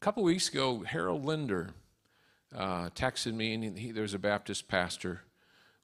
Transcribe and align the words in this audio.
couple 0.00 0.22
weeks 0.22 0.48
ago, 0.48 0.82
Harold 0.86 1.26
Linder 1.26 1.74
uh, 2.56 2.88
texted 2.94 3.34
me, 3.34 3.52
and 3.52 3.78
he, 3.78 3.92
there's 3.92 4.14
a 4.14 4.18
Baptist 4.18 4.66
pastor 4.66 5.20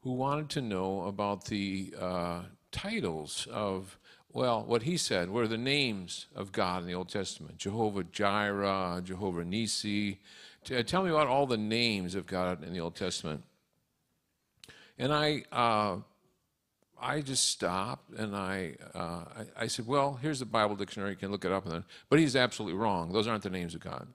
who 0.01 0.15
wanted 0.15 0.49
to 0.49 0.63
know 0.63 1.03
about 1.03 1.45
the 1.45 1.95
uh, 2.01 2.41
titles 2.73 3.47
of, 3.53 3.99
well, 4.33 4.65
what 4.65 4.85
he 4.85 4.97
said 4.97 5.29
were 5.29 5.47
the 5.47 5.59
names 5.59 6.29
of 6.35 6.51
God 6.51 6.81
in 6.81 6.89
the 6.89 6.95
Old 6.95 7.11
Testament 7.11 7.59
Jehovah 7.59 8.05
Jireh, 8.05 9.03
Jehovah 9.05 9.45
Nisi. 9.45 10.19
Uh, 10.75 10.83
tell 10.83 11.03
me 11.03 11.11
about 11.11 11.27
all 11.27 11.47
the 11.47 11.59
names 11.59 12.15
of 12.15 12.27
God 12.27 12.65
in 12.65 12.73
the 12.73 12.81
Old 12.81 12.97
Testament. 12.97 13.43
And 14.99 15.13
I, 15.13 15.45
uh, 15.53 15.97
I 17.01 17.21
just 17.21 17.51
stopped 17.51 18.11
and 18.17 18.35
I, 18.35 18.77
uh, 18.95 18.99
I, 19.59 19.65
I, 19.65 19.67
said, 19.67 19.87
well, 19.87 20.19
here's 20.21 20.39
the 20.39 20.47
Bible 20.47 20.77
dictionary. 20.77 21.11
You 21.11 21.17
can 21.17 21.31
look 21.31 21.45
it 21.45 21.53
up. 21.53 21.65
And 21.65 21.75
then, 21.75 21.85
but 22.09 22.19
he's 22.19 22.35
absolutely 22.35 22.79
wrong. 22.79 23.13
Those 23.13 23.27
aren't 23.27 23.43
the 23.43 23.51
names 23.51 23.75
of 23.75 23.81
God. 23.81 24.09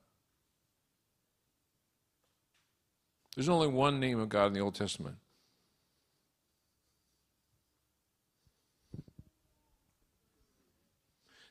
There's 3.36 3.49
only 3.49 3.67
one 3.67 3.99
name 3.99 4.20
of 4.20 4.30
God 4.30 4.48
in 4.48 4.53
the 4.53 4.59
Old 4.59 4.75
Testament. 4.75 5.16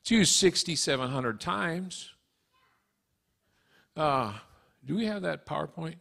It's 0.01 0.11
used 0.11 0.35
6,700 0.35 1.41
times. 1.41 2.11
Uh, 3.97 4.33
do 4.85 4.97
we 4.97 5.07
have 5.07 5.23
that 5.23 5.47
PowerPoint? 5.47 5.97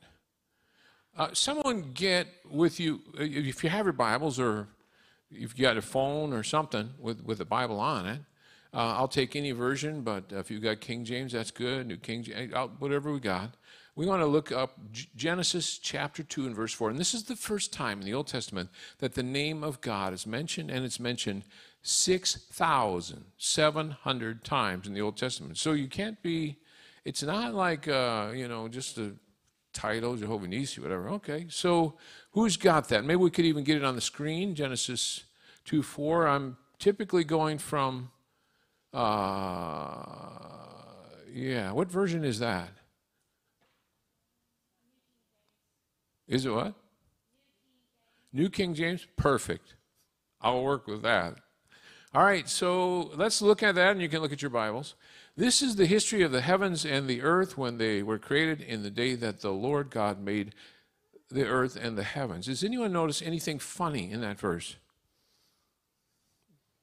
Uh, 1.17 1.29
someone 1.33 1.91
get 1.93 2.27
with 2.49 2.79
you, 2.79 3.01
if 3.17 3.63
you 3.63 3.69
have 3.69 3.85
your 3.85 3.93
Bibles 3.93 4.39
or 4.39 4.67
if 5.31 5.57
you 5.57 5.63
got 5.63 5.77
a 5.77 5.81
phone 5.81 6.33
or 6.33 6.43
something 6.43 6.91
with, 6.99 7.23
with 7.23 7.41
a 7.41 7.45
Bible 7.45 7.79
on 7.79 8.05
it, 8.05 8.21
uh, 8.73 8.95
I'll 8.97 9.07
take 9.07 9.35
any 9.35 9.51
version, 9.51 10.01
but 10.01 10.25
if 10.29 10.51
you 10.51 10.59
got 10.59 10.79
King 10.79 11.03
James, 11.03 11.31
that's 11.31 11.49
good. 11.49 11.87
New 11.87 11.97
King 11.97 12.21
James, 12.23 12.53
whatever 12.77 13.11
we 13.11 13.19
got. 13.19 13.55
We 13.95 14.05
want 14.05 14.21
to 14.21 14.27
look 14.27 14.51
up 14.51 14.77
Genesis 15.15 15.79
chapter 15.79 16.21
2 16.23 16.45
and 16.45 16.55
verse 16.55 16.71
4. 16.71 16.91
And 16.91 16.99
this 16.99 17.13
is 17.13 17.23
the 17.23 17.35
first 17.35 17.73
time 17.73 17.99
in 17.99 18.05
the 18.05 18.13
Old 18.13 18.27
Testament 18.27 18.69
that 18.99 19.15
the 19.15 19.23
name 19.23 19.63
of 19.63 19.81
God 19.81 20.13
is 20.13 20.27
mentioned, 20.27 20.69
and 20.69 20.85
it's 20.85 20.99
mentioned 20.99 21.43
6,700 21.81 24.43
times 24.43 24.87
in 24.87 24.93
the 24.93 25.01
Old 25.01 25.17
Testament. 25.17 25.57
So 25.57 25.71
you 25.71 25.87
can't 25.87 26.21
be, 26.21 26.59
it's 27.03 27.23
not 27.23 27.55
like, 27.55 27.87
uh, 27.87 28.29
you 28.33 28.47
know, 28.47 28.67
just 28.67 28.99
a 28.99 29.13
title, 29.73 30.15
Jehovah 30.15 30.47
Nisi, 30.47 30.79
whatever. 30.79 31.09
Okay, 31.09 31.47
so 31.49 31.95
who's 32.31 32.55
got 32.55 32.87
that? 32.89 33.03
Maybe 33.03 33.17
we 33.17 33.31
could 33.31 33.45
even 33.45 33.63
get 33.63 33.77
it 33.77 33.83
on 33.83 33.95
the 33.95 34.01
screen, 34.01 34.53
Genesis 34.53 35.23
2 35.69 35.83
4. 35.83 36.27
I'm 36.27 36.57
typically 36.79 37.23
going 37.23 37.59
from, 37.59 38.09
uh, 38.91 39.99
yeah, 41.31 41.71
what 41.71 41.91
version 41.91 42.25
is 42.25 42.39
that? 42.39 42.71
Is 46.27 46.47
it 46.47 46.49
what? 46.49 46.73
New 48.33 48.49
King 48.49 48.73
James? 48.73 49.05
Perfect. 49.15 49.75
I'll 50.41 50.63
work 50.63 50.87
with 50.87 51.03
that. 51.03 51.35
All 52.15 52.23
right, 52.23 52.49
so 52.49 53.11
let's 53.15 53.39
look 53.39 53.61
at 53.61 53.75
that, 53.75 53.91
and 53.91 54.01
you 54.01 54.09
can 54.09 54.21
look 54.23 54.33
at 54.33 54.41
your 54.41 54.49
Bibles. 54.49 54.95
This 55.37 55.61
is 55.61 55.75
the 55.75 55.85
history 55.85 56.23
of 56.23 56.31
the 56.31 56.41
heavens 56.41 56.83
and 56.83 57.07
the 57.07 57.21
earth 57.21 57.59
when 57.59 57.77
they 57.77 58.01
were 58.01 58.17
created 58.17 58.61
in 58.61 58.81
the 58.81 58.89
day 58.89 59.13
that 59.13 59.41
the 59.41 59.51
Lord 59.51 59.91
God 59.91 60.19
made 60.19 60.55
the 61.29 61.45
earth 61.45 61.77
and 61.79 61.95
the 61.95 62.03
heavens. 62.03 62.47
Does 62.47 62.63
anyone 62.63 62.91
notice 62.91 63.21
anything 63.21 63.59
funny 63.59 64.09
in 64.09 64.21
that 64.21 64.39
verse? 64.39 64.75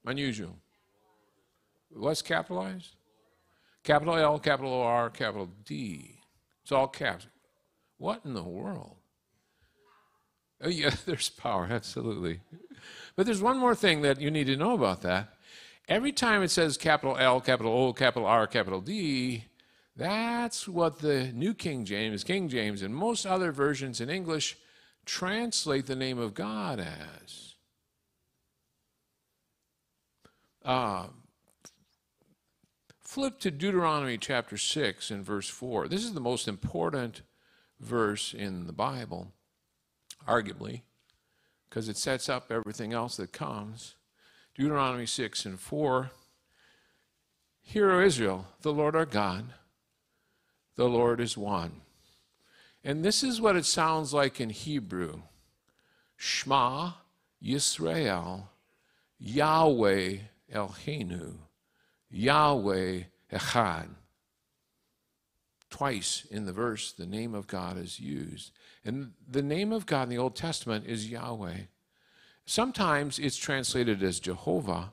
Unusual. 0.06 0.56
What's 1.90 2.22
capitalized? 2.22 2.94
Capital 3.82 4.16
L, 4.16 4.38
capital 4.38 4.72
O 4.72 4.82
R, 4.82 5.10
capital 5.10 5.50
D. 5.64 6.20
It's 6.62 6.72
all 6.72 6.88
caps. 6.88 7.26
What 7.98 8.22
in 8.24 8.34
the 8.34 8.42
world? 8.42 8.96
Oh, 10.60 10.68
yeah, 10.68 10.90
there's 11.06 11.30
power, 11.30 11.68
absolutely. 11.70 12.40
But 13.14 13.26
there's 13.26 13.42
one 13.42 13.58
more 13.58 13.74
thing 13.74 14.02
that 14.02 14.20
you 14.20 14.30
need 14.30 14.46
to 14.46 14.56
know 14.56 14.74
about 14.74 15.02
that. 15.02 15.34
Every 15.88 16.12
time 16.12 16.42
it 16.42 16.50
says 16.50 16.76
capital 16.76 17.16
L, 17.16 17.40
capital 17.40 17.72
O, 17.72 17.92
capital 17.92 18.26
R, 18.26 18.46
capital 18.46 18.80
D, 18.80 19.44
that's 19.94 20.68
what 20.68 20.98
the 20.98 21.32
New 21.32 21.54
King 21.54 21.84
James, 21.84 22.24
King 22.24 22.48
James, 22.48 22.82
and 22.82 22.94
most 22.94 23.24
other 23.24 23.52
versions 23.52 24.00
in 24.00 24.10
English 24.10 24.56
translate 25.04 25.86
the 25.86 25.96
name 25.96 26.18
of 26.18 26.34
God 26.34 26.80
as. 26.80 27.45
Uh, 30.66 31.06
flip 33.00 33.38
to 33.38 33.52
Deuteronomy 33.52 34.18
chapter 34.18 34.56
6 34.56 35.12
and 35.12 35.24
verse 35.24 35.48
4. 35.48 35.86
This 35.86 36.02
is 36.02 36.12
the 36.12 36.20
most 36.20 36.48
important 36.48 37.22
verse 37.78 38.34
in 38.34 38.66
the 38.66 38.72
Bible, 38.72 39.28
arguably, 40.26 40.80
because 41.68 41.88
it 41.88 41.96
sets 41.96 42.28
up 42.28 42.50
everything 42.50 42.92
else 42.92 43.16
that 43.16 43.32
comes. 43.32 43.94
Deuteronomy 44.56 45.06
6 45.06 45.46
and 45.46 45.60
4. 45.60 46.10
Hear, 47.62 47.92
O 47.92 48.04
Israel, 48.04 48.46
the 48.62 48.72
Lord 48.72 48.96
our 48.96 49.06
God, 49.06 49.44
the 50.74 50.88
Lord 50.88 51.20
is 51.20 51.38
one. 51.38 51.82
And 52.82 53.04
this 53.04 53.22
is 53.22 53.40
what 53.40 53.54
it 53.54 53.66
sounds 53.66 54.12
like 54.12 54.40
in 54.40 54.50
Hebrew 54.50 55.22
Shema 56.16 56.90
Yisrael, 57.40 58.48
Yahweh 59.20 60.16
Elhenu, 60.52 61.34
Yahweh 62.10 63.02
Echad. 63.32 63.88
Twice 65.68 66.24
in 66.30 66.46
the 66.46 66.52
verse, 66.52 66.92
the 66.92 67.06
name 67.06 67.34
of 67.34 67.46
God 67.46 67.76
is 67.76 67.98
used. 67.98 68.52
And 68.84 69.12
the 69.28 69.42
name 69.42 69.72
of 69.72 69.84
God 69.84 70.04
in 70.04 70.08
the 70.10 70.18
Old 70.18 70.36
Testament 70.36 70.86
is 70.86 71.10
Yahweh. 71.10 71.58
Sometimes 72.44 73.18
it's 73.18 73.36
translated 73.36 74.02
as 74.02 74.20
Jehovah, 74.20 74.92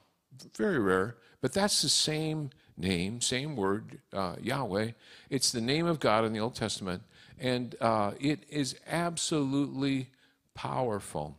very 0.58 0.80
rare, 0.80 1.18
but 1.42 1.54
that's 1.54 1.84
the 1.84 1.90
same 1.90 2.50
name, 2.76 3.22
same 3.22 3.56
word, 3.56 4.00
uh, 4.12 4.36
Yahweh. 4.42 4.92
It's 5.30 5.52
the 5.52 5.62
name 5.62 5.86
of 5.86 6.00
God 6.00 6.26
in 6.26 6.34
the 6.34 6.40
Old 6.40 6.56
Testament, 6.56 7.04
and 7.40 7.76
uh, 7.80 8.14
it 8.20 8.44
is 8.50 8.76
absolutely 8.88 10.10
powerful. 10.56 11.38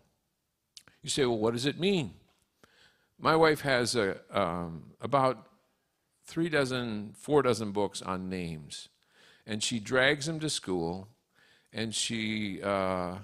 You 1.03 1.11
say, 1.11 1.27
well, 1.27 1.39
what 1.39 1.55
does 1.55 1.67
it 1.67 1.81
mean? 1.81 2.15
My 3.25 3.37
wife 3.37 3.63
has 3.63 3.97
a, 3.97 4.19
um, 4.31 4.83
about 5.01 5.47
three 6.27 6.51
dozen, 6.51 7.15
four 7.17 7.41
dozen 7.41 7.73
books 7.73 8.03
on 8.03 8.29
names, 8.29 8.91
and 9.47 9.63
she 9.63 9.81
drags 9.81 10.27
them 10.27 10.39
to 10.41 10.51
school, 10.51 11.09
and 11.73 11.95
she 11.95 12.61
uh, 12.63 13.15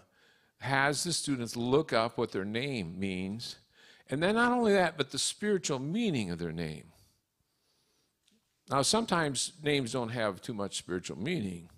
has 0.61 1.05
the 1.05 1.13
students 1.13 1.55
look 1.55 1.93
up 1.93 2.17
what 2.17 2.33
their 2.33 2.47
name 2.47 2.99
means, 2.99 3.57
and 4.09 4.23
then 4.23 4.37
not 4.37 4.53
only 4.53 4.73
that, 4.73 4.97
but 4.97 5.11
the 5.11 5.19
spiritual 5.19 5.79
meaning 5.79 6.31
of 6.31 6.39
their 6.39 6.51
name. 6.51 6.85
Now, 8.71 8.81
sometimes 8.81 9.53
names 9.63 9.93
don't 9.93 10.09
have 10.09 10.41
too 10.41 10.55
much 10.55 10.79
spiritual 10.79 11.19
meaning. 11.19 11.69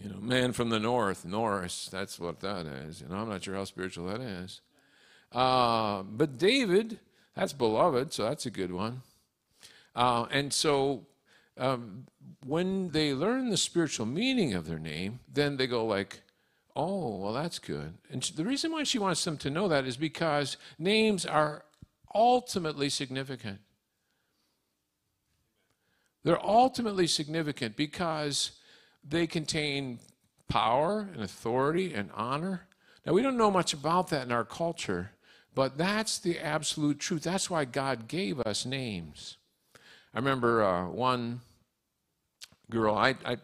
You 0.00 0.08
know, 0.08 0.20
man 0.22 0.54
from 0.54 0.70
the 0.70 0.80
north, 0.80 1.26
Norris, 1.26 1.90
that's 1.92 2.18
what 2.18 2.40
that 2.40 2.64
is. 2.64 3.02
You 3.02 3.08
know, 3.08 3.16
I'm 3.16 3.28
not 3.28 3.44
sure 3.44 3.56
how 3.56 3.64
spiritual 3.64 4.06
that 4.06 4.22
is. 4.22 4.62
Uh, 5.30 6.02
but 6.02 6.38
David, 6.38 6.98
that's 7.34 7.52
beloved, 7.52 8.12
so 8.12 8.24
that's 8.24 8.46
a 8.46 8.50
good 8.50 8.72
one. 8.72 9.02
Uh, 9.94 10.26
and 10.30 10.52
so 10.52 11.06
um, 11.58 12.06
when 12.44 12.90
they 12.90 13.14
learn 13.14 13.50
the 13.50 13.56
spiritual 13.56 14.06
meaning 14.06 14.54
of 14.54 14.66
their 14.66 14.78
name, 14.78 15.20
then 15.32 15.56
they 15.56 15.66
go 15.66 15.84
like, 15.84 16.22
Oh, 16.74 17.18
well, 17.18 17.32
that's 17.34 17.58
good. 17.58 17.94
And 18.10 18.22
the 18.22 18.44
reason 18.44 18.72
why 18.72 18.84
she 18.84 18.98
wants 18.98 19.24
them 19.24 19.36
to 19.38 19.50
know 19.50 19.68
that 19.68 19.84
is 19.84 19.96
because 19.96 20.56
names 20.78 21.26
are 21.26 21.64
ultimately 22.14 22.88
significant. 22.88 23.60
They're 26.24 26.44
ultimately 26.44 27.06
significant 27.06 27.76
because 27.76 28.52
they 29.06 29.26
contain 29.26 29.98
power 30.48 31.08
and 31.12 31.22
authority 31.22 31.92
and 31.92 32.10
honor. 32.14 32.66
Now, 33.04 33.12
we 33.12 33.22
don't 33.22 33.36
know 33.36 33.50
much 33.50 33.74
about 33.74 34.08
that 34.08 34.24
in 34.24 34.32
our 34.32 34.44
culture, 34.44 35.10
but 35.54 35.76
that's 35.78 36.18
the 36.18 36.38
absolute 36.38 36.98
truth. 36.98 37.22
That's 37.22 37.50
why 37.50 37.64
God 37.64 38.08
gave 38.08 38.40
us 38.40 38.64
names. 38.66 39.36
I 40.14 40.18
remember 40.18 40.62
uh, 40.62 40.88
one 40.88 41.40
girl, 42.70 42.94
I, 42.94 43.16
I 43.24 43.36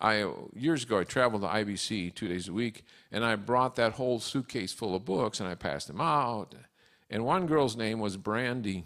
I 0.00 0.26
years 0.54 0.84
ago 0.84 0.98
I 0.98 1.04
traveled 1.04 1.42
to 1.42 1.48
IBC 1.48 2.14
two 2.14 2.26
days 2.26 2.48
a 2.48 2.52
week, 2.52 2.84
and 3.12 3.24
I 3.24 3.36
brought 3.36 3.76
that 3.76 3.92
whole 3.92 4.18
suitcase 4.18 4.72
full 4.72 4.94
of 4.94 5.04
books 5.04 5.40
and 5.40 5.48
I 5.48 5.54
passed 5.54 5.88
them 5.88 6.00
out. 6.00 6.54
And 7.10 7.24
one 7.24 7.46
girl's 7.46 7.76
name 7.76 8.00
was 8.00 8.16
Brandy. 8.16 8.84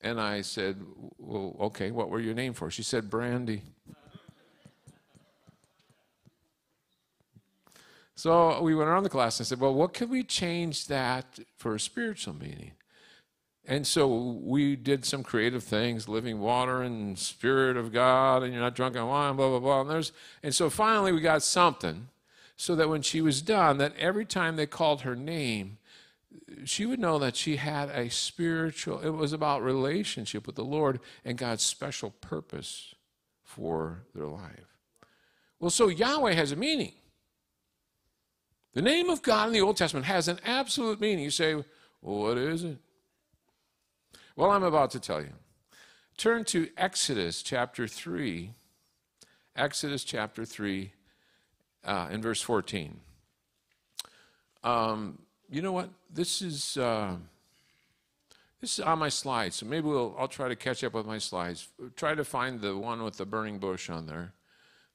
And 0.00 0.20
I 0.20 0.42
said, 0.42 0.80
"Well, 1.18 1.56
okay, 1.60 1.90
what 1.90 2.10
were 2.10 2.20
your 2.20 2.34
name 2.34 2.52
for?" 2.52 2.70
She 2.70 2.82
said, 2.82 3.10
"Brandy." 3.10 3.62
So 8.14 8.60
we 8.62 8.74
went 8.74 8.88
around 8.88 9.02
the 9.02 9.08
class 9.10 9.38
and 9.40 9.46
said, 9.46 9.60
"Well, 9.60 9.74
what 9.74 9.94
could 9.94 10.10
we 10.10 10.22
change 10.22 10.86
that 10.86 11.40
for 11.56 11.74
a 11.74 11.80
spiritual 11.80 12.34
meaning?" 12.34 12.72
And 13.66 13.86
so 13.86 14.06
we 14.42 14.76
did 14.76 15.06
some 15.06 15.22
creative 15.22 15.64
things, 15.64 16.06
living 16.06 16.38
water 16.40 16.82
and 16.82 17.18
spirit 17.18 17.76
of 17.78 17.92
God, 17.92 18.42
and 18.42 18.52
you're 18.52 18.62
not 18.62 18.74
drunk 18.74 18.96
on 18.96 19.08
wine, 19.08 19.36
blah, 19.36 19.48
blah, 19.48 19.58
blah. 19.58 19.80
And, 19.80 19.90
there's, 19.90 20.12
and 20.42 20.54
so 20.54 20.68
finally 20.68 21.12
we 21.12 21.20
got 21.22 21.42
something 21.42 22.08
so 22.56 22.76
that 22.76 22.90
when 22.90 23.00
she 23.00 23.22
was 23.22 23.40
done, 23.40 23.78
that 23.78 23.96
every 23.96 24.26
time 24.26 24.56
they 24.56 24.66
called 24.66 25.00
her 25.00 25.16
name, 25.16 25.78
she 26.64 26.84
would 26.84 27.00
know 27.00 27.18
that 27.18 27.36
she 27.36 27.56
had 27.56 27.88
a 27.88 28.10
spiritual, 28.10 29.00
it 29.00 29.10
was 29.10 29.32
about 29.32 29.62
relationship 29.62 30.46
with 30.46 30.56
the 30.56 30.64
Lord 30.64 31.00
and 31.24 31.38
God's 31.38 31.62
special 31.62 32.10
purpose 32.10 32.94
for 33.42 34.04
their 34.14 34.26
life. 34.26 34.78
Well, 35.58 35.70
so 35.70 35.88
Yahweh 35.88 36.34
has 36.34 36.52
a 36.52 36.56
meaning. 36.56 36.92
The 38.74 38.82
name 38.82 39.08
of 39.08 39.22
God 39.22 39.46
in 39.46 39.52
the 39.52 39.60
Old 39.60 39.76
Testament 39.76 40.06
has 40.06 40.26
an 40.26 40.40
absolute 40.44 41.00
meaning. 41.00 41.22
You 41.24 41.30
say, 41.30 41.54
well, 41.54 41.64
what 42.02 42.36
is 42.36 42.64
it? 42.64 42.76
Well, 44.34 44.50
I'm 44.50 44.64
about 44.64 44.90
to 44.90 45.00
tell 45.00 45.20
you. 45.20 45.32
Turn 46.16 46.44
to 46.46 46.68
Exodus 46.76 47.42
chapter 47.42 47.86
3. 47.86 48.50
Exodus 49.54 50.02
chapter 50.02 50.44
3 50.44 50.92
uh, 51.84 52.08
in 52.10 52.20
verse 52.20 52.40
14. 52.40 52.98
Um, 54.64 55.20
you 55.48 55.62
know 55.62 55.72
what? 55.72 55.90
This 56.12 56.42
is 56.42 56.76
uh, 56.76 57.14
this 58.60 58.78
is 58.78 58.80
on 58.80 58.98
my 58.98 59.08
slides, 59.08 59.56
so 59.56 59.66
maybe 59.66 59.86
we'll, 59.86 60.16
I'll 60.18 60.26
try 60.26 60.48
to 60.48 60.56
catch 60.56 60.82
up 60.82 60.94
with 60.94 61.06
my 61.06 61.18
slides. 61.18 61.68
Try 61.96 62.14
to 62.14 62.24
find 62.24 62.60
the 62.60 62.76
one 62.76 63.04
with 63.04 63.18
the 63.18 63.26
burning 63.26 63.58
bush 63.58 63.90
on 63.90 64.06
there. 64.06 64.32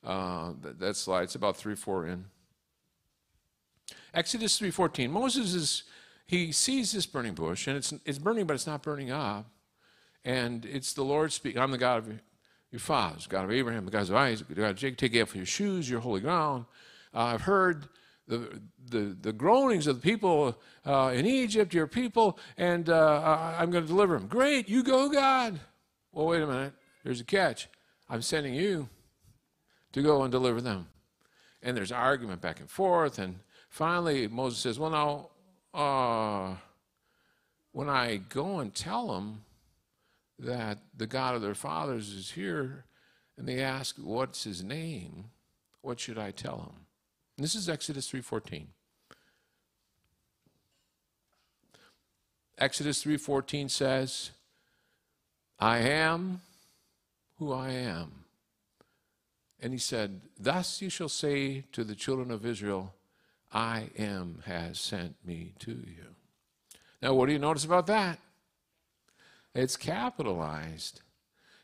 Uh, 0.03 0.53
that, 0.61 0.79
that 0.79 0.95
slide, 0.95 1.23
it's 1.23 1.35
about 1.35 1.55
three, 1.55 1.75
four 1.75 2.07
in. 2.07 2.25
Exodus 4.13 4.59
3.14, 4.59 5.09
Moses 5.09 5.53
is, 5.53 5.83
he 6.25 6.51
sees 6.51 6.91
this 6.91 7.05
burning 7.05 7.33
bush, 7.33 7.67
and 7.67 7.77
it's, 7.77 7.93
it's 8.05 8.19
burning, 8.19 8.45
but 8.45 8.53
it's 8.53 8.67
not 8.67 8.83
burning 8.83 9.11
up. 9.11 9.49
And 10.25 10.65
it's 10.65 10.93
the 10.93 11.03
Lord 11.03 11.31
speaking, 11.31 11.61
I'm 11.61 11.71
the 11.71 11.77
God 11.77 11.99
of 11.99 12.19
your 12.71 12.79
fathers, 12.79 13.25
God 13.27 13.45
of 13.45 13.51
Abraham, 13.51 13.85
the 13.85 13.91
God 13.91 14.03
of 14.03 14.15
Isaac, 14.15 14.47
the 14.47 14.55
God 14.55 14.71
of 14.71 14.75
Jacob, 14.75 14.97
take 14.97 15.21
off 15.21 15.35
your 15.35 15.45
shoes, 15.45 15.89
your 15.89 16.01
holy 16.01 16.21
ground. 16.21 16.65
Uh, 17.13 17.23
I've 17.23 17.41
heard 17.41 17.87
the, 18.27 18.61
the, 18.89 19.17
the 19.19 19.33
groanings 19.33 19.87
of 19.87 19.95
the 19.95 20.01
people 20.01 20.59
uh, 20.85 21.11
in 21.15 21.25
Egypt, 21.25 21.73
your 21.73 21.87
people, 21.87 22.37
and 22.57 22.89
uh, 22.89 23.55
I'm 23.57 23.71
going 23.71 23.83
to 23.83 23.87
deliver 23.87 24.17
them. 24.17 24.27
Great, 24.27 24.69
you 24.69 24.83
go, 24.83 25.09
God. 25.09 25.59
Well, 26.11 26.27
wait 26.27 26.41
a 26.41 26.47
minute. 26.47 26.73
There's 27.03 27.21
a 27.21 27.25
catch. 27.25 27.67
I'm 28.09 28.21
sending 28.21 28.53
you 28.53 28.89
to 29.93 30.01
go 30.01 30.21
and 30.23 30.31
deliver 30.31 30.61
them. 30.61 30.87
And 31.63 31.75
there's 31.75 31.91
argument 31.91 32.41
back 32.41 32.59
and 32.59 32.69
forth, 32.69 33.19
and 33.19 33.39
Finally, 33.69 34.27
Moses 34.27 34.59
says, 34.59 34.79
Well, 34.79 34.89
now, 34.89 35.29
uh, 35.79 36.55
when 37.71 37.87
I 37.87 38.17
go 38.17 38.59
and 38.59 38.73
tell 38.73 39.13
them 39.13 39.43
that 40.39 40.79
the 40.97 41.07
God 41.07 41.35
of 41.35 41.41
their 41.41 41.55
fathers 41.55 42.11
is 42.11 42.31
here, 42.31 42.85
and 43.37 43.47
they 43.47 43.61
ask, 43.61 43.95
What's 43.97 44.43
his 44.43 44.63
name? 44.63 45.25
What 45.81 45.99
should 45.99 46.17
I 46.17 46.31
tell 46.31 46.57
them? 46.57 46.85
And 47.37 47.43
this 47.43 47.55
is 47.55 47.69
Exodus 47.69 48.11
3:14. 48.11 48.67
Exodus 52.57 53.03
3:14 53.03 53.69
says, 53.69 54.31
I 55.57 55.79
am 55.79 56.41
who 57.37 57.53
I 57.53 57.69
am. 57.69 58.25
And 59.61 59.73
he 59.73 59.79
said, 59.79 60.21
Thus 60.37 60.81
you 60.81 60.89
shall 60.89 61.09
say 61.09 61.65
to 61.71 61.83
the 61.83 61.95
children 61.95 62.31
of 62.31 62.45
Israel, 62.45 62.93
I 63.51 63.89
am 63.97 64.43
has 64.45 64.79
sent 64.79 65.15
me 65.25 65.53
to 65.59 65.71
you. 65.71 66.15
Now, 67.01 67.13
what 67.13 67.27
do 67.27 67.31
you 67.31 67.39
notice 67.39 67.65
about 67.65 67.87
that? 67.87 68.19
It's 69.55 69.77
capitalized. 69.77 71.01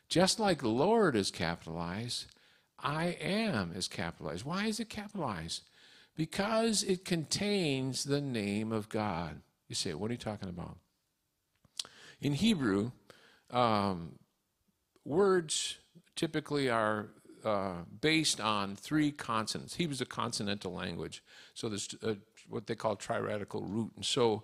Just 0.08 0.40
like 0.40 0.62
Lord 0.62 1.16
is 1.16 1.30
capitalized, 1.30 2.26
I 2.78 3.16
am 3.20 3.72
is 3.74 3.88
capitalized. 3.88 4.44
Why 4.44 4.66
is 4.66 4.80
it 4.80 4.88
capitalized? 4.88 5.62
Because 6.16 6.82
it 6.82 7.04
contains 7.04 8.04
the 8.04 8.20
name 8.20 8.72
of 8.72 8.88
God. 8.88 9.40
You 9.68 9.74
say, 9.74 9.94
what 9.94 10.10
are 10.10 10.14
you 10.14 10.18
talking 10.18 10.48
about? 10.48 10.76
In 12.20 12.32
Hebrew, 12.32 12.92
um, 13.50 14.12
words 15.04 15.76
typically 16.14 16.70
are 16.70 17.08
uh, 17.46 17.84
based 18.00 18.40
on 18.40 18.76
three 18.76 19.10
consonants. 19.10 19.76
He 19.76 19.86
was 19.86 20.00
a 20.00 20.06
consonantal 20.06 20.74
language, 20.74 21.22
so 21.54 21.68
there's 21.68 21.94
a, 22.02 22.10
uh, 22.10 22.14
what 22.48 22.66
they 22.66 22.74
call 22.74 22.96
triradical 22.96 23.62
root. 23.66 23.92
And 23.96 24.04
so 24.04 24.42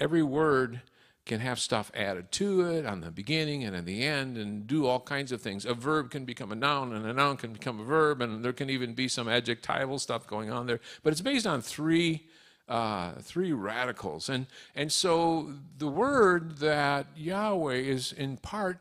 every 0.00 0.22
word 0.22 0.80
can 1.26 1.40
have 1.40 1.58
stuff 1.58 1.90
added 1.94 2.32
to 2.32 2.62
it 2.62 2.86
on 2.86 3.00
the 3.00 3.10
beginning 3.10 3.62
and 3.62 3.76
at 3.76 3.84
the 3.84 4.02
end 4.02 4.38
and 4.38 4.66
do 4.66 4.86
all 4.86 5.00
kinds 5.00 5.30
of 5.30 5.42
things. 5.42 5.66
A 5.66 5.74
verb 5.74 6.10
can 6.10 6.24
become 6.24 6.50
a 6.50 6.56
noun 6.56 6.94
and 6.94 7.04
a 7.04 7.12
noun 7.12 7.36
can 7.36 7.52
become 7.52 7.80
a 7.80 7.84
verb 7.84 8.22
and 8.22 8.42
there 8.42 8.52
can 8.52 8.70
even 8.70 8.94
be 8.94 9.08
some 9.08 9.28
adjectival 9.28 9.98
stuff 9.98 10.26
going 10.26 10.50
on 10.50 10.66
there. 10.66 10.80
But 11.02 11.12
it's 11.12 11.20
based 11.20 11.46
on 11.46 11.60
three 11.60 12.26
uh, 12.68 13.12
three 13.22 13.52
radicals. 13.52 14.28
And, 14.28 14.46
and 14.74 14.92
so 14.92 15.54
the 15.78 15.88
word 15.88 16.58
that 16.58 17.06
Yahweh 17.16 17.76
is 17.76 18.12
in 18.12 18.36
part 18.36 18.78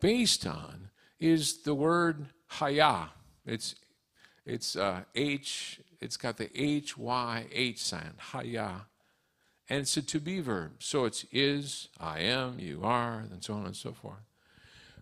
based 0.00 0.46
on 0.46 0.90
is 1.18 1.62
the 1.62 1.74
word 1.74 2.26
Haya. 2.62 3.08
It's 3.44 3.74
it's 4.46 4.76
uh, 4.76 5.00
H. 5.16 5.80
It's 6.00 6.16
got 6.16 6.36
the 6.36 6.48
H 6.54 6.96
Y 6.96 7.46
H 7.50 7.82
sign. 7.82 8.14
Haya, 8.18 8.86
and 9.68 9.80
it's 9.80 9.96
a 9.96 10.02
to 10.02 10.20
be 10.20 10.38
verb. 10.38 10.74
So 10.78 11.04
it's 11.04 11.24
is, 11.32 11.88
I 11.98 12.20
am, 12.20 12.60
you 12.60 12.82
are, 12.84 13.18
and 13.18 13.42
so 13.42 13.54
on 13.54 13.66
and 13.66 13.74
so 13.74 13.92
forth. 13.92 14.22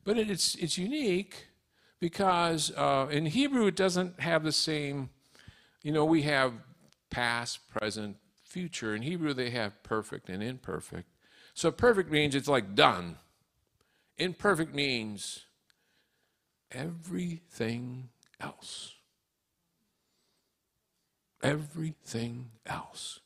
But 0.05 0.17
it's 0.17 0.55
it's 0.55 0.79
unique 0.79 1.49
because 2.01 2.73
uh, 2.79 3.09
in 3.11 3.27
Hebrew 3.27 3.67
it 3.67 3.77
doesn't 3.77 4.21
have 4.21 4.43
the 4.43 4.53
same. 4.53 5.11
You 5.83 5.93
know, 5.93 6.07
we 6.07 6.23
have 6.23 6.55
past, 7.11 7.69
present, 7.69 8.17
future. 8.43 8.95
In 8.95 9.03
Hebrew 9.03 9.35
they 9.35 9.51
have 9.51 9.83
perfect 9.83 10.31
and 10.31 10.43
imperfect. 10.43 11.11
So 11.53 11.71
perfect 11.71 12.11
means 12.11 12.35
it's 12.35 12.49
like 12.49 12.75
done. 12.75 13.17
Imperfect 14.17 14.75
means 14.75 15.45
everything 16.73 18.09
else. 18.41 18.95
Everything 21.43 22.51
else. 22.67 23.21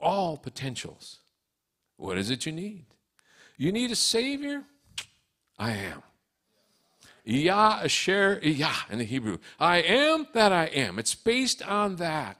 All 0.00 0.36
potentials. 0.36 1.18
What 1.96 2.18
is 2.18 2.30
it 2.30 2.46
you 2.46 2.52
need? 2.52 2.84
You 3.56 3.72
need 3.72 3.90
a 3.90 3.96
Savior? 3.96 4.62
I 5.58 5.72
am. 5.72 6.02
Ehyeh 7.26 7.84
Asher 7.84 8.40
Ehyeh 8.42 8.90
in 8.90 8.98
the 8.98 9.04
Hebrew. 9.04 9.38
I 9.58 9.78
am 9.78 10.28
that 10.32 10.52
I 10.52 10.66
am. 10.66 10.98
It's 10.98 11.14
based 11.14 11.62
on 11.62 11.96
that. 11.96 12.38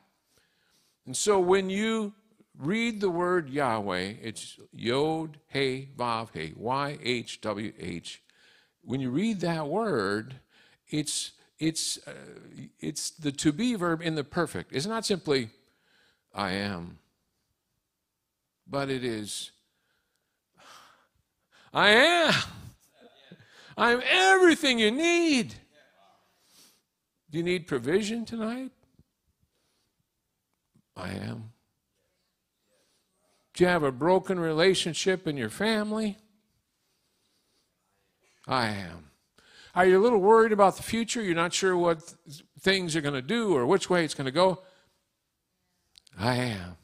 And 1.05 1.17
so 1.17 1.41
when 1.41 1.69
you 1.69 2.15
read 2.59 3.01
the 3.01 3.11
word 3.11 3.51
Yahweh, 3.51 4.15
it's 4.23 4.59
Yod 4.73 5.39
He 5.49 5.89
Vav 5.97 6.29
He, 6.33 6.53
Y 6.57 6.99
H 7.03 7.41
W 7.41 7.73
H 7.79 8.23
when 8.89 9.01
you 9.01 9.11
read 9.11 9.41
that 9.41 9.69
word, 9.69 10.37
it's, 10.89 11.33
it's, 11.59 11.99
uh, 12.07 12.13
it's 12.81 13.11
the 13.11 13.31
to 13.31 13.53
be 13.53 13.75
verb 13.75 14.01
in 14.01 14.15
the 14.15 14.25
perfect. 14.25 14.73
It's 14.73 14.87
not 14.87 15.05
simply, 15.05 15.51
I 16.35 16.53
am, 16.53 16.99
but 18.67 18.89
it 18.89 19.05
is, 19.05 19.51
I 21.71 21.91
am. 21.91 22.35
I'm 23.77 24.01
everything 24.09 24.79
you 24.79 24.91
need. 24.91 25.53
Do 27.31 27.37
you 27.37 27.45
need 27.45 27.67
provision 27.67 28.25
tonight? 28.25 28.73
I 30.97 31.11
am. 31.11 31.51
Do 33.53 33.65
you 33.65 33.69
have 33.69 33.83
a 33.83 33.93
broken 33.93 34.41
relationship 34.41 35.29
in 35.29 35.37
your 35.37 35.51
family? 35.51 36.17
I 38.49 38.69
am. 38.69 39.11
Are 39.75 39.87
you 39.87 39.99
a 39.99 40.03
little 40.03 40.19
worried 40.19 40.53
about 40.53 40.77
the 40.77 40.83
future? 40.83 41.23
You're 41.23 41.35
not 41.35 41.53
sure 41.53 41.77
what 41.77 42.15
th- 42.27 42.43
things 42.59 42.97
are 42.97 43.01
going 43.01 43.15
to 43.15 43.23
do 43.23 43.55
or 43.55 43.67
which 43.67 43.89
way 43.91 44.05
it's 44.05 44.15
going 44.15 44.25
to 44.25 44.33
go? 44.33 44.61
I 46.19 46.35
am. 46.35 46.77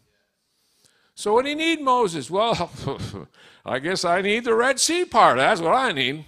So, 1.17 1.33
what 1.33 1.45
do 1.45 1.51
you 1.51 1.57
need, 1.57 1.81
Moses? 1.81 2.31
Well, 2.31 2.71
I 3.65 3.79
guess 3.79 4.05
I 4.05 4.21
need 4.21 4.45
the 4.45 4.55
Red 4.55 4.79
Sea 4.79 5.05
part. 5.05 5.39
That's 5.39 5.61
what 5.61 5.75
I 5.75 5.93
need. 5.93 6.25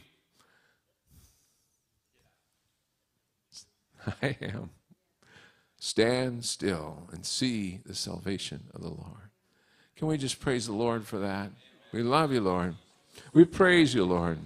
I 4.23 4.37
am. 4.41 4.71
Stand 5.79 6.45
still 6.45 7.09
and 7.13 7.27
see 7.27 7.81
the 7.85 7.95
salvation 7.95 8.65
of 8.75 8.81
the 8.81 8.89
Lord. 8.89 9.31
Can 9.97 10.09
we 10.09 10.19
just 10.19 10.41
praise 10.41 10.67
the 10.67 10.73
Lord 10.73 11.07
for 11.07 11.19
that? 11.19 11.51
We 11.93 12.03
love 12.03 12.33
you, 12.33 12.41
Lord. 12.41 12.75
We 13.33 13.45
praise 13.45 13.95
you, 13.95 14.05
Lord. 14.05 14.39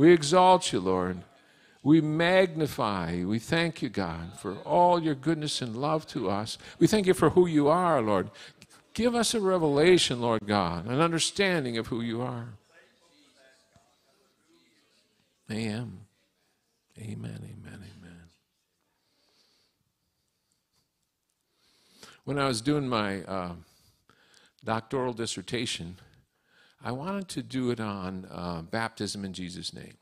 We 0.00 0.14
exalt 0.14 0.72
you, 0.72 0.80
Lord. 0.80 1.18
We 1.82 2.00
magnify 2.00 3.16
you. 3.16 3.28
We 3.28 3.38
thank 3.38 3.82
you, 3.82 3.90
God, 3.90 4.32
for 4.38 4.54
all 4.60 4.98
your 4.98 5.14
goodness 5.14 5.60
and 5.60 5.76
love 5.76 6.06
to 6.06 6.30
us. 6.30 6.56
We 6.78 6.86
thank 6.86 7.06
you 7.06 7.12
for 7.12 7.28
who 7.28 7.46
you 7.46 7.68
are, 7.68 8.00
Lord. 8.00 8.30
Give 8.94 9.14
us 9.14 9.34
a 9.34 9.40
revelation, 9.40 10.22
Lord 10.22 10.46
God, 10.46 10.86
an 10.86 11.02
understanding 11.02 11.76
of 11.76 11.88
who 11.88 12.00
you 12.00 12.22
are. 12.22 12.48
Amen. 15.50 15.98
Amen, 16.98 17.38
amen, 17.38 17.84
amen. 17.98 18.20
When 22.24 22.38
I 22.38 22.48
was 22.48 22.62
doing 22.62 22.88
my 22.88 23.22
uh, 23.24 23.52
doctoral 24.64 25.12
dissertation, 25.12 25.98
I 26.82 26.92
wanted 26.92 27.28
to 27.28 27.42
do 27.42 27.70
it 27.70 27.80
on 27.80 28.26
uh, 28.30 28.62
baptism 28.62 29.24
in 29.24 29.32
Jesus' 29.32 29.74
name. 29.74 29.94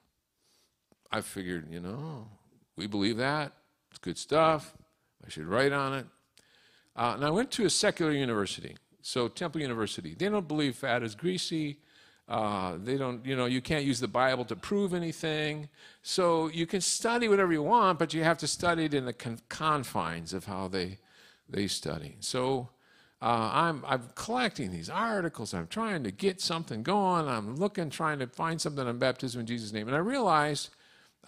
I 1.10 1.22
figured, 1.22 1.66
you 1.70 1.80
know, 1.80 2.28
we 2.76 2.86
believe 2.86 3.16
that. 3.16 3.52
It's 3.90 3.98
good 3.98 4.18
stuff. 4.18 4.74
I 5.24 5.28
should 5.28 5.46
write 5.46 5.72
on 5.72 5.94
it. 5.94 6.06
Uh, 6.94 7.12
and 7.14 7.24
I 7.24 7.30
went 7.30 7.50
to 7.52 7.64
a 7.64 7.70
secular 7.70 8.12
university, 8.12 8.76
so 9.02 9.28
Temple 9.28 9.60
University. 9.60 10.14
They 10.18 10.28
don't 10.28 10.48
believe 10.48 10.76
fat 10.76 11.02
is 11.02 11.14
greasy. 11.14 11.78
Uh, 12.28 12.74
they 12.82 12.98
don't, 12.98 13.24
you 13.24 13.34
know, 13.34 13.46
you 13.46 13.62
can't 13.62 13.84
use 13.84 14.00
the 14.00 14.08
Bible 14.08 14.44
to 14.44 14.54
prove 14.56 14.92
anything. 14.92 15.68
So 16.02 16.48
you 16.48 16.66
can 16.66 16.80
study 16.80 17.28
whatever 17.28 17.52
you 17.52 17.62
want, 17.62 17.98
but 17.98 18.12
you 18.12 18.22
have 18.22 18.38
to 18.38 18.46
study 18.46 18.84
it 18.84 18.94
in 18.94 19.06
the 19.06 19.12
con- 19.12 19.38
confines 19.48 20.34
of 20.34 20.44
how 20.44 20.68
they, 20.68 20.98
they 21.48 21.68
study. 21.68 22.16
So 22.20 22.68
uh, 23.20 23.50
I'm, 23.52 23.84
I'm 23.86 24.02
collecting 24.14 24.70
these 24.70 24.88
articles. 24.88 25.52
I'm 25.52 25.66
trying 25.66 26.04
to 26.04 26.12
get 26.12 26.40
something 26.40 26.82
going. 26.82 27.26
I'm 27.26 27.56
looking, 27.56 27.90
trying 27.90 28.20
to 28.20 28.28
find 28.28 28.60
something 28.60 28.86
on 28.86 28.98
baptism 28.98 29.40
in 29.40 29.46
Jesus' 29.46 29.72
name. 29.72 29.88
And 29.88 29.96
I 29.96 30.00
realized, 30.00 30.70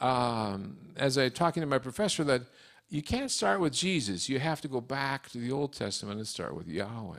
um, 0.01 0.77
as 0.97 1.19
I 1.19 1.25
was 1.25 1.33
talking 1.33 1.63
to 1.63 1.67
my 1.67 1.79
professor, 1.79 2.23
that 2.25 2.43
you 2.89 3.03
can't 3.03 3.31
start 3.31 3.61
with 3.61 3.73
Jesus. 3.73 4.29
You 4.29 4.39
have 4.39 4.61
to 4.61 4.69
go 4.69 4.81
back 4.81 5.29
to 5.31 5.39
the 5.39 5.51
Old 5.51 5.73
Testament 5.73 6.19
and 6.19 6.29
start 6.29 6.55
with 6.55 6.69
Yahweh. 6.69 7.19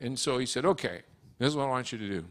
And 0.00 0.18
so 0.18 0.38
he 0.38 0.46
said, 0.46 0.64
okay, 0.64 1.00
this 1.38 1.48
is 1.48 1.56
what 1.56 1.64
I 1.64 1.70
want 1.70 1.92
you 1.92 1.98
to 1.98 2.08
do. 2.08 2.24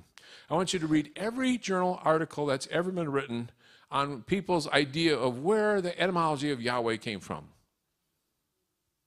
I 0.50 0.54
want 0.54 0.74
you 0.74 0.80
to 0.80 0.88
read 0.88 1.12
every 1.16 1.58
journal 1.58 2.00
article 2.04 2.46
that's 2.46 2.68
ever 2.72 2.92
been 2.92 3.12
written 3.12 3.50
on 3.92 4.22
people's 4.24 4.68
idea 4.70 5.18
of 5.18 5.40
where 5.40 5.82
the 5.82 6.00
etymology 6.00 6.52
of 6.52 6.62
Yahweh 6.62 6.98
came 6.98 7.20
from. 7.20 7.50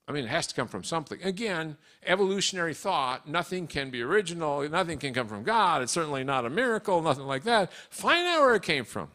I 0.08 0.12
mean, 0.12 0.24
it 0.24 0.30
has 0.30 0.46
to 0.48 0.54
come 0.54 0.68
from 0.68 0.82
something. 0.82 1.22
Again, 1.22 1.76
evolutionary 2.04 2.74
thought, 2.74 3.28
nothing 3.28 3.66
can 3.66 3.90
be 3.90 4.02
original, 4.02 4.68
nothing 4.68 4.98
can 4.98 5.14
come 5.14 5.28
from 5.28 5.44
God, 5.44 5.82
it's 5.82 5.92
certainly 5.92 6.24
not 6.24 6.44
a 6.44 6.50
miracle, 6.50 7.00
nothing 7.00 7.26
like 7.26 7.44
that. 7.44 7.72
Find 7.90 8.26
out 8.26 8.40
where 8.40 8.54
it 8.56 8.62
came 8.62 8.84
from. 8.84 9.08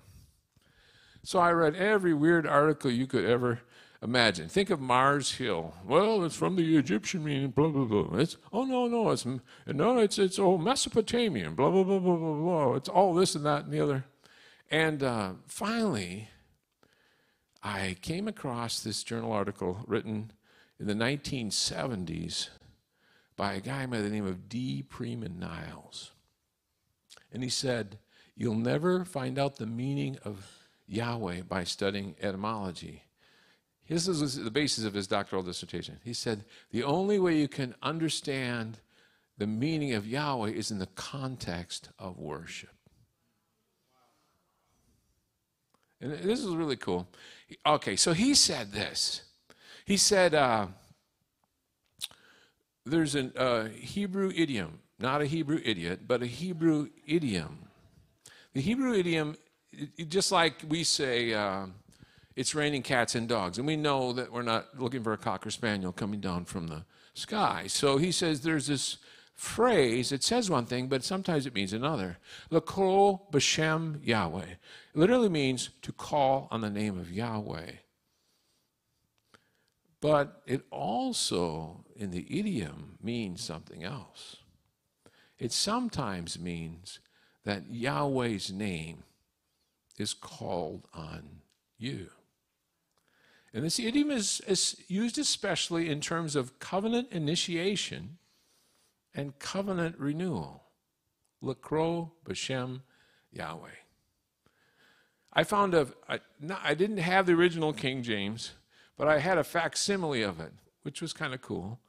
So 1.24 1.40
I 1.40 1.52
read 1.52 1.76
every 1.76 2.14
weird 2.14 2.48
article 2.48 2.90
you 2.90 3.06
could 3.06 3.26
ever 3.26 3.60
imagine. 4.02 4.48
Think 4.48 4.70
of 4.70 4.80
Mars 4.80 5.34
Hill. 5.34 5.74
Well, 5.86 6.24
it's 6.24 6.36
from 6.36 6.56
the 6.56 6.78
Egyptian 6.78 7.24
meaning, 7.24 7.50
blah, 7.50 7.68
blah, 7.68 7.84
blah. 7.84 8.18
It's, 8.18 8.38
oh, 8.54 8.64
no, 8.64 8.88
no, 8.88 9.10
it's, 9.10 9.26
no, 9.66 9.98
it's, 9.98 10.18
it's 10.18 10.40
all 10.40 10.58
Mesopotamian, 10.58 11.56
blah, 11.56 11.70
blah, 11.70 11.84
blah, 11.84 12.00
blah, 12.00 12.16
blah, 12.16 12.36
blah. 12.36 12.76
It's 12.76 12.88
all 12.88 13.14
this 13.14 13.36
and 13.36 13.46
that 13.46 13.66
and 13.66 13.74
the 13.74 13.82
other. 13.82 14.06
And 14.72 15.04
uh, 15.04 15.32
finally, 15.48 16.30
I 17.62 17.98
came 18.02 18.28
across 18.28 18.82
this 18.82 19.04
journal 19.04 19.32
article 19.32 19.80
written 19.86 20.32
in 20.80 20.88
the 20.88 20.94
1970s 20.94 22.50
by 23.36 23.54
a 23.54 23.62
guy 23.62 23.86
by 23.86 24.02
the 24.02 24.10
name 24.10 24.26
of 24.26 24.50
D. 24.50 24.84
Preman 24.88 25.38
Niles. 25.40 26.12
And 27.32 27.44
he 27.44 27.50
said, 27.50 28.00
You'll 28.36 28.56
never 28.56 29.04
find 29.04 29.40
out 29.40 29.56
the 29.56 29.66
meaning 29.66 30.18
of 30.24 30.46
Yahweh 30.88 31.42
by 31.48 31.64
studying 31.64 32.16
etymology. 32.22 33.04
This 33.88 34.08
is 34.08 34.44
the 34.44 34.52
basis 34.52 34.84
of 34.84 34.94
his 34.94 35.08
doctoral 35.08 35.44
dissertation. 35.44 36.00
He 36.04 36.14
said, 36.14 36.44
The 36.72 36.84
only 36.84 37.20
way 37.20 37.38
you 37.38 37.48
can 37.48 37.74
understand 37.82 38.80
the 39.38 39.48
meaning 39.48 39.94
of 39.94 40.06
Yahweh 40.06 40.50
is 40.50 40.72
in 40.72 40.80
the 40.80 40.88
context 40.88 41.90
of 41.98 42.18
worship. 42.18 42.70
And 46.00 46.12
this 46.12 46.44
is 46.44 46.56
really 46.56 46.76
cool. 46.76 47.08
Okay, 47.66 47.96
so 47.96 48.14
he 48.14 48.36
said 48.36 48.72
this. 48.72 49.24
He 49.88 49.96
said, 49.96 50.36
uh, 50.36 50.68
there's 52.86 53.16
a 53.16 53.32
uh, 53.40 53.70
Hebrew 53.70 54.34
idiom, 54.36 54.80
not 55.00 55.22
a 55.22 55.26
Hebrew 55.26 55.62
idiot, 55.64 56.02
but 56.06 56.22
a 56.22 56.26
Hebrew 56.26 56.90
idiom. 57.06 57.60
The 58.54 58.60
Hebrew 58.60 58.94
idiom, 58.94 59.38
it, 59.72 60.10
just 60.10 60.30
like 60.30 60.56
we 60.68 60.84
say, 60.84 61.34
uh, 61.34 61.68
it's 62.36 62.54
raining 62.54 62.84
cats 62.84 63.16
and 63.16 63.30
dogs, 63.30 63.60
and 63.60 63.66
we 63.66 63.78
know 63.78 64.12
that 64.12 64.30
we're 64.30 64.42
not 64.42 64.78
looking 64.78 65.04
for 65.04 65.14
a 65.14 65.18
cocker 65.18 65.52
spaniel 65.52 65.94
coming 65.94 66.20
down 66.20 66.44
from 66.44 66.68
the 66.68 66.84
sky. 67.14 67.68
So 67.68 67.96
he 67.96 68.12
says 68.12 68.42
there's 68.42 68.68
this 68.68 68.98
phrase, 69.36 70.12
it 70.12 70.22
says 70.22 70.50
one 70.50 70.66
thing, 70.66 70.88
but 70.90 71.06
sometimes 71.06 71.46
it 71.46 71.56
means 71.56 71.72
another. 71.72 72.18
Lakro 72.52 73.22
Bashem 73.32 74.06
Yahweh. 74.06 74.42
It 74.42 74.60
literally 74.96 75.30
means 75.30 75.70
to 75.84 75.94
call 75.94 76.50
on 76.52 76.60
the 76.60 76.70
name 76.70 77.00
of 77.00 77.10
Yahweh. 77.10 77.72
But 80.00 80.42
it 80.46 80.62
also, 80.70 81.84
in 81.96 82.12
the 82.12 82.26
idiom, 82.30 82.98
means 83.02 83.42
something 83.42 83.84
else. 83.84 84.38
It 85.40 85.52
sometimes 85.52 86.40
means 86.40 87.00
that 87.44 87.70
Yahweh's 87.70 88.52
name 88.52 89.04
is 89.98 90.14
called 90.14 90.88
on 90.94 91.42
you. 91.78 92.10
And 93.54 93.64
this 93.64 93.80
idiom 93.80 94.12
is, 94.12 94.42
is 94.48 94.76
used 94.88 95.18
especially 95.18 95.90
in 95.90 96.02
terms 96.02 96.36
of 96.36 96.60
covenant 96.60 97.08
initiation 97.12 98.18
and 99.16 99.38
covenant 99.40 99.98
renewal. 99.98 100.64
Lakro 101.44 102.12
Bashem 102.26 102.82
Yahweh. 103.32 103.70
I 105.34 105.44
found 105.44 105.74
a, 105.74 105.88
I, 106.10 106.20
I 106.64 106.74
didn't 106.74 106.98
have 106.98 107.26
the 107.26 107.34
original 107.34 107.74
King 107.74 108.04
James, 108.04 108.54
but 108.98 109.08
I 109.08 109.20
had 109.20 109.38
a 109.38 109.44
facsimile 109.44 110.24
of 110.24 110.40
it, 110.40 110.52
which 110.82 111.02
was 111.02 111.14
kind 111.14 111.34
of 111.34 111.42
cool. 111.42 111.80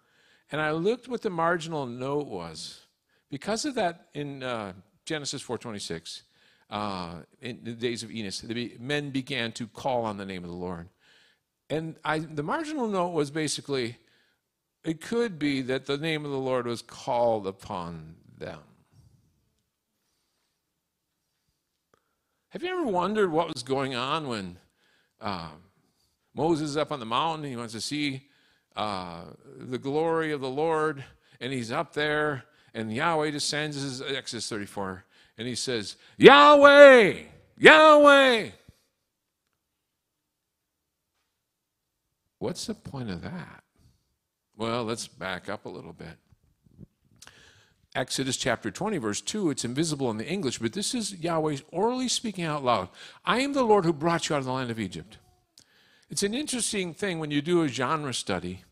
And 0.52 0.60
I 0.60 0.72
looked 0.72 1.08
what 1.08 1.22
the 1.22 1.30
marginal 1.30 1.86
note 1.86 2.26
was. 2.26 2.86
Because 3.30 3.64
of 3.64 3.74
that, 3.74 4.08
in 4.14 4.42
uh, 4.42 4.72
Genesis 5.04 5.42
4:26, 5.42 6.22
uh, 6.70 7.22
in 7.40 7.60
the 7.62 7.72
days 7.72 8.02
of 8.02 8.10
Enos, 8.10 8.40
the 8.40 8.76
men 8.78 9.10
began 9.10 9.52
to 9.52 9.66
call 9.66 10.04
on 10.04 10.16
the 10.16 10.24
name 10.24 10.44
of 10.44 10.50
the 10.50 10.56
Lord. 10.56 10.88
And 11.70 11.96
I, 12.04 12.20
the 12.20 12.42
marginal 12.42 12.88
note 12.88 13.10
was 13.10 13.30
basically, 13.30 13.96
it 14.84 15.00
could 15.02 15.38
be 15.38 15.60
that 15.62 15.86
the 15.86 15.98
name 15.98 16.24
of 16.24 16.30
the 16.30 16.38
Lord 16.38 16.66
was 16.66 16.80
called 16.80 17.46
upon 17.46 18.16
them. 18.38 18.60
Have 22.50 22.62
you 22.62 22.70
ever 22.70 22.84
wondered 22.84 23.30
what 23.30 23.52
was 23.52 23.62
going 23.62 23.94
on 23.94 24.28
when 24.28 24.56
uh, 25.20 25.50
Moses 26.38 26.70
is 26.70 26.76
up 26.76 26.92
on 26.92 27.00
the 27.00 27.04
mountain. 27.04 27.50
He 27.50 27.56
wants 27.56 27.72
to 27.72 27.80
see 27.80 28.28
uh, 28.76 29.22
the 29.58 29.76
glory 29.76 30.30
of 30.30 30.40
the 30.40 30.48
Lord, 30.48 31.02
and 31.40 31.52
he's 31.52 31.72
up 31.72 31.94
there, 31.94 32.44
and 32.72 32.94
Yahweh 32.94 33.32
descends. 33.32 33.74
This 33.74 33.84
is 33.84 34.00
Exodus 34.00 34.48
34. 34.48 35.04
And 35.36 35.48
he 35.48 35.56
says, 35.56 35.96
Yahweh, 36.16 37.22
Yahweh. 37.58 38.50
What's 42.38 42.66
the 42.66 42.74
point 42.74 43.10
of 43.10 43.22
that? 43.22 43.64
Well, 44.56 44.84
let's 44.84 45.08
back 45.08 45.48
up 45.48 45.64
a 45.64 45.68
little 45.68 45.92
bit. 45.92 46.18
Exodus 47.96 48.36
chapter 48.36 48.70
20, 48.70 48.98
verse 48.98 49.20
2, 49.20 49.50
it's 49.50 49.64
invisible 49.64 50.08
in 50.08 50.18
the 50.18 50.28
English, 50.28 50.60
but 50.60 50.72
this 50.72 50.94
is 50.94 51.16
Yahweh 51.16 51.56
orally 51.72 52.06
speaking 52.06 52.44
out 52.44 52.62
loud. 52.62 52.90
I 53.24 53.40
am 53.40 53.54
the 53.54 53.64
Lord 53.64 53.84
who 53.84 53.92
brought 53.92 54.28
you 54.28 54.36
out 54.36 54.38
of 54.38 54.44
the 54.44 54.52
land 54.52 54.70
of 54.70 54.78
Egypt. 54.78 55.18
It's 56.10 56.22
an 56.22 56.34
interesting 56.34 56.94
thing 56.94 57.18
when 57.18 57.30
you 57.30 57.42
do 57.42 57.62
a 57.62 57.68
genre 57.68 58.14
study 58.14 58.64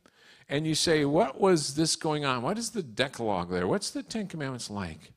and 0.49 0.67
you 0.67 0.75
say, 0.75 1.05
what 1.05 1.41
was 1.41 1.75
this 1.75 1.97
going 1.97 2.25
on? 2.25 2.43
What 2.43 2.59
is 2.59 2.71
the 2.71 2.83
Decalogue 2.83 3.51
there? 3.51 3.67
What's 3.67 3.91
the 3.91 4.03
Ten 4.03 4.27
Commandments 4.27 4.71
like? 4.71 5.13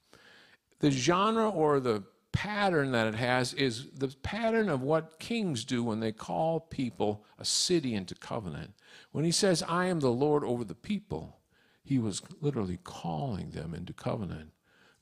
The 0.80 0.92
genre 0.92 1.50
or 1.50 1.80
the 1.80 2.04
pattern 2.32 2.92
that 2.92 3.08
it 3.08 3.16
has 3.16 3.54
is 3.54 3.88
the 3.92 4.10
pattern 4.22 4.70
of 4.70 4.82
what 4.82 5.20
kings 5.20 5.66
do 5.66 5.84
when 5.84 6.00
they 6.00 6.12
call 6.12 6.60
people, 6.60 7.26
a 7.38 7.46
city, 7.46 7.96
into 7.96 8.16
covenant. 8.16 8.74
When 9.12 9.26
he 9.26 9.32
says, 9.32 9.64
I 9.68 9.86
am 9.86 10.00
the 10.00 10.12
Lord 10.12 10.44
over 10.44 10.64
the 10.64 10.76
people, 10.76 11.40
he 11.84 12.00
was 12.00 12.22
literally 12.42 12.80
calling 12.84 13.52
them 13.52 13.74
into 13.74 13.94
covenant. 13.94 14.52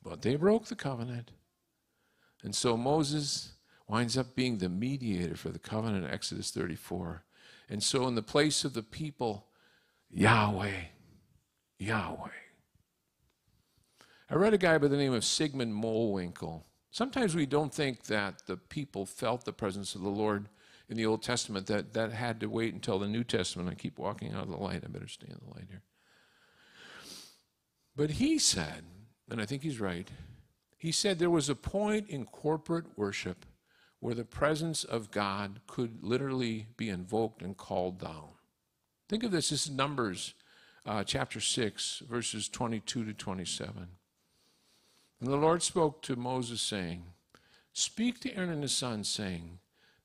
But 0.03 0.21
they 0.21 0.35
broke 0.35 0.67
the 0.67 0.75
covenant. 0.75 1.31
And 2.43 2.55
so 2.55 2.77
Moses 2.77 3.56
winds 3.87 4.17
up 4.17 4.35
being 4.35 4.57
the 4.57 4.69
mediator 4.69 5.35
for 5.35 5.49
the 5.49 5.59
covenant 5.59 6.05
in 6.05 6.11
Exodus 6.11 6.51
34. 6.51 7.23
And 7.69 7.81
so, 7.81 8.07
in 8.07 8.15
the 8.15 8.21
place 8.21 8.63
of 8.63 8.73
the 8.73 8.83
people, 8.83 9.47
Yahweh, 10.09 10.85
Yahweh. 11.79 12.29
I 14.29 14.35
read 14.35 14.53
a 14.53 14.57
guy 14.57 14.77
by 14.77 14.87
the 14.87 14.97
name 14.97 15.13
of 15.13 15.23
Sigmund 15.23 15.73
Mowinckel. 15.73 16.63
Sometimes 16.91 17.35
we 17.35 17.45
don't 17.45 17.73
think 17.73 18.03
that 18.05 18.45
the 18.45 18.57
people 18.57 19.05
felt 19.05 19.45
the 19.45 19.53
presence 19.53 19.95
of 19.95 20.01
the 20.01 20.09
Lord 20.09 20.49
in 20.89 20.97
the 20.97 21.05
Old 21.05 21.21
Testament, 21.21 21.67
that 21.67 21.93
that 21.93 22.13
had 22.13 22.39
to 22.39 22.47
wait 22.47 22.73
until 22.73 22.99
the 22.99 23.07
New 23.07 23.23
Testament. 23.23 23.69
I 23.69 23.75
keep 23.75 23.97
walking 23.97 24.33
out 24.33 24.43
of 24.43 24.49
the 24.49 24.57
light. 24.57 24.83
I 24.85 24.87
better 24.87 25.07
stay 25.07 25.27
in 25.27 25.39
the 25.45 25.53
light 25.53 25.67
here. 25.69 25.81
But 27.95 28.11
he 28.11 28.37
said, 28.39 28.83
and 29.29 29.41
I 29.41 29.45
think 29.45 29.63
he's 29.63 29.79
right, 29.79 30.07
he 30.77 30.91
said 30.91 31.19
there 31.19 31.29
was 31.29 31.49
a 31.49 31.55
point 31.55 32.09
in 32.09 32.25
corporate 32.25 32.85
worship 32.95 33.45
where 33.99 34.15
the 34.15 34.25
presence 34.25 34.83
of 34.83 35.11
God 35.11 35.59
could 35.67 36.03
literally 36.03 36.67
be 36.77 36.89
invoked 36.89 37.41
and 37.41 37.57
called 37.57 37.99
down. 37.99 38.29
Think 39.09 39.23
of 39.23 39.31
this, 39.31 39.49
this 39.49 39.67
is 39.67 39.71
Numbers 39.71 40.33
uh, 40.85 41.03
chapter 41.03 41.39
6, 41.39 42.03
verses 42.09 42.47
22 42.47 43.05
to 43.05 43.13
27. 43.13 43.87
And 45.19 45.29
the 45.29 45.35
Lord 45.35 45.63
spoke 45.63 46.01
to 46.03 46.15
Moses, 46.15 46.61
saying, 46.61 47.03
Speak 47.73 48.19
to 48.21 48.35
Aaron 48.35 48.49
and 48.49 48.61
his 48.61 48.71
sons, 48.71 49.09
saying, 49.09 49.59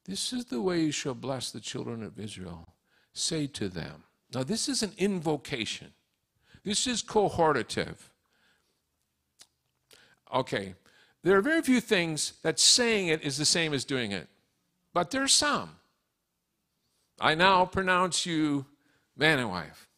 This 0.04 0.32
is 0.32 0.46
the 0.46 0.60
way 0.60 0.80
you 0.80 0.92
shall 0.92 1.14
bless 1.14 1.50
the 1.50 1.60
children 1.60 2.02
of 2.02 2.18
Israel. 2.18 2.68
Say 3.12 3.46
to 3.48 3.68
them. 3.68 4.04
Now, 4.34 4.42
this 4.42 4.68
is 4.68 4.82
an 4.82 4.92
invocation, 4.96 5.92
this 6.64 6.86
is 6.86 7.02
cohortative. 7.02 7.96
Okay, 10.34 10.74
there 11.22 11.36
are 11.36 11.42
very 11.42 11.62
few 11.62 11.80
things 11.80 12.34
that 12.42 12.58
saying 12.58 13.08
it 13.08 13.22
is 13.22 13.36
the 13.36 13.44
same 13.44 13.72
as 13.72 13.84
doing 13.84 14.12
it, 14.12 14.28
but 14.92 15.10
there's 15.10 15.32
some. 15.32 15.76
I 17.20 17.34
now 17.34 17.64
pronounce 17.64 18.26
you 18.26 18.66
man 19.16 19.38
and 19.38 19.50
wife. 19.50 19.88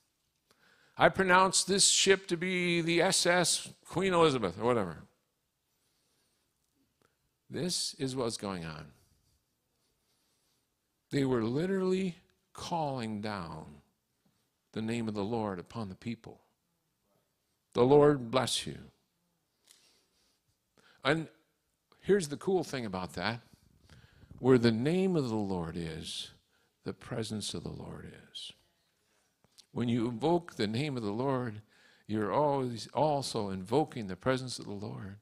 I 0.97 1.09
pronounce 1.09 1.65
this 1.65 1.89
ship 1.89 2.27
to 2.29 2.37
be 2.37 2.81
the 2.81 3.03
SS 3.03 3.71
Queen 3.87 4.13
Elizabeth 4.13 4.61
or 4.61 4.65
whatever. 4.65 4.99
This 7.51 7.95
is 7.95 8.15
what's 8.15 8.37
going 8.37 8.65
on. 8.65 8.87
They 11.11 11.25
were 11.25 11.43
literally 11.43 12.17
calling 12.53 13.21
down 13.21 13.67
the 14.73 14.83
name 14.83 15.09
of 15.09 15.15
the 15.15 15.25
Lord 15.25 15.59
upon 15.59 15.89
the 15.89 15.95
people. 15.95 16.41
The 17.73 17.85
Lord 17.85 18.31
bless 18.31 18.67
you. 18.67 18.79
And 21.05 21.29
here's 22.01 22.29
the 22.29 22.37
cool 22.37 22.65
thing 22.65 22.87
about 22.87 23.13
that 23.15 23.41
where 24.39 24.59
the 24.59 24.73
name 24.73 25.17
of 25.17 25.29
the 25.29 25.37
Lord 25.37 25.77
is, 25.77 26.31
the 26.85 26.93
presence 26.93 27.55
of 27.55 27.63
the 27.63 27.71
Lord 27.71 28.13
is. 28.31 28.53
When 29.73 29.89
you 29.89 30.09
invoke 30.09 30.57
the 30.57 30.67
name 30.67 30.97
of 30.97 31.03
the 31.03 31.13
Lord, 31.13 31.63
you're 32.07 32.33
always 32.33 32.89
also 32.93 33.51
invoking 33.51 34.07
the 34.07 34.17
presence 34.17 34.59
of 34.59 34.67
the 34.67 34.73
Lord. 34.73 35.17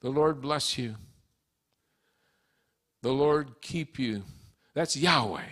The 0.00 0.10
Lord 0.10 0.40
bless 0.40 0.78
you. 0.78 0.96
The 3.02 3.12
Lord 3.12 3.60
keep 3.60 3.98
you. 3.98 4.22
That's 4.74 4.96
Yahweh. 4.96 5.42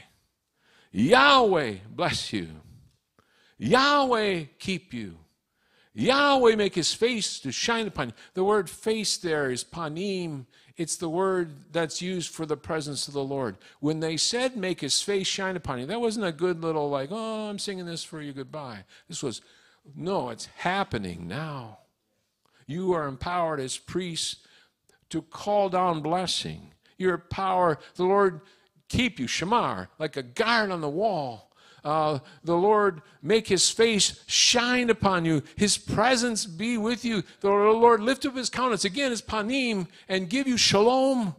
Yahweh 0.93 1.75
bless 1.90 2.33
you. 2.33 2.49
Yahweh 3.59 4.45
keep 4.59 4.95
you. 4.95 5.19
Yahweh 5.98 6.56
make 6.56 6.74
his 6.74 6.92
face 6.92 7.40
to 7.40 7.50
shine 7.50 7.86
upon 7.86 8.08
you. 8.08 8.14
The 8.34 8.44
word 8.44 8.68
face 8.68 9.16
there 9.16 9.50
is 9.50 9.64
panim. 9.64 10.44
It's 10.76 10.96
the 10.96 11.08
word 11.08 11.72
that's 11.72 12.02
used 12.02 12.34
for 12.34 12.44
the 12.44 12.56
presence 12.56 13.08
of 13.08 13.14
the 13.14 13.24
Lord. 13.24 13.56
When 13.80 14.00
they 14.00 14.18
said 14.18 14.58
make 14.58 14.82
his 14.82 15.00
face 15.00 15.26
shine 15.26 15.56
upon 15.56 15.80
you, 15.80 15.86
that 15.86 16.00
wasn't 16.00 16.26
a 16.26 16.32
good 16.32 16.62
little 16.62 16.90
like, 16.90 17.08
oh, 17.10 17.48
I'm 17.48 17.58
singing 17.58 17.86
this 17.86 18.04
for 18.04 18.20
you 18.20 18.34
goodbye. 18.34 18.84
This 19.08 19.22
was, 19.22 19.40
no, 19.94 20.28
it's 20.28 20.50
happening 20.56 21.26
now. 21.26 21.78
You 22.66 22.92
are 22.92 23.06
empowered 23.06 23.60
as 23.60 23.78
priests 23.78 24.36
to 25.08 25.22
call 25.22 25.70
down 25.70 26.02
blessing. 26.02 26.74
Your 26.98 27.16
power, 27.16 27.78
the 27.94 28.04
Lord 28.04 28.42
keep 28.88 29.18
you, 29.18 29.26
shamar, 29.26 29.88
like 29.98 30.18
a 30.18 30.22
guard 30.22 30.70
on 30.70 30.82
the 30.82 30.90
wall 30.90 31.46
uh, 31.85 32.18
the 32.42 32.56
Lord 32.56 33.02
make 33.23 33.49
his 33.49 33.71
face 33.71 34.23
shine 34.26 34.90
upon 34.90 35.25
you, 35.25 35.42
his 35.56 35.78
presence 35.78 36.47
be 36.47 36.76
with 36.76 37.04
you. 37.04 37.23
The 37.40 37.50
Lord 37.50 38.00
lift 38.00 38.26
up 38.26 38.37
his 38.37 38.50
countenance, 38.50 38.85
again, 38.85 39.11
his 39.11 39.23
panim, 39.23 39.88
and 40.09 40.28
give 40.28 40.47
you 40.47 40.56
shalom. 40.56 41.35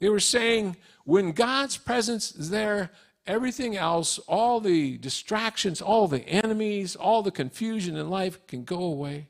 They 0.00 0.08
were 0.08 0.20
saying, 0.20 0.76
when 1.04 1.32
God's 1.32 1.76
presence 1.76 2.34
is 2.34 2.50
there, 2.50 2.90
everything 3.26 3.76
else, 3.76 4.18
all 4.20 4.60
the 4.60 4.98
distractions, 4.98 5.80
all 5.80 6.08
the 6.08 6.26
enemies, 6.28 6.96
all 6.96 7.22
the 7.22 7.30
confusion 7.30 7.96
in 7.96 8.10
life 8.10 8.46
can 8.46 8.64
go 8.64 8.82
away. 8.82 9.28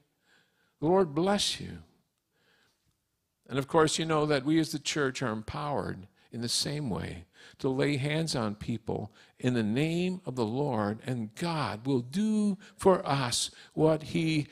The 0.80 0.87
Lord 0.87 1.14
bless 1.14 1.61
you. 1.61 1.78
And 3.48 3.58
of 3.58 3.68
course, 3.68 3.98
you 3.98 4.04
know 4.04 4.26
that 4.26 4.44
we 4.44 4.58
as 4.58 4.72
the 4.72 4.78
church 4.78 5.22
are 5.22 5.32
empowered 5.32 6.06
in 6.32 6.40
the 6.40 6.48
same 6.48 6.90
way 6.90 7.24
to 7.59 7.68
lay 7.68 7.96
hands 7.96 8.35
on 8.35 8.54
people 8.54 9.12
in 9.38 9.54
the 9.54 9.62
name 9.62 10.20
of 10.26 10.37
the 10.37 10.44
Lord, 10.44 11.00
and 11.07 11.35
God 11.35 11.87
will 11.87 12.00
do 12.00 12.59
for 12.76 13.07
us 13.07 13.50
what 13.72 14.04
He 14.04 14.46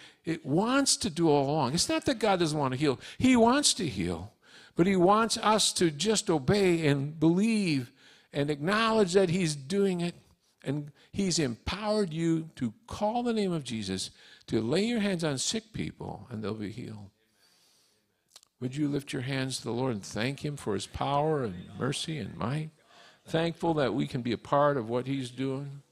wants 0.45 0.97
to 0.99 1.11
do 1.11 1.29
all 1.29 1.51
along. 1.51 1.75
It's 1.75 1.89
not 1.89 2.05
that 2.07 2.19
God 2.19 2.41
doesn't 2.41 2.59
want 2.59 2.73
to 2.73 2.79
heal, 2.79 3.01
He 3.19 3.37
wants 3.37 3.75
to 3.75 3.87
heal, 3.87 4.33
but 4.77 4.87
He 4.87 4.97
wants 4.97 5.37
us 5.39 5.73
to 5.75 5.91
just 5.91 6.31
obey 6.31 6.87
and 6.87 7.19
believe 7.19 7.93
and 8.33 8.51
acknowledge 8.51 9.13
that 9.13 9.31
He's 9.31 9.57
doing 9.57 10.01
it. 10.01 10.15
And 10.65 10.93
He's 11.11 11.39
empowered 11.39 12.13
you 12.13 12.51
to 12.57 12.73
call 12.87 13.23
the 13.23 13.33
name 13.33 13.53
of 13.53 13.65
Jesus, 13.65 14.11
to 14.47 14.61
lay 14.61 14.85
your 14.85 15.01
hands 15.01 15.25
on 15.25 15.39
sick 15.39 15.73
people, 15.73 16.27
and 16.31 16.43
they'll 16.43 16.55
be 16.55 16.71
healed. 16.71 17.11
Would 18.61 18.77
you 18.77 18.87
lift 18.87 19.13
your 19.13 19.23
hands 19.23 19.59
to 19.59 19.65
the 19.65 19.73
Lord 19.73 19.93
and 19.93 20.05
thank 20.05 20.45
Him 20.45 20.57
for 20.57 20.75
His 20.75 20.87
power 20.87 21.43
and 21.43 21.55
mercy 21.79 22.17
and 22.19 22.37
might? 22.37 22.71
Thankful 23.27 23.75
that 23.75 23.95
we 23.95 24.07
can 24.07 24.23
be 24.23 24.33
a 24.33 24.39
part 24.39 24.77
of 24.77 24.89
what 24.89 25.07
He's 25.07 25.31
doing. 25.31 25.83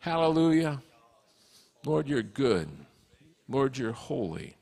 Hallelujah. 0.00 0.82
Lord, 1.84 2.08
you're 2.08 2.22
good. 2.22 2.68
Lord, 3.48 3.78
you're 3.78 3.92
holy. 3.92 4.56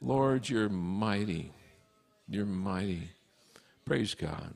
Lord, 0.00 0.48
you're 0.48 0.68
mighty. 0.68 1.52
You're 2.28 2.46
mighty. 2.46 3.10
Praise 3.84 4.14
God. 4.14 4.54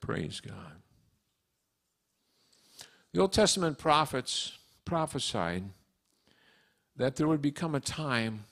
Praise 0.00 0.40
God. 0.40 0.82
The 3.12 3.20
Old 3.20 3.32
Testament 3.32 3.78
prophets 3.78 4.58
prophesied 4.84 5.64
that 6.96 7.16
there 7.16 7.28
would 7.28 7.42
become 7.42 7.74
a 7.74 7.80
time 7.80 8.44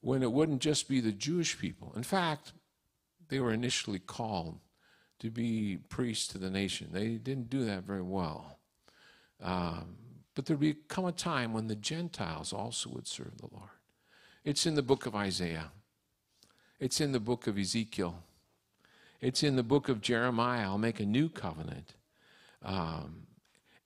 when 0.00 0.22
it 0.22 0.30
wouldn't 0.30 0.60
just 0.60 0.88
be 0.88 1.00
the 1.00 1.12
Jewish 1.12 1.58
people. 1.58 1.92
In 1.96 2.02
fact, 2.02 2.52
they 3.28 3.40
were 3.40 3.52
initially 3.52 3.98
called 3.98 4.58
to 5.20 5.30
be 5.30 5.78
priests 5.88 6.28
to 6.28 6.38
the 6.38 6.50
nation. 6.50 6.88
They 6.92 7.10
didn't 7.10 7.50
do 7.50 7.64
that 7.64 7.84
very 7.84 8.02
well. 8.02 8.58
Um, 9.42 9.96
but 10.34 10.46
there 10.46 10.56
would 10.56 10.88
come 10.88 11.04
a 11.04 11.12
time 11.12 11.52
when 11.52 11.66
the 11.66 11.74
Gentiles 11.74 12.52
also 12.52 12.90
would 12.90 13.06
serve 13.06 13.38
the 13.38 13.48
Lord. 13.52 13.70
It's 14.44 14.66
in 14.66 14.74
the 14.74 14.82
book 14.82 15.06
of 15.06 15.14
Isaiah, 15.14 15.72
it's 16.78 17.00
in 17.00 17.12
the 17.12 17.20
book 17.20 17.46
of 17.46 17.58
Ezekiel, 17.58 18.22
it's 19.20 19.42
in 19.42 19.56
the 19.56 19.62
book 19.62 19.88
of 19.88 20.00
Jeremiah. 20.00 20.62
I'll 20.62 20.78
make 20.78 21.00
a 21.00 21.06
new 21.06 21.28
covenant. 21.28 21.94
Um, 22.64 23.26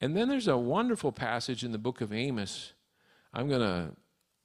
and 0.01 0.17
then 0.17 0.29
there's 0.29 0.49
a 0.49 0.59
wonderful 0.59 1.13
passage 1.13 1.65
in 1.65 1.73
the 1.73 1.79
book 1.79 2.01
of 2.01 2.13
Amos. 2.13 2.73
I'm 3.33 3.49
going 3.49 3.61
to 3.61 3.97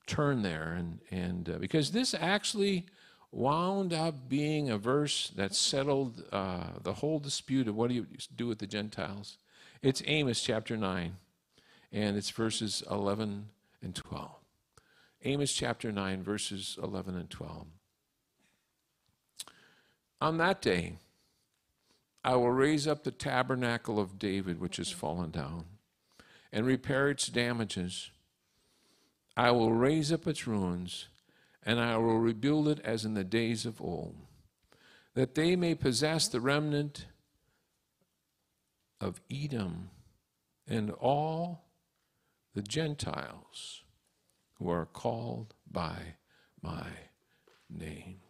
turn 0.06 0.44
there, 0.44 0.74
and, 0.78 1.00
and 1.12 1.50
uh, 1.50 1.58
because 1.58 1.92
this 1.92 2.14
actually 2.14 2.86
wound 3.32 3.94
up 3.94 4.30
being 4.30 4.70
a 4.70 4.78
verse 4.78 5.32
that 5.36 5.54
settled 5.54 6.24
uh, 6.32 6.68
the 6.82 6.94
whole 6.94 7.20
dispute 7.20 7.68
of 7.68 7.76
what 7.76 7.90
do 7.90 7.96
you 7.96 8.08
do 8.36 8.48
with 8.48 8.60
the 8.60 8.68
Gentiles. 8.68 9.38
It's 9.82 10.02
Amos 10.06 10.42
chapter 10.42 10.78
9, 10.78 11.18
and 11.92 12.18
it's 12.18 12.30
verses 12.30 12.84
11 12.90 13.50
and 13.82 13.96
12. 13.96 14.32
Amos 15.24 15.54
chapter 15.54 15.92
9, 15.92 16.24
verses 16.24 16.78
11 16.82 17.16
and 17.16 17.30
12. 17.30 17.68
On 20.20 20.38
that 20.38 20.62
day, 20.62 20.94
I 22.24 22.36
will 22.36 22.52
raise 22.52 22.88
up 22.88 23.04
the 23.04 23.12
tabernacle 23.12 24.00
of 24.00 24.18
David, 24.18 24.60
which 24.60 24.78
has 24.78 24.90
fallen 24.90 25.32
down, 25.32 25.66
and 26.52 26.66
repair 26.66 27.10
its 27.10 27.28
damages. 27.28 28.10
I 29.36 29.52
will 29.52 29.74
raise 29.74 30.12
up 30.12 30.28
its 30.28 30.48
ruins 30.48 31.08
and 31.68 31.82
I 31.82 31.98
will 31.98 32.18
rebuild 32.18 32.70
it 32.70 32.80
as 32.86 33.04
in 33.04 33.14
the 33.14 33.26
days 33.26 33.66
of 33.66 33.82
old, 33.82 34.16
that 35.16 35.36
they 35.36 35.58
may 35.58 35.76
possess 35.76 36.30
the 36.30 36.40
remnant 36.40 37.08
of 39.02 39.20
Edom 39.30 39.90
and 40.66 40.92
all 40.92 41.66
the 42.56 42.62
Gentiles 42.62 43.84
who 44.54 44.70
are 44.70 44.86
called 44.86 45.56
by 45.70 45.98
my 46.62 46.88
name. 47.70 48.22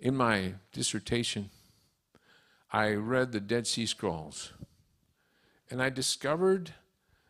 In 0.00 0.16
my 0.16 0.54
dissertation, 0.72 1.48
I 2.72 2.94
read 2.94 3.30
the 3.30 3.40
Dead 3.40 3.68
Sea 3.68 3.86
Scrolls, 3.86 4.52
and 5.70 5.80
I 5.80 5.90
discovered 5.90 6.74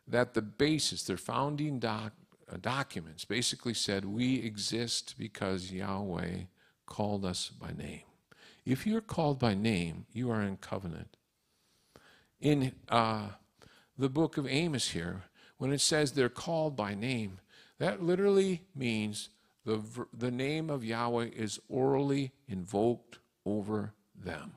that 0.08 0.32
the 0.32 0.42
basis, 0.42 1.02
their 1.02 1.18
founding 1.18 1.78
doc, 1.78 2.14
documents 2.58 3.24
basically 3.24 3.74
said, 3.74 4.04
We 4.04 4.36
exist 4.36 5.14
because 5.18 5.72
Yahweh 5.72 6.44
called 6.86 7.24
us 7.24 7.48
by 7.48 7.72
name. 7.72 8.02
If 8.64 8.86
you're 8.86 9.00
called 9.00 9.38
by 9.38 9.54
name, 9.54 10.06
you 10.12 10.30
are 10.30 10.42
in 10.42 10.56
covenant. 10.56 11.16
In 12.40 12.72
uh, 12.88 13.28
the 13.96 14.08
book 14.08 14.36
of 14.36 14.46
Amos 14.46 14.90
here, 14.90 15.24
when 15.58 15.72
it 15.72 15.80
says 15.80 16.12
they're 16.12 16.28
called 16.28 16.76
by 16.76 16.94
name, 16.94 17.38
that 17.78 18.02
literally 18.02 18.62
means 18.74 19.30
the, 19.64 19.82
the 20.16 20.30
name 20.30 20.70
of 20.70 20.84
Yahweh 20.84 21.28
is 21.36 21.60
orally 21.68 22.32
invoked 22.48 23.18
over 23.44 23.92
them, 24.14 24.52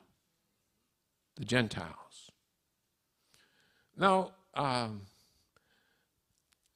the 1.35 1.45
Gentiles. 1.45 2.31
Now, 3.97 4.31
um, 4.55 5.01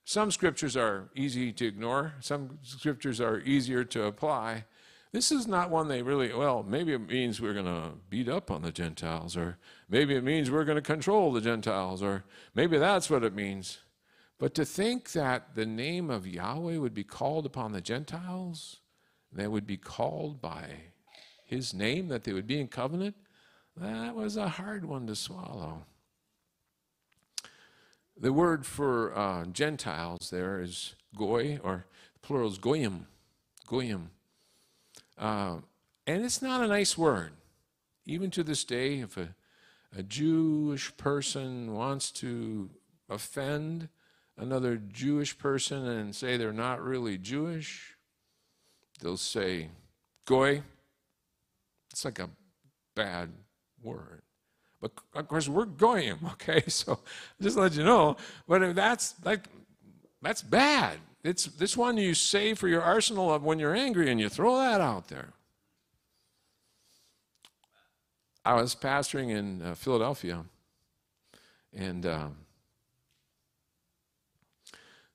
some 0.08 0.32
scriptures 0.32 0.78
are 0.78 1.10
easy 1.16 1.52
to 1.52 1.66
ignore, 1.66 2.14
some 2.22 2.60
scriptures 2.62 3.20
are 3.20 3.42
easier 3.42 3.84
to 3.84 4.06
apply. 4.06 4.64
This 5.12 5.34
is 5.34 5.48
not 5.48 5.70
one 5.70 5.90
they 5.90 6.02
really, 6.02 6.34
well, 6.34 6.64
maybe 6.64 6.94
it 6.94 7.10
means 7.10 7.42
we're 7.42 7.54
going 7.54 7.66
to 7.66 7.92
beat 8.10 8.30
up 8.30 8.50
on 8.50 8.62
the 8.62 8.72
Gentiles, 8.72 9.36
or 9.36 9.58
maybe 9.90 10.16
it 10.16 10.24
means 10.24 10.50
we're 10.50 10.64
going 10.64 10.78
to 10.78 10.82
control 10.82 11.34
the 11.34 11.42
Gentiles, 11.42 12.02
or 12.02 12.24
maybe 12.56 12.78
that's 12.78 13.10
what 13.10 13.26
it 13.26 13.36
means. 13.36 13.80
But 14.40 14.56
to 14.56 14.64
think 14.64 15.12
that 15.12 15.56
the 15.56 15.66
name 15.66 16.10
of 16.10 16.26
Yahweh 16.26 16.78
would 16.78 16.94
be 16.94 17.04
called 17.04 17.46
upon 17.46 17.74
the 17.74 17.82
Gentiles, 17.82 18.78
they 19.30 19.50
would 19.50 19.68
be 19.68 19.76
called 19.76 20.40
by 20.40 20.70
his 21.44 21.74
name, 21.74 22.08
that 22.08 22.24
they 22.24 22.32
would 22.32 22.48
be 22.48 22.62
in 22.62 22.70
covenant, 22.70 23.18
that 23.76 24.16
was 24.16 24.38
a 24.38 24.48
hard 24.48 24.86
one 24.86 25.06
to 25.08 25.18
swallow. 25.18 25.84
The 28.20 28.34
word 28.34 28.66
for 28.66 29.16
uh, 29.16 29.46
Gentiles 29.46 30.30
there 30.32 30.60
is 30.60 30.96
goy, 31.16 31.60
or 31.64 31.86
plural 32.22 32.50
is 32.50 32.58
goyim. 32.58 33.06
Goyim. 33.68 34.10
Uh, 35.18 35.58
and 36.08 36.26
it's 36.26 36.42
not 36.42 36.64
a 36.64 36.68
nice 36.68 36.98
word. 36.98 37.34
Even 38.06 38.32
to 38.32 38.44
this 38.44 38.64
day, 38.64 39.00
if 39.00 39.18
a, 39.18 39.36
a 39.96 40.02
Jewish 40.02 40.96
person 40.98 41.74
wants 41.76 42.12
to 42.14 42.72
offend 43.08 43.90
another 44.36 44.78
Jewish 44.78 45.38
person 45.38 45.86
and 45.86 46.16
say 46.16 46.38
they're 46.38 46.54
not 46.54 46.82
really 46.82 47.18
Jewish, 47.18 47.98
they'll 49.00 49.18
say, 49.18 49.70
goy. 50.26 50.64
It's 51.92 52.06
like 52.06 52.20
a 52.20 52.30
bad 52.96 53.30
word. 53.82 54.22
Of 55.14 55.28
course, 55.28 55.48
we're 55.48 55.66
goyim, 55.66 56.20
okay? 56.34 56.64
So 56.68 57.00
just 57.42 57.58
let 57.58 57.74
you 57.76 57.84
know. 57.84 58.18
But 58.48 58.76
that's 58.76 59.16
like 59.24 59.46
that's 60.22 60.42
bad. 60.42 60.98
It's 61.24 61.46
this 61.46 61.76
one 61.76 61.98
you 61.98 62.14
save 62.14 62.58
for 62.60 62.68
your 62.68 62.82
arsenal 62.82 63.34
of 63.34 63.44
when 63.44 63.60
you're 63.60 63.76
angry, 63.76 64.10
and 64.12 64.20
you 64.20 64.30
throw 64.30 64.58
that 64.58 64.82
out 64.82 65.08
there. 65.08 65.34
I 68.46 68.54
was 68.54 68.76
pastoring 68.76 69.30
in 69.30 69.62
uh, 69.62 69.76
Philadelphia, 69.76 70.46
and 71.74 72.06
um, 72.06 72.38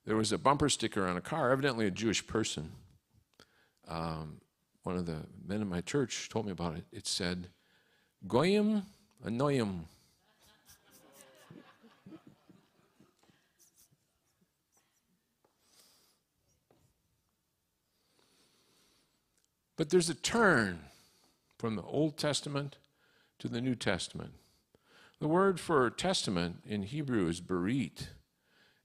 there 0.04 0.16
was 0.16 0.32
a 0.32 0.38
bumper 0.38 0.68
sticker 0.68 1.06
on 1.06 1.16
a 1.16 1.20
car, 1.20 1.50
evidently 1.50 1.86
a 1.86 1.90
Jewish 1.90 2.26
person. 2.26 2.72
Um, 3.88 4.40
one 4.82 4.96
of 4.96 5.06
the 5.06 5.22
men 5.46 5.62
in 5.62 5.68
my 5.68 5.80
church 5.80 6.28
told 6.28 6.46
me 6.46 6.52
about 6.52 6.76
it. 6.76 6.84
It 6.92 7.06
said, 7.06 7.48
Goyim 8.26 8.82
Anoyim. 9.24 9.84
But 19.76 19.90
there's 19.90 20.10
a 20.10 20.14
turn 20.14 20.80
from 21.58 21.76
the 21.76 21.82
Old 21.82 22.16
Testament 22.16 22.76
to 23.38 23.48
the 23.48 23.60
New 23.60 23.74
Testament. 23.74 24.32
The 25.18 25.28
word 25.28 25.60
for 25.60 25.88
testament 25.90 26.62
in 26.66 26.82
Hebrew 26.82 27.28
is 27.28 27.40
berit, 27.40 28.08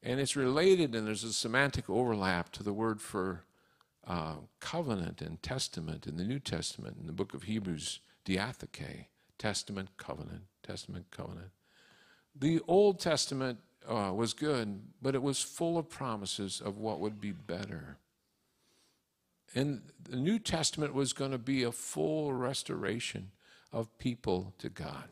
and 0.04 0.20
it's 0.20 0.36
related, 0.36 0.94
and 0.94 1.08
there's 1.08 1.24
a 1.24 1.34
semantic 1.34 1.90
overlap 1.90 2.52
to 2.54 2.64
the 2.64 2.74
word 2.74 3.02
for 3.02 3.44
uh, 4.08 4.36
covenant 4.60 5.22
and 5.22 5.42
testament 5.42 6.08
in 6.08 6.18
the 6.18 6.24
New 6.24 6.40
Testament 6.40 6.98
in 7.00 7.08
the 7.08 7.14
book 7.14 7.34
of 7.34 7.44
Hebrews, 7.44 8.00
diatheke. 8.26 9.08
Testament, 9.38 9.90
covenant, 9.98 10.44
Testament, 10.64 11.06
covenant. 11.12 11.52
The 12.36 12.60
Old 12.68 13.00
Testament 13.00 13.60
uh, 13.88 14.12
was 14.14 14.34
good, 14.34 14.82
but 15.02 15.16
it 15.16 15.22
was 15.22 15.42
full 15.42 15.78
of 15.78 15.90
promises 15.90 16.62
of 16.62 16.78
what 16.78 17.00
would 17.00 17.22
be 17.22 17.32
better. 17.32 17.98
And 19.56 19.82
the 20.08 20.18
New 20.18 20.40
Testament 20.40 20.94
was 20.94 21.14
going 21.14 21.32
to 21.32 21.38
be 21.38 21.64
a 21.64 21.72
full 21.72 22.34
restoration 22.34 23.32
of 23.72 23.98
people 23.98 24.54
to 24.60 24.70
God. 24.70 25.06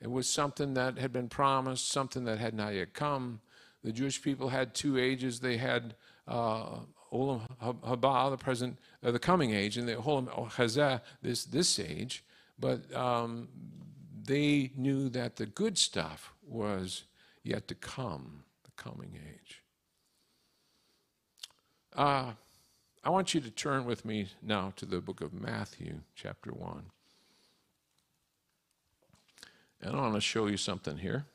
It 0.00 0.10
was 0.10 0.28
something 0.28 0.74
that 0.74 0.98
had 0.98 1.12
been 1.12 1.28
promised, 1.28 1.88
something 1.88 2.24
that 2.24 2.38
had 2.38 2.54
not 2.54 2.74
yet 2.74 2.92
come. 2.92 3.40
The 3.82 3.92
Jewish 3.92 4.20
people 4.20 4.50
had 4.50 4.74
two 4.74 4.98
ages. 4.98 5.40
They 5.40 5.56
had 5.56 5.94
uh, 6.28 6.80
Olam 7.12 7.42
Haba, 7.62 8.30
the 8.30 8.36
present, 8.36 8.78
uh, 9.02 9.10
the 9.10 9.18
coming 9.18 9.54
age, 9.54 9.78
and 9.78 9.88
the 9.88 9.94
Olam 9.94 10.28
Hazeh, 10.50 11.00
this 11.22 11.44
this 11.44 11.78
age. 11.78 12.24
But 12.58 12.94
um, 12.94 13.48
they 14.24 14.70
knew 14.76 15.08
that 15.10 15.36
the 15.36 15.46
good 15.46 15.76
stuff 15.78 16.32
was 16.46 17.04
yet 17.42 17.68
to 17.68 17.74
come, 17.74 18.44
the 18.64 18.70
coming 18.82 19.18
age. 19.28 19.62
Uh, 21.94 22.32
I 23.02 23.10
want 23.10 23.34
you 23.34 23.40
to 23.40 23.50
turn 23.50 23.84
with 23.84 24.04
me 24.04 24.28
now 24.42 24.72
to 24.76 24.86
the 24.86 25.00
book 25.00 25.20
of 25.20 25.32
Matthew, 25.32 26.00
chapter 26.14 26.50
1. 26.50 26.84
And 29.82 29.94
I 29.94 30.00
want 30.00 30.14
to 30.14 30.20
show 30.20 30.46
you 30.46 30.56
something 30.56 30.96
here. 30.96 31.26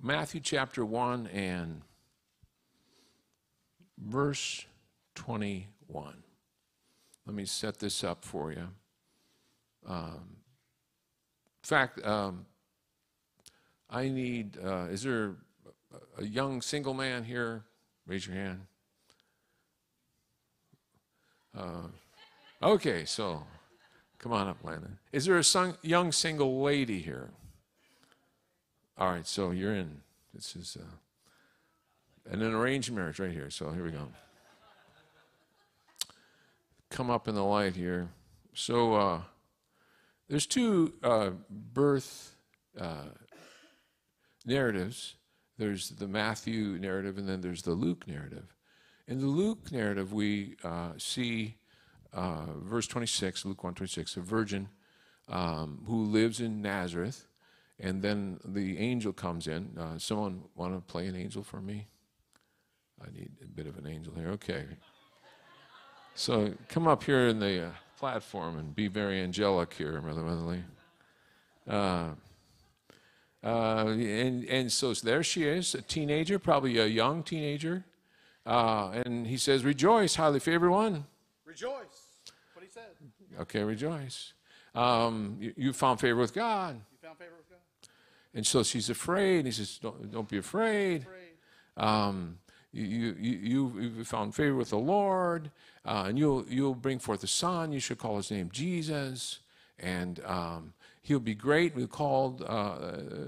Matthew 0.00 0.40
chapter 0.40 0.84
1 0.84 1.26
and 1.28 1.82
verse 3.98 4.66
20 5.14 5.68
one. 5.92 6.22
Let 7.26 7.36
me 7.36 7.44
set 7.44 7.78
this 7.78 8.02
up 8.02 8.24
for 8.24 8.52
you. 8.52 8.68
Um, 9.86 10.36
in 11.62 11.66
fact, 11.66 12.04
um, 12.04 12.46
I 13.88 14.08
need, 14.08 14.58
uh, 14.62 14.86
is 14.90 15.02
there 15.02 15.34
a 16.18 16.24
young 16.24 16.62
single 16.62 16.94
man 16.94 17.24
here? 17.24 17.64
Raise 18.06 18.26
your 18.26 18.36
hand. 18.36 18.66
Uh, 21.56 21.88
okay, 22.62 23.04
so 23.04 23.44
come 24.18 24.32
on 24.32 24.48
up, 24.48 24.64
Landon. 24.64 24.98
Is 25.12 25.26
there 25.26 25.38
a 25.38 25.74
young 25.82 26.10
single 26.10 26.62
lady 26.62 27.00
here? 27.00 27.30
All 28.98 29.10
right, 29.10 29.26
so 29.26 29.50
you're 29.50 29.74
in. 29.74 30.00
This 30.34 30.56
is 30.56 30.76
uh, 30.80 32.32
an 32.32 32.42
arranged 32.42 32.90
marriage 32.90 33.20
right 33.20 33.30
here. 33.30 33.50
So 33.50 33.70
here 33.70 33.84
we 33.84 33.90
go 33.90 34.08
come 36.92 37.10
up 37.10 37.26
in 37.26 37.34
the 37.34 37.44
light 37.44 37.74
here. 37.74 38.10
So 38.54 38.94
uh, 38.94 39.20
there's 40.28 40.46
two 40.46 40.92
uh, 41.02 41.30
birth 41.50 42.36
uh, 42.78 43.08
narratives. 44.44 45.14
There's 45.58 45.88
the 45.90 46.06
Matthew 46.06 46.78
narrative, 46.78 47.18
and 47.18 47.28
then 47.28 47.40
there's 47.40 47.62
the 47.62 47.72
Luke 47.72 48.06
narrative. 48.06 48.54
In 49.08 49.20
the 49.20 49.26
Luke 49.26 49.72
narrative, 49.72 50.12
we 50.12 50.56
uh, 50.62 50.90
see 50.98 51.56
uh, 52.12 52.46
verse 52.58 52.86
26, 52.86 53.46
Luke 53.46 53.64
126, 53.64 54.16
a 54.16 54.20
virgin 54.20 54.68
um, 55.28 55.82
who 55.86 56.04
lives 56.04 56.40
in 56.40 56.60
Nazareth, 56.60 57.26
and 57.80 58.02
then 58.02 58.38
the 58.44 58.78
angel 58.78 59.12
comes 59.12 59.46
in. 59.46 59.76
Uh, 59.78 59.98
someone 59.98 60.42
want 60.54 60.74
to 60.74 60.80
play 60.80 61.06
an 61.06 61.16
angel 61.16 61.42
for 61.42 61.60
me? 61.60 61.88
I 63.02 63.10
need 63.10 63.30
a 63.42 63.46
bit 63.46 63.66
of 63.66 63.78
an 63.78 63.86
angel 63.86 64.14
here. 64.14 64.28
Okay. 64.28 64.66
So 66.14 66.52
come 66.68 66.86
up 66.86 67.04
here 67.04 67.28
in 67.28 67.38
the 67.38 67.66
uh, 67.66 67.70
platform 67.98 68.58
and 68.58 68.74
be 68.74 68.88
very 68.88 69.20
angelic 69.20 69.72
here, 69.72 70.00
Brother 70.00 70.22
Weatherly. 70.22 70.64
Uh, 71.68 72.08
uh, 73.44 73.86
and, 73.86 74.44
and 74.44 74.70
so 74.70 74.92
there 74.94 75.22
she 75.22 75.44
is, 75.44 75.74
a 75.74 75.82
teenager, 75.82 76.38
probably 76.38 76.78
a 76.78 76.86
young 76.86 77.22
teenager. 77.22 77.84
Uh, 78.44 79.02
and 79.04 79.26
he 79.26 79.36
says, 79.36 79.64
Rejoice, 79.64 80.14
highly 80.16 80.40
favored 80.40 80.70
one. 80.70 81.06
Rejoice. 81.44 82.22
What 82.54 82.64
he 82.64 82.70
said. 82.70 82.82
Okay, 83.40 83.62
rejoice. 83.62 84.32
Um, 84.74 85.36
you, 85.40 85.54
you, 85.56 85.72
found 85.72 86.00
favor 86.00 86.20
with 86.20 86.34
God. 86.34 86.74
You 86.74 86.98
found 87.06 87.18
favor 87.18 87.32
with 87.36 87.48
God. 87.48 87.58
And 88.34 88.46
so 88.46 88.62
she's 88.62 88.90
afraid. 88.90 89.46
He 89.46 89.52
says, 89.52 89.78
Don't, 89.78 90.10
don't 90.10 90.28
be 90.28 90.38
afraid. 90.38 91.02
afraid. 91.02 91.18
Um, 91.76 92.38
you, 92.72 93.16
you, 93.18 93.72
you 93.78 94.04
found 94.04 94.34
favor 94.34 94.56
with 94.56 94.70
the 94.70 94.78
Lord, 94.78 95.50
uh, 95.84 96.04
and 96.08 96.18
you'll, 96.18 96.44
you'll 96.48 96.74
bring 96.74 96.98
forth 96.98 97.22
a 97.22 97.26
son. 97.26 97.72
You 97.72 97.80
should 97.80 97.98
call 97.98 98.16
his 98.16 98.30
name 98.30 98.48
Jesus, 98.52 99.40
and 99.78 100.20
um, 100.24 100.72
he'll 101.02 101.20
be 101.20 101.34
great. 101.34 101.74
We'll 101.74 101.86
call 101.86 102.40
uh, 102.46 102.78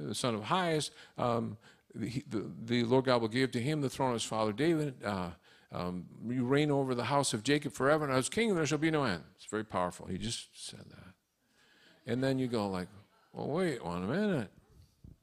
the 0.08 0.14
son 0.14 0.34
of 0.34 0.44
highest. 0.44 0.92
Um, 1.18 1.58
the, 1.94 2.24
the, 2.28 2.50
the, 2.64 2.84
Lord 2.84 3.04
God 3.04 3.20
will 3.20 3.28
give 3.28 3.52
to 3.52 3.60
him 3.60 3.80
the 3.80 3.90
throne 3.90 4.10
of 4.10 4.14
his 4.14 4.24
father 4.24 4.52
David. 4.52 4.94
Uh, 5.04 5.30
um, 5.72 6.06
you 6.28 6.44
reign 6.44 6.70
over 6.70 6.94
the 6.94 7.04
house 7.04 7.34
of 7.34 7.42
Jacob 7.42 7.72
forever, 7.72 8.04
and 8.04 8.14
as 8.14 8.28
king 8.28 8.54
there 8.54 8.66
shall 8.66 8.78
be 8.78 8.90
no 8.90 9.04
end. 9.04 9.22
It's 9.36 9.46
very 9.46 9.64
powerful. 9.64 10.06
He 10.06 10.18
just 10.18 10.48
said 10.54 10.84
that. 10.90 12.10
And 12.10 12.22
then 12.22 12.38
you 12.38 12.46
go 12.46 12.68
like, 12.68 12.88
well, 13.32 13.48
wait 13.48 13.84
one 13.84 14.08
minute. 14.08 14.50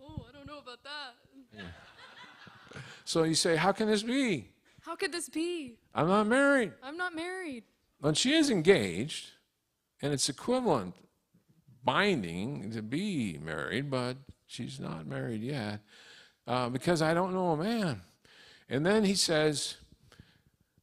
Oh, 0.02 0.26
I 0.30 0.36
don't 0.36 0.48
know 0.48 0.60
about 0.60 0.84
that. 0.84 1.16
So 3.12 3.24
you 3.24 3.36
say, 3.36 3.58
how 3.58 3.74
can 3.74 3.88
this 3.88 4.04
be? 4.04 4.48
How 4.80 4.96
could 4.96 5.12
this 5.12 5.28
be? 5.28 5.76
I'm 5.94 6.08
not 6.08 6.28
married. 6.28 6.72
I'm 6.82 6.96
not 6.96 7.14
married. 7.14 7.66
But 8.00 8.16
she 8.16 8.32
is 8.36 8.50
engaged, 8.50 9.32
and 10.02 10.14
it's 10.14 10.30
equivalent 10.30 10.96
binding 11.84 12.72
to 12.72 12.82
be 12.82 13.38
married, 13.44 13.92
but 13.92 14.16
she's 14.48 14.80
not 14.80 15.08
married 15.08 15.42
yet 15.42 15.82
uh, 16.48 16.70
because 16.70 17.02
I 17.02 17.14
don't 17.14 17.34
know 17.34 17.52
a 17.52 17.58
man. 17.58 18.00
And 18.70 18.86
then 18.86 19.04
he 19.04 19.16
says, 19.16 19.76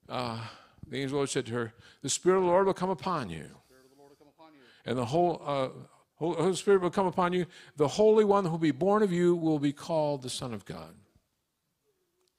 uh, 0.07 0.39
the 0.87 0.97
angel 0.99 1.07
of 1.07 1.11
the 1.11 1.17
Lord 1.17 1.31
said 1.31 1.47
to 1.47 1.53
her, 1.55 1.73
The 2.03 2.11
Spirit 2.11 2.37
of 2.37 2.43
the 2.43 2.51
Lord 2.51 2.67
will 2.67 2.75
come 2.75 2.91
upon 2.91 3.31
you, 3.31 3.45
the 3.71 3.97
Lord 3.99 4.11
will 4.11 4.17
come 4.17 4.29
upon 4.39 4.53
you. 4.53 4.61
and 4.85 4.99
the 4.99 5.07
whole 5.07 5.41
uh, 5.47 5.69
Holy 6.17 6.55
Spirit 6.57 6.83
will 6.83 6.91
come 6.91 7.07
upon 7.07 7.33
you. 7.33 7.47
The 7.79 7.89
Holy 7.89 8.27
One 8.27 8.45
who 8.45 8.51
will 8.51 8.59
be 8.59 8.71
born 8.71 9.03
of 9.03 9.13
you 9.13 9.35
will 9.35 9.59
be 9.59 9.73
called 9.73 10.21
the 10.21 10.29
Son 10.29 10.53
of 10.53 10.67
God. 10.67 10.95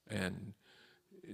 And 0.10 0.54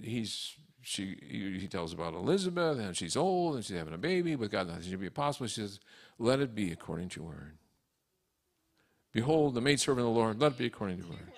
he's 0.02 0.56
she 0.82 1.18
he 1.60 1.68
tells 1.68 1.94
about 1.94 2.14
Elizabeth 2.14 2.78
and 2.78 2.96
she's 2.96 3.16
old 3.16 3.56
and 3.56 3.66
she's 3.66 3.78
having 3.78 3.94
a 3.94 3.98
baby, 3.98 4.36
but 4.36 4.52
God 4.52 4.68
nothing 4.68 4.90
should 4.90 5.00
be 5.00 5.08
impossible. 5.08 5.48
She 5.48 5.62
says, 5.62 5.80
Let 6.20 6.40
it 6.40 6.54
be 6.54 6.72
according 6.72 7.10
to 7.10 7.22
your 7.22 7.30
word. 7.30 7.58
Behold, 9.12 9.56
the 9.56 9.62
maidservant 9.62 10.06
of 10.06 10.14
the 10.14 10.20
Lord, 10.20 10.40
let 10.40 10.54
it 10.54 10.58
be 10.58 10.66
according 10.66 10.98
to 10.98 11.04
your 11.04 11.14
word. 11.14 11.32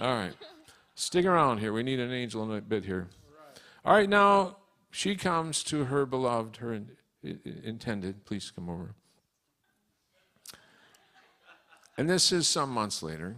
All 0.00 0.14
right. 0.14 0.34
Stick 0.94 1.24
around 1.24 1.58
here. 1.58 1.72
We 1.72 1.82
need 1.82 2.00
an 2.00 2.12
angel 2.12 2.42
in 2.44 2.56
a 2.56 2.60
bit 2.60 2.84
here. 2.84 3.08
All 3.84 3.94
right, 3.94 4.08
now 4.08 4.56
she 4.90 5.16
comes 5.16 5.62
to 5.64 5.84
her 5.84 6.04
beloved, 6.04 6.58
her 6.58 6.82
intended. 7.22 8.26
Please 8.26 8.50
come 8.50 8.68
over. 8.68 8.94
And 11.96 12.08
this 12.08 12.32
is 12.32 12.46
some 12.46 12.70
months 12.70 13.02
later. 13.02 13.36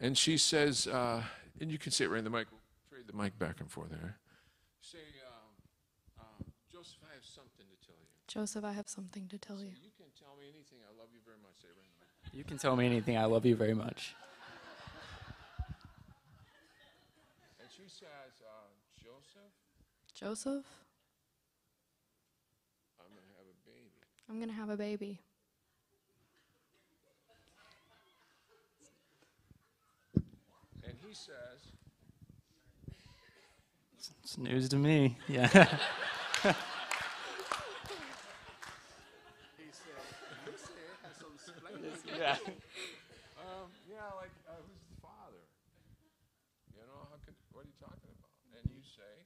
And 0.00 0.18
she 0.18 0.36
says, 0.36 0.88
uh, 0.88 1.22
and 1.60 1.70
you 1.70 1.78
can 1.78 1.92
say 1.92 2.04
it 2.04 2.10
right 2.10 2.18
in 2.18 2.24
the 2.24 2.30
mic. 2.30 2.46
We'll 2.50 2.60
Trade 2.90 3.06
the 3.06 3.16
mic 3.16 3.38
back 3.38 3.60
and 3.60 3.70
forth 3.70 3.90
there. 3.90 4.18
Say, 4.80 4.98
um, 5.26 6.20
uh, 6.20 6.44
Joseph, 6.70 7.02
I 7.02 7.14
have 7.14 7.24
something 7.24 7.66
to 7.66 7.86
tell 7.86 7.96
you. 7.98 8.06
Joseph, 8.28 8.64
I 8.64 8.72
have 8.72 8.88
something 8.88 9.26
to 9.28 9.38
tell 9.38 9.58
you. 9.60 9.72
You 9.82 9.90
can 9.96 10.06
tell 10.18 10.36
me 10.38 10.46
anything. 10.48 10.78
I 10.86 10.92
love 10.98 11.08
you 11.12 11.20
very 11.24 11.38
much. 11.42 11.60
Say 11.60 11.68
right 11.74 11.82
in 11.82 11.90
the 11.90 12.04
mic. 12.04 12.38
You 12.38 12.44
can 12.44 12.58
tell 12.58 12.76
me 12.76 12.86
anything. 12.86 13.16
I 13.16 13.24
love 13.24 13.44
you 13.46 13.56
very 13.56 13.74
much. 13.74 14.14
And 17.60 17.68
she 17.70 17.88
says, 17.88 18.42
uh, 18.42 18.70
Joseph, 19.02 19.54
Joseph, 20.14 20.66
I'm 23.00 23.10
going 23.10 23.26
to 23.26 23.34
have 23.36 23.48
a 23.50 23.56
baby. 23.66 23.90
I'm 24.28 24.36
going 24.36 24.48
to 24.48 24.54
have 24.54 24.70
a 24.70 24.76
baby. 24.76 25.20
And 30.84 30.94
he 31.02 31.03
says, 31.14 31.72
It's 34.22 34.38
news 34.38 34.68
to 34.70 34.76
me. 34.76 35.16
Yeah. 35.28 35.48
He 39.56 39.70
said, 39.72 40.04
he 40.44 40.52
said, 40.58 40.92
has 41.02 41.16
some 41.16 41.36
splendid. 41.38 41.92
yeah. 42.18 42.36
um, 43.40 43.70
yeah, 43.88 44.04
like, 44.20 44.34
uh, 44.48 44.60
who's 44.60 44.84
the 44.90 45.00
father? 45.00 45.44
You 46.74 46.82
know, 46.84 47.08
how 47.08 47.16
could, 47.24 47.34
what 47.52 47.64
are 47.64 47.68
you 47.68 47.78
talking 47.80 48.10
about? 48.12 48.28
And 48.52 48.64
you 48.68 48.82
say, 48.84 49.24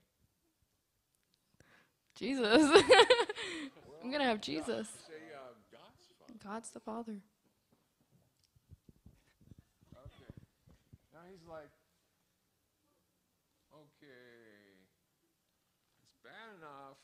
Jesus. 2.14 2.62
I'm 4.02 4.10
going 4.10 4.20
to 4.22 4.28
have 4.28 4.40
Jesus. 4.40 4.88
say, 5.06 5.34
uh, 5.34 5.54
God's 5.70 6.06
father. 6.18 6.34
God's 6.42 6.70
the 6.70 6.80
Father. 6.80 7.18
Okay. 9.94 10.34
Now 11.14 11.20
he's 11.30 11.46
like, 11.48 11.70
okay, 13.74 14.74
it's 16.02 16.14
bad 16.22 16.58
enough. 16.58 16.98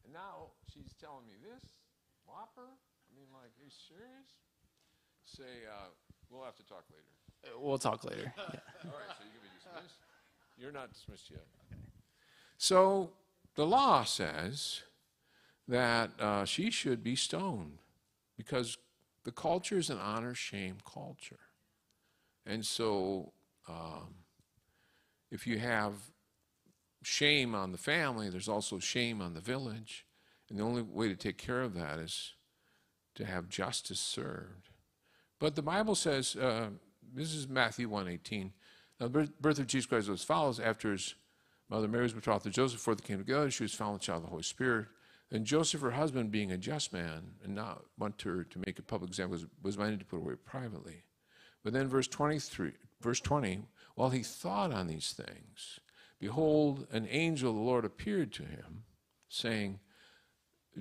now 0.13 0.53
she's 0.71 0.93
telling 0.99 1.25
me 1.25 1.33
this, 1.41 1.63
whopper? 2.25 2.67
I 2.67 3.09
mean, 3.15 3.27
like, 3.33 3.51
are 3.59 3.65
you 3.65 3.71
serious? 3.71 4.29
Say, 5.25 5.67
uh, 5.67 5.89
we'll 6.29 6.43
have 6.43 6.55
to 6.57 6.65
talk 6.65 6.83
later. 6.91 7.57
We'll 7.59 7.77
talk 7.77 8.03
later. 8.03 8.33
Yeah. 8.83 8.89
All 8.91 8.97
right, 8.97 9.15
so 9.17 9.23
you 9.23 9.31
can 9.31 9.41
be 9.41 9.49
dismissed. 9.57 9.95
You're 10.57 10.71
not 10.71 10.91
dismissed 10.93 11.29
yet. 11.29 11.45
So 12.57 13.11
the 13.55 13.65
law 13.65 14.03
says 14.03 14.83
that 15.67 16.11
uh, 16.19 16.45
she 16.45 16.71
should 16.71 17.03
be 17.03 17.15
stoned 17.15 17.79
because 18.37 18.77
the 19.23 19.31
culture 19.31 19.77
is 19.77 19.89
an 19.89 19.97
honor 19.97 20.33
shame 20.33 20.77
culture. 20.91 21.39
And 22.45 22.65
so 22.65 23.33
um, 23.67 24.15
if 25.31 25.45
you 25.45 25.59
have 25.59 25.93
shame 27.03 27.55
on 27.55 27.71
the 27.71 27.77
family, 27.77 28.29
there's 28.29 28.49
also 28.49 28.79
shame 28.79 29.21
on 29.21 29.33
the 29.33 29.41
village. 29.41 30.05
And 30.49 30.59
the 30.59 30.63
only 30.63 30.81
way 30.81 31.07
to 31.07 31.15
take 31.15 31.37
care 31.37 31.61
of 31.61 31.73
that 31.75 31.99
is 31.99 32.33
to 33.15 33.25
have 33.25 33.49
justice 33.49 33.99
served. 33.99 34.69
But 35.39 35.55
the 35.55 35.61
Bible 35.61 35.95
says, 35.95 36.35
uh, 36.35 36.69
this 37.13 37.33
is 37.33 37.47
Matthew 37.47 37.89
1.18, 37.89 38.51
now 38.99 39.07
the 39.07 39.29
birth- 39.41 39.59
of 39.59 39.67
Jesus 39.67 39.87
Christ 39.87 40.09
was 40.09 40.21
as 40.21 40.25
follows. 40.25 40.59
After 40.59 40.91
his 40.91 41.15
mother 41.69 41.87
Mary 41.87 42.03
was 42.03 42.13
betrothed 42.13 42.43
to 42.43 42.51
Joseph, 42.51 42.79
before 42.79 42.95
they 42.95 43.05
came 43.05 43.17
together, 43.17 43.49
she 43.49 43.63
was 43.63 43.73
found 43.73 43.93
with 43.93 44.03
child 44.03 44.17
of 44.17 44.23
the 44.23 44.29
Holy 44.29 44.43
Spirit. 44.43 44.87
And 45.31 45.45
Joseph, 45.45 45.81
her 45.81 45.91
husband, 45.91 46.29
being 46.29 46.51
a 46.51 46.57
just 46.57 46.93
man, 46.93 47.31
and 47.43 47.55
not 47.55 47.85
want 47.97 48.21
her 48.21 48.43
to 48.43 48.59
make 48.59 48.77
a 48.77 48.83
public 48.83 49.09
example, 49.09 49.33
was, 49.33 49.45
was 49.63 49.77
minded 49.77 49.99
to 49.99 50.05
put 50.05 50.17
away 50.17 50.35
privately. 50.35 51.03
But 51.63 51.73
then 51.73 51.87
verse 51.87 52.07
23, 52.07 52.73
verse 53.01 53.21
20, 53.21 53.61
while 53.95 54.09
he 54.09 54.23
thought 54.23 54.71
on 54.71 54.87
these 54.87 55.13
things, 55.13 55.79
behold, 56.21 56.87
an 56.91 57.07
angel 57.09 57.49
of 57.49 57.55
the 57.55 57.61
Lord 57.61 57.83
appeared 57.83 58.31
to 58.33 58.43
him, 58.43 58.83
saying, 59.27 59.79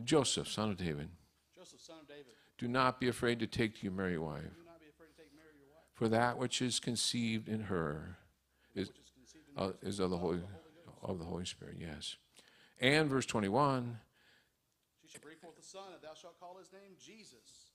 Joseph, 0.05 0.47
son 0.47 0.71
of 0.71 0.77
David, 0.77 1.09
Joseph, 1.57 1.81
son 1.81 1.97
of 2.03 2.07
David, 2.07 2.27
do 2.59 2.69
not 2.69 3.01
be 3.01 3.09
afraid 3.09 3.41
to 3.41 3.47
take 3.47 3.77
to 3.77 3.85
you 3.85 3.91
Mary 3.91 4.19
wife, 4.19 4.43
do 4.43 4.65
not 4.67 4.79
be 4.79 4.87
afraid 4.87 5.09
to 5.17 5.23
take 5.23 5.33
Mary, 5.35 5.57
your 5.59 5.71
wife, 5.75 5.87
for 5.95 6.09
that 6.09 6.37
which 6.39 6.61
is 6.61 6.79
conceived 6.79 7.49
in 7.49 7.63
her 7.63 8.19
is, 8.75 8.89
is 8.89 9.35
in 9.35 9.63
uh, 9.63 9.73
is 9.83 9.99
of 9.99 10.11
the 10.11 10.19
Holy 10.19 10.41
of 11.03 11.19
the 11.19 11.25
Holy 11.25 11.47
Spirit. 11.47 11.77
Yes, 11.81 12.17
and 12.79 13.09
verse 13.09 13.25
twenty-one. 13.25 13.99
She 15.03 15.09
shall 15.09 15.23
bring 15.23 15.39
forth 15.39 15.59
a 15.59 15.63
son, 15.63 15.85
and 15.95 16.03
thou 16.03 16.15
shalt 16.15 16.39
call 16.39 16.59
his 16.59 16.71
name 16.71 16.93
Jesus, 17.01 17.73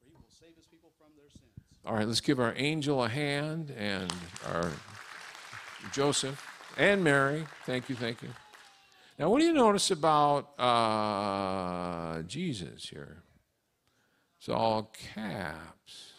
for 0.00 0.06
he 0.06 0.12
will 0.14 0.24
save 0.28 0.56
his 0.56 0.66
people 0.66 0.90
from 0.98 1.08
their 1.16 1.30
sins. 1.30 1.52
All 1.84 1.94
right, 1.94 2.08
let's 2.08 2.20
give 2.20 2.40
our 2.40 2.54
angel 2.56 3.04
a 3.04 3.08
hand 3.08 3.70
and 3.70 4.12
our 4.46 4.72
Joseph 5.92 6.42
and 6.76 7.02
Mary. 7.02 7.44
Thank 7.64 7.88
you, 7.88 7.96
thank 7.96 8.22
you. 8.22 8.28
Now, 9.18 9.30
what 9.30 9.40
do 9.40 9.46
you 9.46 9.52
notice 9.52 9.90
about 9.90 10.58
uh, 10.58 12.22
Jesus 12.22 12.88
here? 12.88 13.22
It's 14.38 14.48
all 14.48 14.92
caps. 15.14 16.12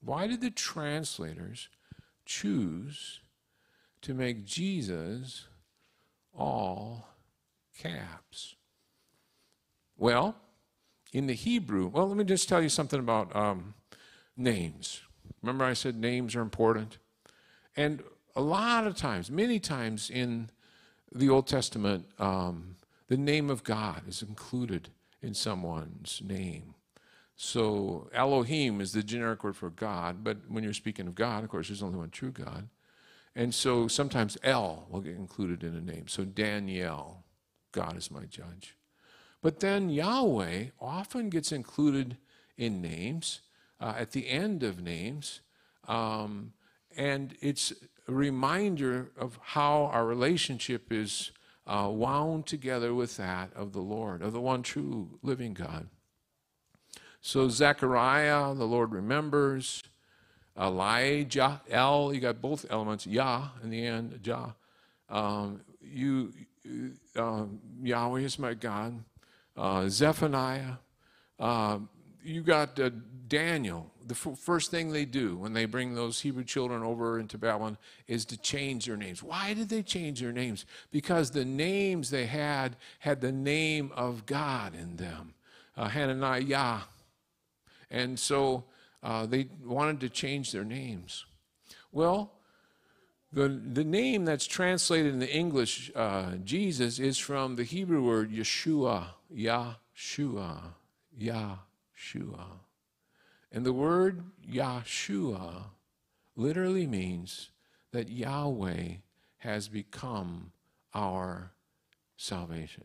Why 0.00 0.26
did 0.26 0.40
the 0.40 0.50
translators 0.50 1.68
choose 2.26 3.20
to 4.02 4.12
make 4.12 4.44
Jesus 4.44 5.46
all 6.36 7.08
caps? 7.78 8.56
Well, 9.96 10.36
in 11.12 11.26
the 11.26 11.34
Hebrew, 11.34 11.86
well, 11.86 12.08
let 12.08 12.16
me 12.16 12.24
just 12.24 12.48
tell 12.48 12.62
you 12.62 12.68
something 12.68 12.98
about 12.98 13.34
um, 13.34 13.74
names. 14.36 15.00
Remember, 15.42 15.64
I 15.64 15.72
said 15.72 15.96
names 15.96 16.36
are 16.36 16.40
important? 16.40 16.98
And 17.76 18.02
a 18.34 18.40
lot 18.40 18.86
of 18.86 18.96
times, 18.96 19.30
many 19.30 19.58
times 19.58 20.10
in 20.10 20.50
the 21.14 21.28
Old 21.28 21.46
Testament, 21.46 22.06
um, 22.18 22.76
the 23.08 23.16
name 23.16 23.50
of 23.50 23.62
God 23.64 24.02
is 24.08 24.22
included 24.22 24.88
in 25.20 25.34
someone's 25.34 26.22
name. 26.24 26.74
So 27.36 28.08
Elohim 28.12 28.80
is 28.80 28.92
the 28.92 29.02
generic 29.02 29.44
word 29.44 29.56
for 29.56 29.70
God, 29.70 30.22
but 30.22 30.38
when 30.48 30.64
you're 30.64 30.72
speaking 30.72 31.06
of 31.06 31.14
God, 31.14 31.44
of 31.44 31.50
course, 31.50 31.68
there's 31.68 31.82
only 31.82 31.98
one 31.98 32.10
true 32.10 32.30
God. 32.30 32.68
And 33.34 33.54
so 33.54 33.88
sometimes 33.88 34.36
El 34.42 34.86
will 34.90 35.00
get 35.00 35.16
included 35.16 35.64
in 35.64 35.74
a 35.74 35.80
name. 35.80 36.06
So 36.06 36.24
Daniel, 36.24 37.24
God 37.72 37.96
is 37.96 38.10
my 38.10 38.24
judge. 38.24 38.76
But 39.42 39.60
then 39.60 39.90
Yahweh 39.90 40.66
often 40.80 41.30
gets 41.30 41.50
included 41.50 42.16
in 42.56 42.80
names, 42.80 43.40
uh, 43.80 43.94
at 43.98 44.12
the 44.12 44.28
end 44.28 44.62
of 44.62 44.80
names. 44.80 45.40
Um, 45.88 46.52
and 46.96 47.34
it's 47.40 47.72
reminder 48.06 49.10
of 49.16 49.38
how 49.42 49.84
our 49.92 50.04
relationship 50.04 50.92
is 50.92 51.30
uh, 51.66 51.88
wound 51.90 52.46
together 52.46 52.92
with 52.94 53.16
that 53.18 53.52
of 53.54 53.72
the 53.72 53.80
Lord, 53.80 54.22
of 54.22 54.32
the 54.32 54.40
one 54.40 54.62
true 54.62 55.18
living 55.22 55.54
God. 55.54 55.88
So 57.20 57.48
Zechariah, 57.48 58.54
the 58.54 58.64
Lord 58.66 58.92
remembers. 58.92 59.82
Elijah, 60.58 61.62
El, 61.70 62.12
you 62.12 62.20
got 62.20 62.42
both 62.42 62.66
elements, 62.68 63.06
Yah 63.06 63.48
in 63.62 63.70
the 63.70 63.86
end, 63.86 64.18
Jah. 64.22 64.54
Um, 65.08 65.60
you, 65.80 66.32
um, 67.16 67.60
Yahweh 67.82 68.20
is 68.20 68.38
my 68.38 68.54
God. 68.54 69.04
Uh, 69.56 69.88
Zephaniah, 69.88 70.78
Um, 71.38 71.88
you 72.24 72.42
got 72.42 72.78
uh, 72.78 72.90
Daniel. 73.28 73.90
The 74.06 74.14
f- 74.14 74.38
first 74.38 74.70
thing 74.70 74.92
they 74.92 75.04
do 75.04 75.36
when 75.36 75.52
they 75.52 75.64
bring 75.64 75.94
those 75.94 76.20
Hebrew 76.20 76.44
children 76.44 76.82
over 76.82 77.18
into 77.18 77.38
Babylon 77.38 77.78
is 78.06 78.24
to 78.26 78.36
change 78.36 78.86
their 78.86 78.96
names. 78.96 79.22
Why 79.22 79.54
did 79.54 79.68
they 79.68 79.82
change 79.82 80.20
their 80.20 80.32
names? 80.32 80.66
Because 80.90 81.30
the 81.30 81.44
names 81.44 82.10
they 82.10 82.26
had 82.26 82.76
had 82.98 83.20
the 83.20 83.32
name 83.32 83.92
of 83.94 84.26
God 84.26 84.74
in 84.74 84.96
them. 84.96 85.34
Uh, 85.76 85.88
Hananiah, 85.88 86.40
Yah. 86.40 86.80
And 87.90 88.18
so 88.18 88.64
uh, 89.02 89.26
they 89.26 89.48
wanted 89.64 90.00
to 90.00 90.08
change 90.08 90.52
their 90.52 90.64
names. 90.64 91.24
Well, 91.90 92.32
the, 93.32 93.48
the 93.48 93.84
name 93.84 94.24
that's 94.24 94.46
translated 94.46 95.12
in 95.12 95.18
the 95.18 95.32
English, 95.32 95.90
uh, 95.94 96.32
Jesus, 96.44 96.98
is 96.98 97.18
from 97.18 97.56
the 97.56 97.64
Hebrew 97.64 98.04
word 98.04 98.30
Yeshua, 98.30 99.06
Yahshua, 99.34 100.58
Yahshua. 102.02 102.46
And 103.50 103.66
the 103.66 103.72
word 103.72 104.24
Yahshua 104.48 105.64
literally 106.36 106.86
means 106.86 107.50
that 107.92 108.08
Yahweh 108.08 108.96
has 109.38 109.68
become 109.68 110.52
our 110.94 111.52
salvation. 112.16 112.84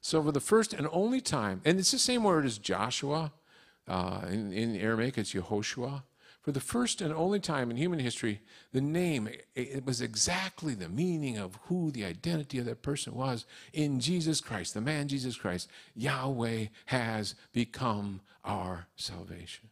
So, 0.00 0.22
for 0.22 0.32
the 0.32 0.40
first 0.40 0.72
and 0.72 0.88
only 0.90 1.20
time, 1.20 1.60
and 1.64 1.78
it's 1.78 1.90
the 1.90 1.98
same 1.98 2.24
word 2.24 2.46
as 2.46 2.58
Joshua, 2.58 3.32
uh, 3.86 4.22
in, 4.28 4.52
in 4.52 4.76
Aramaic, 4.76 5.18
it's 5.18 5.34
Yehoshua. 5.34 6.02
For 6.48 6.52
the 6.52 6.60
first 6.60 7.02
and 7.02 7.12
only 7.12 7.40
time 7.40 7.70
in 7.70 7.76
human 7.76 7.98
history, 7.98 8.40
the 8.72 8.80
name, 8.80 9.28
it 9.54 9.84
was 9.84 10.00
exactly 10.00 10.74
the 10.74 10.88
meaning 10.88 11.36
of 11.36 11.58
who 11.64 11.90
the 11.90 12.06
identity 12.06 12.58
of 12.58 12.64
that 12.64 12.80
person 12.80 13.14
was 13.14 13.44
in 13.74 14.00
Jesus 14.00 14.40
Christ, 14.40 14.72
the 14.72 14.80
man 14.80 15.08
Jesus 15.08 15.36
Christ. 15.36 15.68
Yahweh 15.94 16.68
has 16.86 17.34
become 17.52 18.22
our 18.46 18.86
salvation. 18.96 19.68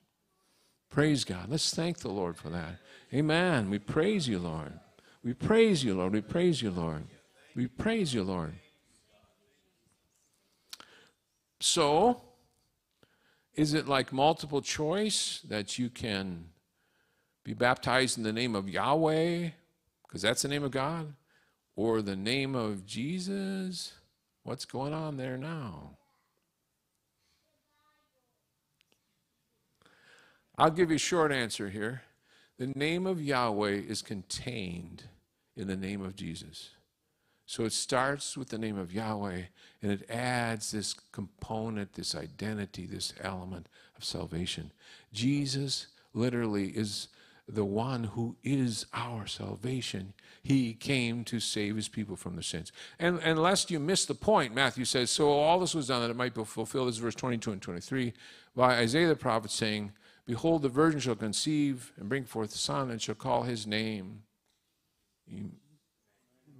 Praise 0.91 1.25
God. 1.25 1.49
Let's 1.49 1.75
thank 1.75 2.01
the 2.01 2.11
Lord 2.11 2.37
for 2.37 2.51
that. 2.51 2.77
Amen. 3.11 3.71
We 3.71 3.79
praise 3.79 4.29
you, 4.29 4.39
Lord. 4.39 4.79
We 5.25 5.33
praise 5.33 5.83
you, 5.83 5.95
Lord. 5.95 6.13
We 6.13 6.21
praise 6.21 6.61
you, 6.61 6.71
Lord. 6.71 7.07
We 7.55 7.69
praise 7.69 8.13
you, 8.13 8.23
Lord. 8.23 8.53
So, 11.59 12.21
is 13.55 13.73
it 13.73 13.89
like 13.89 14.13
multiple 14.13 14.61
choice 14.61 15.41
that 15.49 15.79
you 15.79 15.89
can 15.89 16.51
be 17.47 17.55
baptized 17.55 18.19
in 18.19 18.25
the 18.25 18.33
name 18.33 18.57
of 18.57 18.69
Yahweh, 18.69 19.51
because 20.03 20.21
that's 20.21 20.43
the 20.43 20.49
name 20.49 20.65
of 20.65 20.73
God, 20.73 21.15
or 21.77 22.03
the 22.03 22.17
name 22.17 22.57
of 22.57 22.85
Jesus? 22.85 23.93
What's 24.43 24.65
going 24.65 24.93
on 24.93 25.17
there 25.17 25.37
now? 25.37 25.91
I'll 30.59 30.73
give 30.73 30.91
you 30.91 30.97
a 30.97 30.99
short 30.99 31.31
answer 31.31 31.69
here. 31.69 32.03
The 32.59 32.67
name 32.67 33.07
of 33.07 33.23
Yahweh 33.23 33.75
is 33.75 34.03
contained 34.03 35.05
in 35.57 35.69
the 35.69 35.77
name 35.77 36.05
of 36.05 36.17
Jesus. 36.17 36.71
So 37.45 37.65
it 37.65 37.73
starts 37.73 38.37
with 38.37 38.49
the 38.49 38.59
name 38.59 38.77
of 38.77 38.93
Yahweh 38.93 39.43
and 39.83 39.93
it 39.93 40.11
adds 40.11 40.73
this 40.73 40.95
component, 41.13 41.93
this 41.93 42.17
identity, 42.17 42.87
this 42.87 43.15
element 43.21 43.69
of 43.97 44.03
salvation. 44.03 44.73
Jesus 45.13 45.87
literally 46.13 46.71
is 46.71 47.07
the 47.49 47.65
one 47.65 48.05
who 48.05 48.37
is 48.43 48.87
our 48.93 49.27
salvation. 49.27 50.15
He 50.43 50.75
came 50.75 51.25
to 51.25 51.39
save 51.39 51.77
his 51.77 51.89
people 51.89 52.17
from 52.17 52.35
their 52.35 52.43
sins. 52.43 52.73
And, 52.99 53.21
and 53.23 53.41
lest 53.41 53.71
you 53.71 53.79
miss 53.79 54.05
the 54.05 54.15
point, 54.15 54.55
Matthew 54.55 54.85
says, 54.85 55.11
So 55.11 55.31
all 55.31 55.61
this 55.61 55.75
was 55.75 55.89
done 55.89 56.03
that 56.03 56.11
it 56.11 56.17
might 56.17 56.35
be 56.35 56.45
fulfilled, 56.45 56.89
this 56.89 56.97
is 56.97 57.01
verse 57.01 57.15
22 57.15 57.53
and 57.53 57.63
23, 57.63 58.13
by 58.55 58.77
Isaiah 58.77 59.09
the 59.09 59.17
prophet 59.17 59.51
saying, 59.51 59.93
Behold, 60.27 60.63
the 60.63 60.69
virgin 60.69 60.99
shall 60.99 61.15
conceive 61.15 61.93
and 61.97 62.09
bring 62.09 62.25
forth 62.25 62.53
a 62.53 62.59
son, 62.59 62.91
and 62.91 63.01
shall 63.01 63.15
call 63.15 63.45
his 63.45 63.65
name 63.67 64.23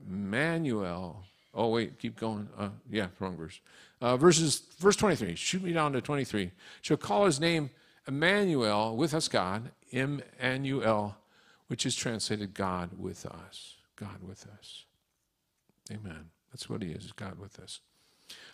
Emmanuel. 0.09 1.25
Oh, 1.53 1.71
wait, 1.71 1.99
keep 1.99 2.19
going. 2.19 2.49
Uh, 2.57 2.69
yeah, 2.89 3.09
wrong 3.19 3.37
verse. 3.37 3.61
Uh, 4.01 4.17
verses, 4.17 4.63
verse 4.79 4.95
23. 4.95 5.35
Shoot 5.35 5.65
me 5.65 5.73
down 5.73 5.93
to 5.95 6.01
23. 6.01 6.53
Shall 6.83 6.97
call 6.97 7.25
his 7.25 7.41
name 7.41 7.71
Emmanuel, 8.07 8.97
with 8.97 9.13
us 9.15 9.27
God, 9.27 9.73
Emmanuel, 9.91 11.17
which 11.69 11.87
is 11.87 11.95
translated 11.95 12.55
God 12.55 12.91
with 12.99 13.27
us. 13.27 13.77
God 13.97 14.23
with 14.27 14.47
us. 14.59 14.85
Amen. 15.91 16.31
That's 16.53 16.69
what 16.69 16.83
he 16.83 16.91
is, 16.91 17.13
God 17.13 17.39
with 17.39 17.59
us. 17.61 17.81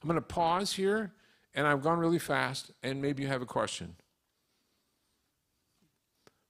I'm 0.03 0.09
going 0.09 0.17
to 0.17 0.23
pause 0.23 0.73
here, 0.73 1.13
and 1.55 1.67
I've 1.67 1.83
gone 1.83 1.99
really 1.99 2.19
fast, 2.19 2.71
and 2.83 3.01
maybe 3.01 3.23
you 3.23 3.29
have 3.29 3.43
a 3.43 3.47
question. 3.47 3.97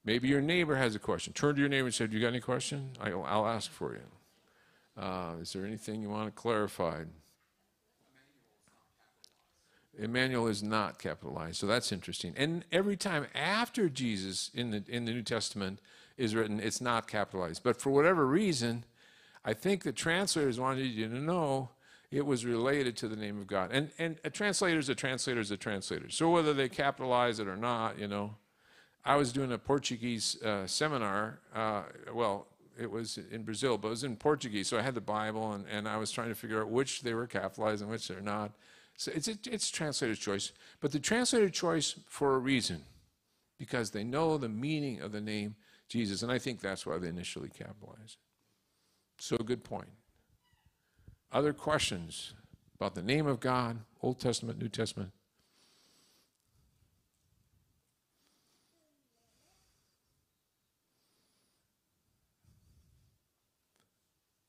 Maybe 0.05 0.29
your 0.29 0.41
neighbor 0.41 0.77
has 0.77 0.95
a 0.95 0.99
question. 0.99 1.33
Turn 1.33 1.55
to 1.55 1.61
your 1.61 1.69
neighbor 1.69 1.87
and 1.87 1.95
say, 1.95 2.07
Do 2.07 2.17
you 2.17 2.23
got 2.23 2.29
any 2.29 2.41
question? 2.41 2.91
I'll, 3.01 3.47
ask 3.47 3.71
for 3.71 3.95
you. 3.95 5.01
Uh, 5.01 5.35
is 5.41 5.53
there 5.53 5.65
anything 5.65 6.03
you 6.03 6.11
want 6.11 6.35
clarified? 6.35 7.09
Emmanuel 9.99 10.47
is 10.47 10.63
not 10.63 10.99
capitalized, 10.99 11.57
so 11.57 11.67
that's 11.67 11.93
interesting. 11.93 12.33
And 12.37 12.65
every 12.73 12.97
time 12.97 13.27
after 13.35 13.89
Jesus 13.89 14.51
in 14.55 14.71
the 14.71 14.83
in 14.89 15.05
the 15.05 15.13
New 15.13 15.23
Testament 15.23 15.81
is 16.17 16.35
written, 16.35 16.61
it's 16.61 16.81
not 16.81 17.07
capitalized. 17.07 17.63
But 17.63 17.81
for 17.81 17.91
whatever 17.91 18.27
reason, 18.27 18.85
I 19.45 19.53
think 19.53 19.83
the 19.83 19.93
translators 19.93 20.59
wanted 20.59 20.87
you 20.87 21.09
to 21.09 21.19
know 21.19 21.71
it 22.11 22.25
was 22.25 22.45
related 22.45 22.97
to 22.99 23.09
the 23.09 23.17
name 23.17 23.39
of 23.39 23.47
God. 23.47 23.71
And 23.73 23.91
and 23.99 24.17
a 24.25 24.31
translator 24.31 24.79
is 24.79 24.89
a 24.89 24.95
translator 24.95 25.41
is 25.41 25.51
a 25.51 25.57
translator. 25.57 26.09
So 26.09 26.31
whether 26.31 26.55
they 26.55 26.69
capitalize 26.69 27.39
it 27.39 27.49
or 27.49 27.57
not, 27.57 27.99
you 27.99 28.09
know, 28.09 28.37
I 29.05 29.17
was 29.17 29.33
doing 29.33 29.53
a 29.53 29.59
Portuguese 29.59 30.41
uh, 30.43 30.67
seminar. 30.67 31.41
Uh, 31.55 31.83
well, 32.15 32.47
it 32.79 32.91
was 32.91 33.19
in 33.31 33.43
Brazil, 33.43 33.77
but 33.77 33.89
it 33.89 33.91
was 33.91 34.05
in 34.05 34.17
Portuguese. 34.17 34.69
So 34.69 34.79
I 34.79 34.83
had 34.83 34.95
the 34.95 35.01
Bible, 35.01 35.53
and, 35.53 35.65
and 35.71 35.89
I 35.89 35.97
was 35.97 36.11
trying 36.11 36.29
to 36.29 36.35
figure 36.35 36.61
out 36.63 36.69
which 36.69 37.03
they 37.03 37.15
were 37.15 37.27
capitalized 37.27 37.83
and 37.83 37.91
which 37.91 38.09
they're 38.09 38.21
not. 38.21 38.53
So 39.03 39.11
it's 39.13 39.27
a, 39.27 39.37
it's 39.51 39.69
translator's 39.69 40.21
choice, 40.21 40.53
but 40.79 40.93
the 40.93 41.01
translator 41.01 41.51
choice 41.51 41.97
for 42.09 42.37
a 42.37 42.39
reason, 42.39 42.85
because 43.59 43.91
they 43.91 44.05
know 44.05 44.39
the 44.39 44.49
meaning 44.49 45.01
of 45.01 45.11
the 45.11 45.21
name 45.21 45.57
Jesus, 45.89 46.23
and 46.23 46.31
I 46.31 46.39
think 46.39 46.61
that's 46.61 46.87
why 46.87 46.99
they 46.99 47.09
initially 47.09 47.49
capitalized. 47.49 48.19
So 49.19 49.37
good 49.39 49.65
point. 49.65 49.89
Other 51.33 51.53
questions 51.53 52.35
about 52.77 52.95
the 52.95 53.03
name 53.03 53.27
of 53.27 53.41
God, 53.41 53.79
Old 54.03 54.21
Testament, 54.21 54.63
New 54.63 54.69
Testament? 54.69 55.11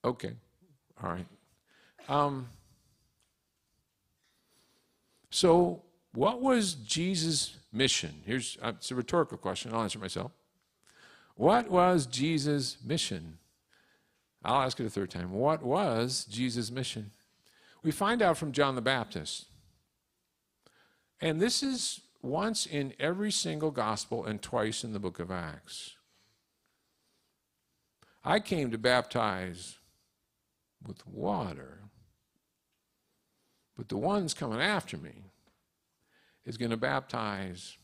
Okay, 0.05 0.33
all 1.01 1.09
right. 1.09 1.25
Um, 2.07 2.49
so, 5.33 5.81
what 6.13 6.41
was 6.41 6.75
Jesus' 6.75 7.57
mission? 7.71 8.21
Here's 8.23 8.55
uh, 8.61 8.73
it's 8.75 8.91
a 8.91 8.95
rhetorical 8.95 9.35
question. 9.39 9.73
I'll 9.73 9.81
answer 9.81 9.97
myself. 9.97 10.31
What 11.33 11.71
was 11.71 12.05
Jesus' 12.05 12.77
mission? 12.85 13.39
I'll 14.45 14.61
ask 14.61 14.79
it 14.79 14.85
a 14.85 14.91
third 14.91 15.09
time. 15.09 15.31
What 15.31 15.63
was 15.63 16.27
Jesus' 16.29 16.69
mission? 16.69 17.09
We 17.81 17.89
find 17.89 18.21
out 18.21 18.37
from 18.37 18.51
John 18.51 18.75
the 18.75 18.81
Baptist. 18.81 19.45
And 21.19 21.41
this 21.41 21.63
is 21.63 22.01
once 22.21 22.67
in 22.67 22.93
every 22.99 23.31
single 23.31 23.71
gospel 23.71 24.25
and 24.25 24.39
twice 24.39 24.83
in 24.83 24.93
the 24.93 24.99
book 24.99 25.17
of 25.17 25.31
Acts. 25.31 25.95
I 28.23 28.39
came 28.39 28.69
to 28.69 28.77
baptize 28.77 29.77
with 30.85 31.07
water. 31.07 31.79
But 33.77 33.89
the 33.89 33.97
one's 33.97 34.33
coming 34.33 34.61
after 34.61 34.97
me 34.97 35.23
is 36.45 36.57
going 36.57 36.71
to 36.71 36.77
baptize 36.77 37.77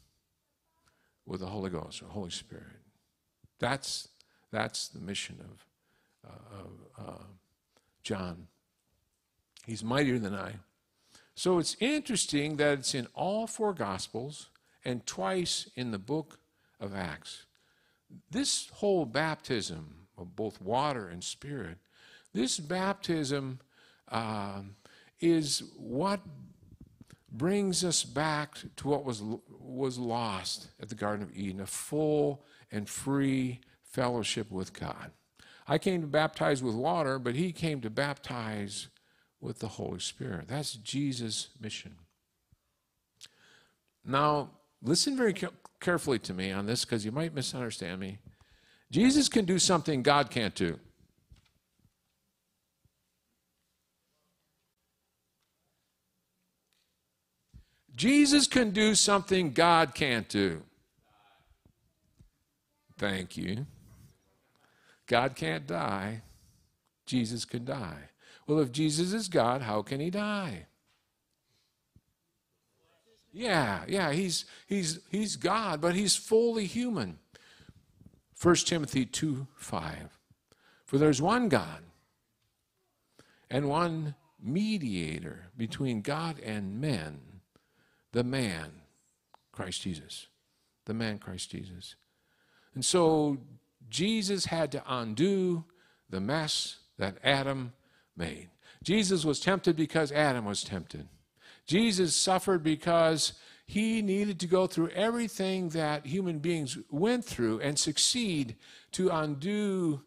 with 1.25 1.39
the 1.39 1.47
Holy 1.47 1.69
Ghost 1.69 2.01
or 2.01 2.07
Holy 2.07 2.29
Spirit. 2.29 2.65
That's, 3.59 4.07
that's 4.51 4.87
the 4.87 4.99
mission 4.99 5.37
of, 5.39 6.31
uh, 6.31 6.59
of 6.59 7.07
uh, 7.07 7.23
John. 8.03 8.47
He's 9.65 9.83
mightier 9.83 10.19
than 10.19 10.35
I. 10.35 10.53
So 11.35 11.59
it's 11.59 11.77
interesting 11.79 12.57
that 12.57 12.79
it's 12.79 12.95
in 12.95 13.07
all 13.13 13.47
four 13.47 13.73
Gospels 13.73 14.49
and 14.83 15.05
twice 15.05 15.69
in 15.75 15.91
the 15.91 15.99
book 15.99 16.39
of 16.79 16.95
Acts. 16.95 17.45
This 18.31 18.69
whole 18.73 19.05
baptism 19.05 20.07
of 20.17 20.35
both 20.35 20.61
water 20.61 21.07
and 21.07 21.23
spirit 21.23 21.77
this 22.33 22.59
baptism 22.59 23.59
uh, 24.09 24.61
is 25.19 25.63
what 25.77 26.21
brings 27.31 27.83
us 27.83 28.03
back 28.03 28.57
to 28.77 28.87
what 28.87 29.05
was, 29.05 29.21
was 29.49 29.97
lost 29.97 30.69
at 30.81 30.89
the 30.89 30.95
Garden 30.95 31.23
of 31.23 31.35
Eden 31.35 31.61
a 31.61 31.65
full 31.65 32.43
and 32.71 32.87
free 32.89 33.59
fellowship 33.83 34.51
with 34.51 34.73
God. 34.73 35.11
I 35.67 35.77
came 35.77 36.01
to 36.01 36.07
baptize 36.07 36.63
with 36.63 36.75
water, 36.75 37.19
but 37.19 37.35
he 37.35 37.51
came 37.51 37.81
to 37.81 37.89
baptize 37.89 38.87
with 39.39 39.59
the 39.59 39.67
Holy 39.67 39.99
Spirit. 39.99 40.47
That's 40.47 40.73
Jesus' 40.73 41.49
mission. 41.59 41.95
Now, 44.03 44.49
listen 44.81 45.15
very 45.15 45.35
carefully 45.79 46.19
to 46.19 46.33
me 46.33 46.51
on 46.51 46.65
this 46.65 46.85
because 46.85 47.05
you 47.05 47.11
might 47.11 47.33
misunderstand 47.33 47.99
me. 47.99 48.17
Jesus 48.91 49.29
can 49.29 49.45
do 49.45 49.59
something 49.59 50.01
God 50.01 50.31
can't 50.31 50.55
do. 50.55 50.79
Jesus 57.99 58.47
can 58.47 58.71
do 58.71 58.95
something 58.95 59.51
God 59.51 59.93
can't 59.93 60.29
do. 60.29 60.61
Thank 62.97 63.35
you. 63.35 63.65
God 65.05 65.35
can't 65.35 65.67
die. 65.67 66.21
Jesus 67.05 67.43
can 67.43 67.65
die. 67.65 68.09
Well, 68.47 68.59
if 68.61 68.71
Jesus 68.71 69.11
is 69.11 69.27
God, 69.27 69.63
how 69.63 69.81
can 69.81 69.99
he 69.99 70.09
die? 70.09 70.67
Yeah, 73.33 73.81
yeah, 73.85 74.13
he's 74.13 74.45
he's 74.65 75.01
he's 75.11 75.35
God, 75.35 75.81
but 75.81 75.93
he's 75.93 76.15
fully 76.15 76.67
human. 76.67 77.19
1 78.41 78.55
Timothy 78.55 79.05
2 79.05 79.45
5. 79.57 80.17
For 80.85 80.97
there's 80.97 81.21
one 81.21 81.49
God 81.49 81.83
and 83.49 83.67
one 83.67 84.15
mediator 84.41 85.49
between 85.57 86.01
God 86.01 86.39
and 86.39 86.79
men, 86.79 87.19
the 88.11 88.23
man, 88.23 88.71
Christ 89.51 89.81
Jesus. 89.81 90.27
The 90.85 90.93
man, 90.93 91.19
Christ 91.19 91.51
Jesus. 91.51 91.95
And 92.73 92.83
so 92.83 93.37
Jesus 93.89 94.45
had 94.45 94.71
to 94.71 94.83
undo 94.87 95.65
the 96.09 96.19
mess 96.19 96.77
that 96.97 97.17
Adam 97.23 97.73
made. 98.15 98.49
Jesus 98.83 99.25
was 99.25 99.39
tempted 99.39 99.75
because 99.75 100.11
Adam 100.11 100.45
was 100.45 100.63
tempted. 100.63 101.07
Jesus 101.65 102.15
suffered 102.15 102.63
because 102.63 103.33
he 103.65 104.01
needed 104.01 104.39
to 104.39 104.47
go 104.47 104.65
through 104.65 104.89
everything 104.89 105.69
that 105.69 106.05
human 106.05 106.39
beings 106.39 106.77
went 106.89 107.23
through 107.23 107.59
and 107.59 107.77
succeed 107.77 108.55
to 108.93 109.09
undo 109.09 110.01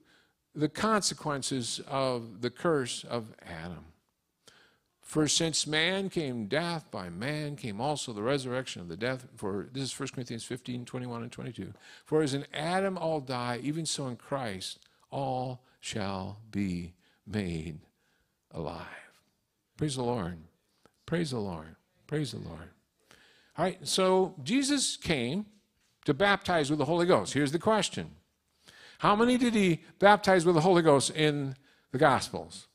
the 0.54 0.68
consequences 0.68 1.80
of 1.86 2.40
the 2.40 2.50
curse 2.50 3.04
of 3.04 3.32
Adam. 3.46 3.84
For 5.12 5.28
since 5.28 5.66
man 5.66 6.08
came 6.08 6.46
death, 6.46 6.90
by 6.90 7.10
man 7.10 7.54
came 7.54 7.82
also 7.82 8.14
the 8.14 8.22
resurrection 8.22 8.80
of 8.80 8.88
the 8.88 8.96
death. 8.96 9.26
For 9.36 9.68
this 9.70 9.82
is 9.82 10.00
1 10.00 10.08
Corinthians 10.14 10.42
15, 10.42 10.86
21 10.86 11.22
and 11.24 11.30
22. 11.30 11.74
For 12.06 12.22
as 12.22 12.32
in 12.32 12.46
Adam 12.54 12.96
all 12.96 13.20
die, 13.20 13.60
even 13.62 13.84
so 13.84 14.06
in 14.06 14.16
Christ 14.16 14.78
all 15.10 15.64
shall 15.80 16.38
be 16.50 16.94
made 17.26 17.80
alive. 18.52 18.86
Praise 19.76 19.96
the 19.96 20.02
Lord. 20.02 20.38
Praise 21.04 21.32
the 21.32 21.40
Lord. 21.40 21.76
Praise 22.06 22.32
the 22.32 22.38
Lord. 22.38 22.70
All 23.58 23.66
right, 23.66 23.86
so 23.86 24.34
Jesus 24.42 24.96
came 24.96 25.44
to 26.06 26.14
baptize 26.14 26.70
with 26.70 26.78
the 26.78 26.86
Holy 26.86 27.04
Ghost. 27.04 27.34
Here's 27.34 27.52
the 27.52 27.58
question 27.58 28.12
How 29.00 29.14
many 29.14 29.36
did 29.36 29.52
he 29.52 29.82
baptize 29.98 30.46
with 30.46 30.54
the 30.54 30.62
Holy 30.62 30.80
Ghost 30.80 31.10
in 31.10 31.54
the 31.90 31.98
Gospels? 31.98 32.68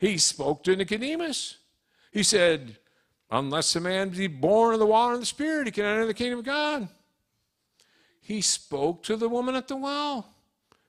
He 0.00 0.16
spoke 0.16 0.64
to 0.64 0.74
Nicodemus. 0.74 1.58
He 2.10 2.22
said, 2.22 2.78
Unless 3.30 3.76
a 3.76 3.80
man 3.80 4.08
be 4.08 4.26
born 4.26 4.72
of 4.72 4.80
the 4.80 4.86
water 4.86 5.12
and 5.12 5.22
the 5.22 5.26
Spirit, 5.26 5.66
he 5.66 5.70
can 5.70 5.84
enter 5.84 6.06
the 6.06 6.14
kingdom 6.14 6.40
of 6.40 6.44
God. 6.44 6.88
He 8.20 8.40
spoke 8.40 9.02
to 9.04 9.16
the 9.16 9.28
woman 9.28 9.54
at 9.54 9.68
the 9.68 9.76
well. 9.76 10.26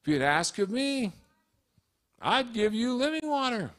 If 0.02 0.08
you'd 0.08 0.22
ask 0.22 0.58
of 0.58 0.72
me, 0.72 1.12
I'd 2.22 2.54
give 2.54 2.74
you 2.74 2.96
living 2.96 3.30
water. 3.30 3.72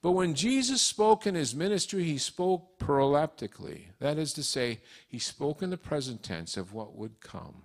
But 0.00 0.12
when 0.12 0.34
Jesus 0.34 0.80
spoke 0.80 1.26
in 1.26 1.34
his 1.34 1.54
ministry, 1.54 2.04
he 2.04 2.18
spoke 2.18 2.78
proleptically. 2.78 3.86
That 3.98 4.18
is 4.18 4.32
to 4.34 4.42
say, 4.42 4.80
he 5.08 5.18
spoke 5.18 5.62
in 5.62 5.70
the 5.70 5.76
present 5.76 6.22
tense 6.22 6.56
of 6.56 6.72
what 6.72 6.94
would 6.94 7.20
come. 7.20 7.62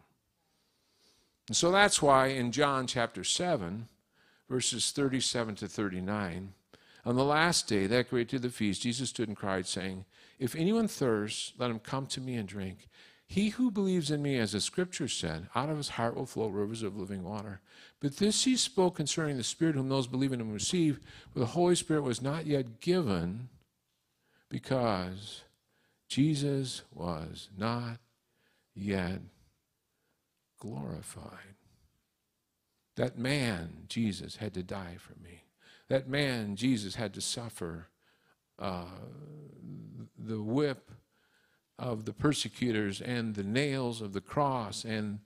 And 1.48 1.56
so 1.56 1.72
that's 1.72 2.02
why 2.02 2.28
in 2.28 2.52
John 2.52 2.88
chapter 2.88 3.24
7, 3.24 3.88
verses 4.50 4.92
37 4.92 5.56
to 5.56 5.68
39, 5.68 6.54
on 7.10 7.16
the 7.16 7.26
last 7.26 7.68
day, 7.68 7.88
that 7.88 8.12
great 8.12 8.28
day 8.28 8.36
of 8.36 8.44
the 8.44 8.52
feast, 8.52 8.84
Jesus 8.84 9.10
stood 9.10 9.28
and 9.28 9.36
cried, 9.36 9.66
saying, 9.66 10.06
If 10.38 10.56
anyone 10.56 10.88
thirsts, 10.88 11.54
let 11.58 11.72
him 11.72 11.80
come 11.80 12.06
to 12.06 12.22
me 12.22 12.36
and 12.36 12.48
drink. 12.48 12.88
He 13.26 13.50
who 13.50 13.72
believes 13.72 14.12
in 14.12 14.22
me, 14.22 14.38
as 14.38 14.52
the 14.52 14.62
scripture 14.62 15.08
said, 15.08 15.48
out 15.56 15.70
of 15.70 15.78
his 15.78 15.90
heart 15.90 16.16
will 16.16 16.28
flow 16.28 16.50
rivers 16.50 16.84
of 16.84 16.96
living 16.96 17.24
water. 17.24 17.62
But 18.00 18.18
this 18.18 18.44
he 18.44 18.56
spoke 18.56 18.96
concerning 18.96 19.38
the 19.38 19.44
Spirit 19.44 19.74
whom 19.74 19.90
those 19.90 20.06
believe 20.06 20.32
in 20.34 20.40
him 20.40 20.54
receive, 20.54 21.00
for 21.34 21.40
the 21.40 21.48
Holy 21.48 21.74
Spirit 21.74 22.04
was 22.04 22.22
not 22.22 22.46
yet 22.46 22.80
given 22.80 23.50
because 24.48 25.42
Jesus 26.08 26.84
was 26.94 27.50
not 27.58 27.98
yet 28.76 29.22
glorified. 30.60 31.56
That 32.98 33.18
man, 33.18 33.86
Jesus, 33.88 34.36
had 34.36 34.54
to 34.54 34.62
die 34.62 34.98
for 35.00 35.16
me. 35.24 35.46
That 35.90 36.08
man, 36.08 36.56
Jesus, 36.56 36.96
had 36.96 37.14
to 37.16 37.22
suffer 37.22 37.88
uh, 38.58 38.86
the 40.18 40.42
whip 40.42 40.92
of 41.78 42.06
the 42.06 42.14
persecutors 42.14 43.02
and 43.02 43.36
the 43.36 43.44
nails 43.44 44.02
of 44.02 44.14
the 44.14 44.22
cross 44.22 44.86
and 44.86 45.20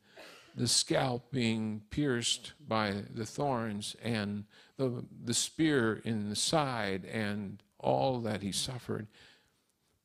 the 0.55 0.67
scalp 0.67 1.31
being 1.31 1.81
pierced 1.89 2.53
by 2.65 2.93
the 3.13 3.25
thorns 3.25 3.95
and 4.03 4.45
the, 4.77 5.03
the 5.25 5.33
spear 5.33 6.01
in 6.05 6.29
the 6.29 6.35
side 6.35 7.05
and 7.05 7.61
all 7.79 8.19
that 8.19 8.41
he 8.41 8.51
suffered. 8.51 9.07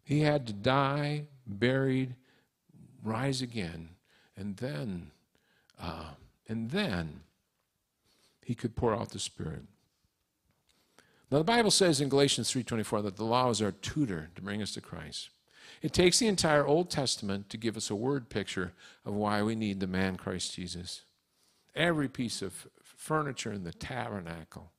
He 0.03 0.21
had 0.21 0.47
to 0.47 0.53
die, 0.55 1.27
buried, 1.47 2.17
rise 3.05 3.43
again, 3.43 3.91
and 4.37 4.57
then, 4.57 5.11
uh, 5.81 6.13
and 6.49 6.71
then 6.71 7.21
he 8.43 8.55
could 8.55 8.75
pour 8.75 8.95
out 8.95 9.11
the 9.11 9.19
Spirit. 9.19 9.65
Now 11.31 11.39
the 11.39 11.45
Bible 11.45 11.71
says 11.71 12.01
in 12.01 12.09
Galatians 12.09 12.51
3:24 12.51 13.03
that 13.03 13.17
the 13.17 13.25
law 13.25 13.51
is 13.51 13.61
our 13.61 13.73
tutor 13.73 14.31
to 14.35 14.43
bring 14.43 14.63
us 14.63 14.73
to 14.73 14.81
Christ. 14.81 15.31
It 15.83 15.93
takes 15.93 16.19
the 16.19 16.27
entire 16.27 16.67
Old 16.67 16.91
Testament 16.91 17.51
to 17.51 17.57
give 17.57 17.77
us 17.77 17.91
a 17.91 17.95
word 17.95 18.31
picture 18.31 18.73
of 19.05 19.15
why 19.15 19.43
we 19.43 19.55
need 19.55 19.81
the 19.81 19.87
man 19.87 20.17
Christ 20.17 20.55
Jesus. 20.55 21.03
Every 21.75 22.09
piece 22.09 22.43
of 22.43 22.67
furniture 22.83 23.53
in 23.53 23.65
the 23.65 23.73
tabernacle, 23.73 24.73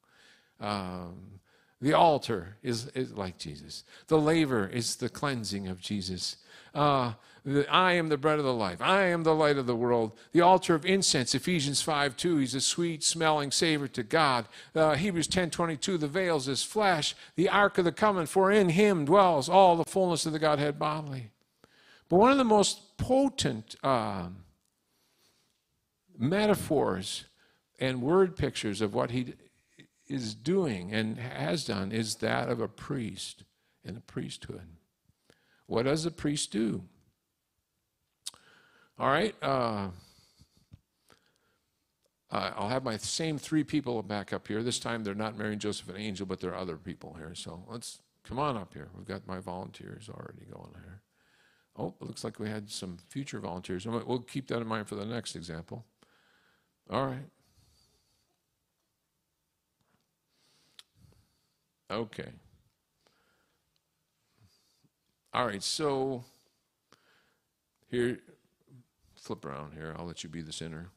um, 0.59 1.39
the 1.81 1.93
altar 1.93 2.57
is, 2.61 2.87
is 2.87 3.13
like 3.13 3.37
Jesus. 3.37 3.83
The 4.07 4.19
laver 4.19 4.67
is 4.67 4.97
the 4.97 5.09
cleansing 5.09 5.67
of 5.67 5.79
Jesus. 5.79 6.37
Uh, 6.73 7.13
the, 7.45 7.65
I 7.71 7.93
am 7.93 8.09
the 8.09 8.17
bread 8.17 8.37
of 8.37 8.45
the 8.45 8.53
life. 8.53 8.81
I 8.81 9.03
am 9.03 9.23
the 9.23 9.33
light 9.33 9.57
of 9.57 9.65
the 9.65 9.75
world. 9.75 10.11
The 10.33 10.41
altar 10.41 10.75
of 10.75 10.85
incense, 10.85 11.33
Ephesians 11.33 11.81
5 11.81 12.17
2, 12.17 12.37
he's 12.37 12.53
a 12.53 12.61
sweet 12.61 13.03
smelling 13.03 13.51
savor 13.51 13.87
to 13.87 14.03
God. 14.03 14.47
Uh, 14.75 14.95
Hebrews 14.95 15.27
ten 15.27 15.49
twenty 15.49 15.77
two, 15.77 15.97
the 15.97 16.07
veils 16.07 16.47
is 16.47 16.63
flesh. 16.63 17.15
The 17.35 17.49
ark 17.49 17.77
of 17.77 17.85
the 17.85 17.91
covenant, 17.93 18.29
for 18.29 18.51
in 18.51 18.69
him 18.69 19.05
dwells 19.05 19.47
all 19.47 19.77
the 19.77 19.85
fullness 19.85 20.25
of 20.25 20.33
the 20.33 20.39
Godhead 20.39 20.77
bodily. 20.77 21.31
But 22.09 22.17
one 22.17 22.31
of 22.31 22.37
the 22.37 22.43
most 22.43 22.97
potent 22.97 23.75
uh, 23.83 24.27
metaphors 26.17 27.25
and 27.79 28.01
word 28.01 28.35
pictures 28.35 28.81
of 28.81 28.93
what 28.93 29.11
he 29.11 29.33
is 30.09 30.33
doing 30.33 30.93
and 30.93 31.17
has 31.17 31.65
done 31.65 31.91
is 31.91 32.15
that 32.15 32.49
of 32.49 32.59
a 32.59 32.67
priest 32.67 33.43
in 33.83 33.93
the 33.93 34.01
priesthood. 34.01 34.67
What 35.67 35.83
does 35.83 36.05
a 36.05 36.11
priest 36.11 36.51
do? 36.51 36.83
All 38.97 39.09
right. 39.09 39.35
Uh, 39.41 39.89
I'll 42.31 42.69
have 42.69 42.83
my 42.83 42.97
same 42.97 43.37
three 43.37 43.63
people 43.63 44.01
back 44.03 44.33
up 44.33 44.47
here. 44.47 44.61
This 44.61 44.79
time 44.79 45.03
they're 45.03 45.15
not 45.15 45.37
Mary, 45.37 45.55
Joseph, 45.55 45.89
and 45.89 45.97
Angel, 45.97 46.25
but 46.25 46.39
there 46.39 46.51
are 46.51 46.57
other 46.57 46.77
people 46.77 47.15
here. 47.17 47.33
So 47.33 47.63
let's 47.67 47.99
come 48.23 48.37
on 48.37 48.57
up 48.57 48.73
here. 48.73 48.89
We've 48.95 49.07
got 49.07 49.27
my 49.27 49.39
volunteers 49.39 50.09
already 50.09 50.45
going 50.51 50.73
here. 50.73 51.01
Oh, 51.75 51.95
it 52.01 52.05
looks 52.05 52.23
like 52.23 52.39
we 52.39 52.49
had 52.49 52.69
some 52.69 52.97
future 53.09 53.39
volunteers. 53.39 53.87
We'll 53.87 54.19
keep 54.19 54.47
that 54.47 54.61
in 54.61 54.67
mind 54.67 54.87
for 54.87 54.95
the 54.95 55.05
next 55.05 55.35
example. 55.35 55.85
All 56.89 57.07
right. 57.07 57.29
Okay. 61.91 62.29
All 65.33 65.45
right, 65.45 65.61
so 65.61 66.23
here, 67.89 68.19
flip 69.15 69.45
around 69.45 69.73
here. 69.73 69.95
I'll 69.97 70.05
let 70.05 70.23
you 70.23 70.29
be 70.29 70.41
the 70.41 70.53
sinner. 70.53 70.89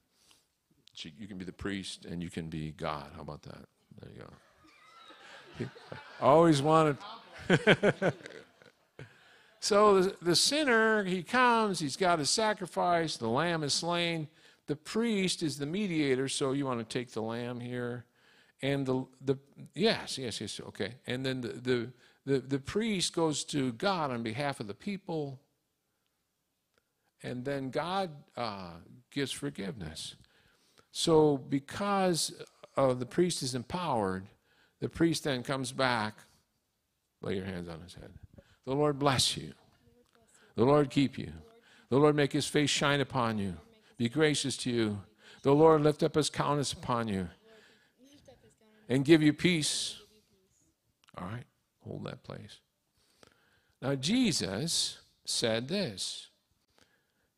You 0.94 1.26
can 1.26 1.38
be 1.38 1.44
the 1.44 1.52
priest 1.52 2.04
and 2.04 2.22
you 2.22 2.30
can 2.30 2.48
be 2.48 2.72
God. 2.72 3.10
How 3.14 3.22
about 3.22 3.42
that? 3.42 3.66
There 4.00 4.10
you 4.14 4.22
go. 5.58 5.66
always 6.20 6.62
wanted. 6.62 6.98
so 9.60 10.00
the, 10.00 10.16
the 10.22 10.36
sinner, 10.36 11.04
he 11.04 11.22
comes, 11.22 11.78
he's 11.78 11.96
got 11.96 12.18
his 12.18 12.30
sacrifice, 12.30 13.16
the 13.16 13.28
lamb 13.28 13.62
is 13.62 13.74
slain. 13.74 14.28
The 14.66 14.76
priest 14.76 15.42
is 15.42 15.58
the 15.58 15.66
mediator, 15.66 16.28
so 16.28 16.52
you 16.52 16.66
want 16.66 16.78
to 16.78 16.84
take 16.98 17.10
the 17.12 17.22
lamb 17.22 17.60
here. 17.60 18.04
And 18.62 18.86
the, 18.86 19.04
the 19.24 19.38
yes, 19.74 20.18
yes, 20.18 20.40
yes, 20.40 20.60
okay. 20.68 20.94
And 21.06 21.26
then 21.26 21.40
the, 21.40 21.48
the 21.48 21.92
the, 22.24 22.38
the 22.38 22.58
priest 22.58 23.14
goes 23.14 23.44
to 23.44 23.72
God 23.72 24.10
on 24.10 24.22
behalf 24.22 24.60
of 24.60 24.68
the 24.68 24.74
people, 24.74 25.40
and 27.22 27.44
then 27.44 27.70
God 27.70 28.10
uh, 28.36 28.74
gives 29.10 29.32
forgiveness. 29.32 30.14
So, 30.92 31.36
because 31.36 32.32
uh, 32.76 32.94
the 32.94 33.06
priest 33.06 33.42
is 33.42 33.54
empowered, 33.54 34.26
the 34.80 34.88
priest 34.88 35.24
then 35.24 35.42
comes 35.42 35.72
back. 35.72 36.14
Lay 37.22 37.36
your 37.36 37.44
hands 37.44 37.68
on 37.68 37.80
his 37.80 37.94
head. 37.94 38.10
The 38.66 38.74
Lord 38.74 38.98
bless 38.98 39.36
you. 39.36 39.52
The 40.54 40.64
Lord 40.64 40.90
keep 40.90 41.18
you. 41.18 41.32
The 41.88 41.98
Lord 41.98 42.14
make 42.14 42.32
his 42.32 42.46
face 42.46 42.70
shine 42.70 43.00
upon 43.00 43.38
you. 43.38 43.56
Be 43.96 44.08
gracious 44.08 44.56
to 44.58 44.70
you. 44.70 45.00
The 45.42 45.54
Lord 45.54 45.82
lift 45.82 46.02
up 46.02 46.14
his 46.14 46.30
countenance 46.30 46.72
upon 46.72 47.08
you 47.08 47.28
and 48.88 49.04
give 49.04 49.22
you 49.22 49.32
peace. 49.32 49.98
All 51.16 51.26
right, 51.26 51.44
hold 51.80 52.04
that 52.04 52.22
place. 52.22 52.58
Now, 53.80 53.94
Jesus 53.94 54.98
said 55.24 55.68
this 55.68 56.28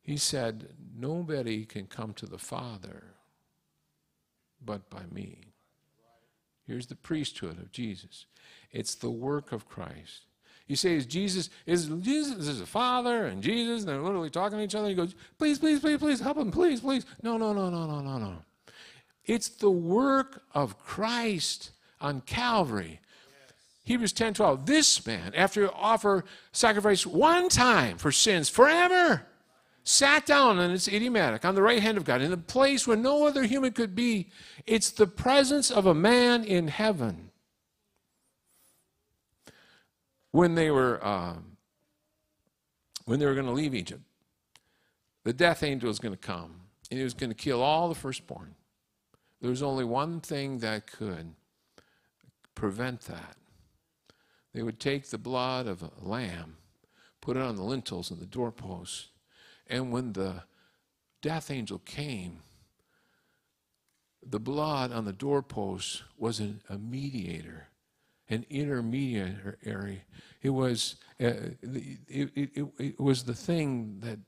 He 0.01 0.17
said, 0.17 0.69
Nobody 0.97 1.65
can 1.65 1.87
come 1.87 2.13
to 2.13 2.25
the 2.25 2.37
Father 2.37 3.15
but 4.63 4.89
by 4.89 5.03
me. 5.11 5.53
Here's 6.65 6.87
the 6.87 6.95
priesthood 6.95 7.59
of 7.59 7.71
Jesus 7.71 8.25
it's 8.71 8.95
the 8.95 9.11
work 9.11 9.51
of 9.51 9.67
Christ. 9.67 10.25
You 10.67 10.75
say, 10.75 10.95
is 10.95 11.05
Jesus, 11.05 11.51
is 11.67 11.85
Jesus 12.01 12.47
is 12.47 12.59
the 12.59 12.65
Father 12.65 13.27
and 13.27 13.43
Jesus, 13.43 13.81
and 13.81 13.89
they're 13.89 14.01
literally 14.01 14.31
talking 14.31 14.57
to 14.57 14.63
each 14.63 14.73
other. 14.73 14.89
He 14.89 14.95
goes, 14.95 15.13
please, 15.37 15.59
please, 15.59 15.79
please, 15.79 15.99
please, 15.99 16.19
help 16.19 16.37
him, 16.37 16.49
please, 16.49 16.81
please. 16.81 17.05
No, 17.21 17.37
no, 17.37 17.53
no, 17.53 17.69
no, 17.69 17.85
no, 17.85 17.99
no, 18.01 18.17
no. 18.17 18.35
It's 19.25 19.49
the 19.49 19.71
work 19.71 20.43
of 20.53 20.79
Christ 20.79 21.71
on 21.99 22.21
Calvary. 22.21 22.99
Hebrews 23.83 24.13
10 24.13 24.33
12. 24.33 24.65
This 24.65 25.05
man, 25.05 25.33
after 25.35 25.73
offer 25.73 26.25
sacrifice 26.51 27.05
one 27.05 27.49
time 27.49 27.97
for 27.97 28.11
sins 28.11 28.49
forever, 28.49 29.27
sat 29.83 30.25
down, 30.25 30.59
and 30.59 30.73
it's 30.73 30.87
idiomatic, 30.87 31.45
on 31.45 31.55
the 31.55 31.61
right 31.61 31.81
hand 31.81 31.97
of 31.97 32.03
God, 32.03 32.21
in 32.21 32.31
the 32.31 32.37
place 32.37 32.87
where 32.87 32.97
no 32.97 33.27
other 33.27 33.43
human 33.43 33.71
could 33.71 33.95
be. 33.95 34.29
It's 34.65 34.89
the 34.89 35.07
presence 35.07 35.69
of 35.69 35.85
a 35.85 35.93
man 35.93 36.43
in 36.43 36.67
heaven. 36.67 37.29
When 40.31 40.55
they 40.55 40.71
were 40.71 41.05
um, 41.05 41.57
when 43.05 43.19
they 43.19 43.25
were 43.25 43.35
going 43.35 43.45
to 43.45 43.51
leave 43.51 43.75
Egypt, 43.75 44.01
the 45.23 45.31
death 45.31 45.63
angel 45.63 45.87
was 45.87 45.99
going 45.99 46.13
to 46.13 46.19
come, 46.19 46.61
and 46.89 46.97
he 46.97 47.03
was 47.03 47.13
going 47.13 47.29
to 47.29 47.35
kill 47.35 47.61
all 47.61 47.87
the 47.87 47.95
firstborn. 47.95 48.55
There 49.41 49.49
was 49.49 49.63
only 49.63 49.85
one 49.85 50.21
thing 50.21 50.59
that 50.59 50.91
could 50.91 51.35
prevent 52.55 53.01
that. 53.01 53.35
They 54.53 54.63
would 54.63 54.79
take 54.79 55.09
the 55.09 55.17
blood 55.17 55.67
of 55.67 55.83
a 55.83 55.91
lamb, 56.01 56.57
put 57.19 57.35
it 57.35 57.43
on 57.43 57.57
the 57.57 57.63
lintels 57.63 58.09
and 58.09 58.19
the 58.19 58.25
doorposts, 58.25 59.09
and 59.67 59.91
when 59.91 60.13
the 60.13 60.43
death 61.21 61.51
angel 61.51 61.79
came, 61.79 62.39
the 64.25 64.39
blood 64.39 64.91
on 64.91 65.05
the 65.05 65.13
doorposts 65.13 66.03
was 66.17 66.39
an, 66.39 66.61
a 66.69 66.77
mediator, 66.77 67.67
an 68.29 68.45
intermediary. 68.49 70.03
It 70.41 70.49
was, 70.51 70.95
uh, 71.21 71.51
it, 71.61 71.99
it, 72.07 72.49
it, 72.55 72.67
it 72.79 72.99
was 72.99 73.23
the 73.23 73.33
thing 73.33 73.99
that, 73.99 74.19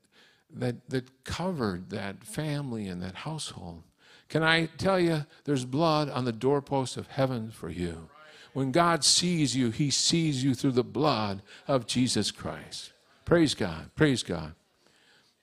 that, 0.50 0.90
that 0.90 1.24
covered 1.24 1.90
that 1.90 2.24
family 2.24 2.88
and 2.88 3.02
that 3.02 3.16
household. 3.16 3.84
Can 4.30 4.44
I 4.44 4.66
tell 4.78 5.00
you, 5.00 5.26
there's 5.46 5.66
blood 5.66 6.10
on 6.10 6.26
the 6.26 6.32
doorpost 6.32 6.98
of 6.98 7.08
heaven 7.08 7.52
for 7.52 7.70
you. 7.70 8.10
When 8.54 8.72
God 8.72 9.04
sees 9.04 9.56
you, 9.56 9.72
he 9.72 9.90
sees 9.90 10.44
you 10.44 10.56
through 10.56 10.72
the 10.72 10.84
blood 10.84 11.42
of 11.68 11.86
Jesus 11.86 12.32
Christ. 12.32 12.92
Praise 13.24 13.54
God. 13.54 13.92
Praise 13.96 14.24
God. 14.24 14.54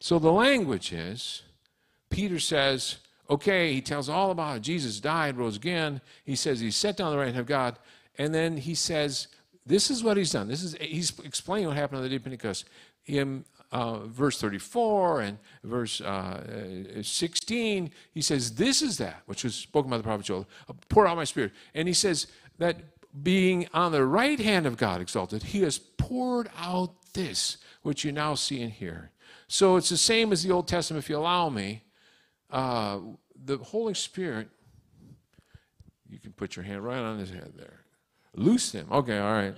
So 0.01 0.18
the 0.18 0.32
language 0.32 0.93
is 0.93 1.43
Peter 2.11 2.39
says, 2.39 2.97
okay, 3.28 3.72
he 3.72 3.80
tells 3.80 4.09
all 4.09 4.30
about 4.30 4.57
it. 4.59 4.62
Jesus 4.62 5.01
died, 5.01 5.37
rose 5.37 5.57
again. 5.57 6.01
He 6.24 6.37
says 6.37 6.61
he 6.61 6.70
sat 6.70 6.97
down 6.97 7.09
on 7.09 7.12
the 7.12 7.18
right 7.18 7.26
hand 7.26 7.39
of 7.39 7.47
God. 7.47 7.78
And 8.18 8.35
then 8.35 8.57
he 8.57 8.74
says, 8.74 9.28
this 9.66 9.91
is 9.91 10.05
what 10.05 10.16
he's 10.16 10.32
done. 10.32 10.47
This 10.47 10.62
is 10.62 10.76
he's 10.80 11.18
explaining 11.20 11.68
what 11.68 11.76
happened 11.76 11.99
on 11.99 12.03
the 12.05 12.09
day 12.09 12.16
of 12.16 12.22
Pentecost. 12.22 12.68
In 13.07 13.45
uh, 13.75 13.99
verse 14.07 14.41
34 14.41 15.20
and 15.22 15.39
verse 15.64 16.01
uh, 16.01 17.03
16, 17.03 17.91
he 18.12 18.22
says, 18.22 18.55
This 18.55 18.81
is 18.81 18.99
that 18.99 19.22
which 19.27 19.43
was 19.43 19.57
spoken 19.57 19.91
by 19.91 19.97
the 19.97 20.05
prophet 20.05 20.27
Joel. 20.27 20.49
Pour 20.89 21.09
out 21.09 21.16
my 21.16 21.25
spirit. 21.25 21.51
And 21.75 21.89
he 21.89 21.95
says 21.95 22.29
that 22.59 22.77
being 23.20 23.66
on 23.75 23.91
the 23.91 24.07
right 24.07 24.39
hand 24.39 24.66
of 24.66 24.77
God 24.77 25.01
exalted, 25.01 25.43
he 25.43 25.62
has 25.62 25.79
poured 25.79 26.49
out 26.57 26.95
this 27.14 27.57
which 27.83 28.05
you 28.05 28.12
now 28.12 28.37
see 28.37 28.62
and 28.62 28.70
hear. 28.70 29.11
So 29.49 29.75
it's 29.75 29.89
the 29.89 29.97
same 29.97 30.33
as 30.33 30.45
the 30.45 30.53
Old 30.53 30.68
Testament, 30.68 31.03
if 31.05 31.11
you 31.11 31.18
allow 31.18 31.49
me. 31.49 31.83
Uh, 32.51 33.01
the 33.45 33.59
Holy 33.59 33.95
Spirit, 33.95 34.49
you 36.09 36.20
can 36.20 36.33
put 36.33 36.55
your 36.55 36.64
hand 36.64 36.85
right 36.85 37.01
on 37.01 37.18
his 37.18 37.31
head 37.31 37.55
there. 37.57 37.81
Loose 38.37 38.70
him. 38.70 38.87
Okay, 38.93 39.18
all 39.18 39.33
right. 39.33 39.57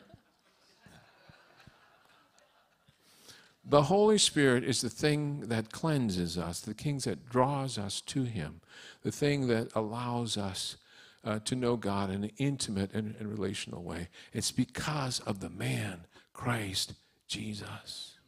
The 3.69 3.83
Holy 3.83 4.17
Spirit 4.17 4.63
is 4.63 4.81
the 4.81 4.89
thing 4.89 5.41
that 5.49 5.73
cleanses 5.73 6.39
us, 6.39 6.61
the 6.61 6.73
thing 6.73 6.99
that 6.99 7.29
draws 7.29 7.79
us 7.79 8.01
to 8.03 8.23
Him, 8.23 8.61
the 9.03 9.11
thing 9.11 9.49
that 9.49 9.75
allows 9.75 10.37
us 10.37 10.77
uh, 11.25 11.41
to 11.41 11.57
know 11.57 11.77
God 11.77 12.11
in 12.11 12.23
an 12.23 12.31
intimate 12.39 12.95
and, 12.95 13.17
and 13.19 13.29
relational 13.29 13.83
way. 13.83 14.09
It's 14.33 14.53
because 14.53 15.19
of 15.21 15.41
the 15.41 15.51
man, 15.51 16.07
Christ 16.33 16.95
Jesus. 17.27 18.19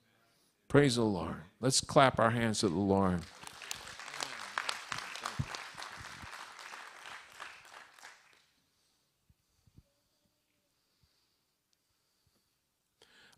Praise 0.67 0.97
the 0.97 1.05
Lord. 1.05 1.43
Let's 1.61 1.81
clap 1.81 2.19
our 2.19 2.31
hands 2.31 2.59
to 2.61 2.69
the 2.69 2.75
Lord. 2.75 3.21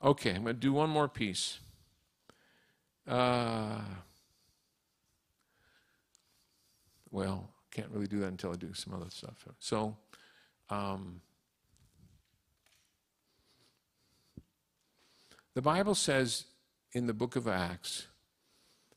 Okay, 0.02 0.30
I'm 0.30 0.44
going 0.44 0.54
to 0.56 0.60
do 0.60 0.72
one 0.72 0.88
more 0.88 1.06
piece. 1.06 1.58
Uh, 3.10 3.80
well, 7.10 7.50
can't 7.72 7.90
really 7.90 8.06
do 8.06 8.20
that 8.20 8.28
until 8.28 8.52
I 8.52 8.54
do 8.54 8.72
some 8.72 8.94
other 8.94 9.10
stuff. 9.10 9.44
So, 9.58 9.96
um, 10.70 11.20
the 15.54 15.62
Bible 15.62 15.96
says 15.96 16.44
in 16.92 17.08
the 17.08 17.12
book 17.12 17.34
of 17.34 17.48
Acts, 17.48 18.06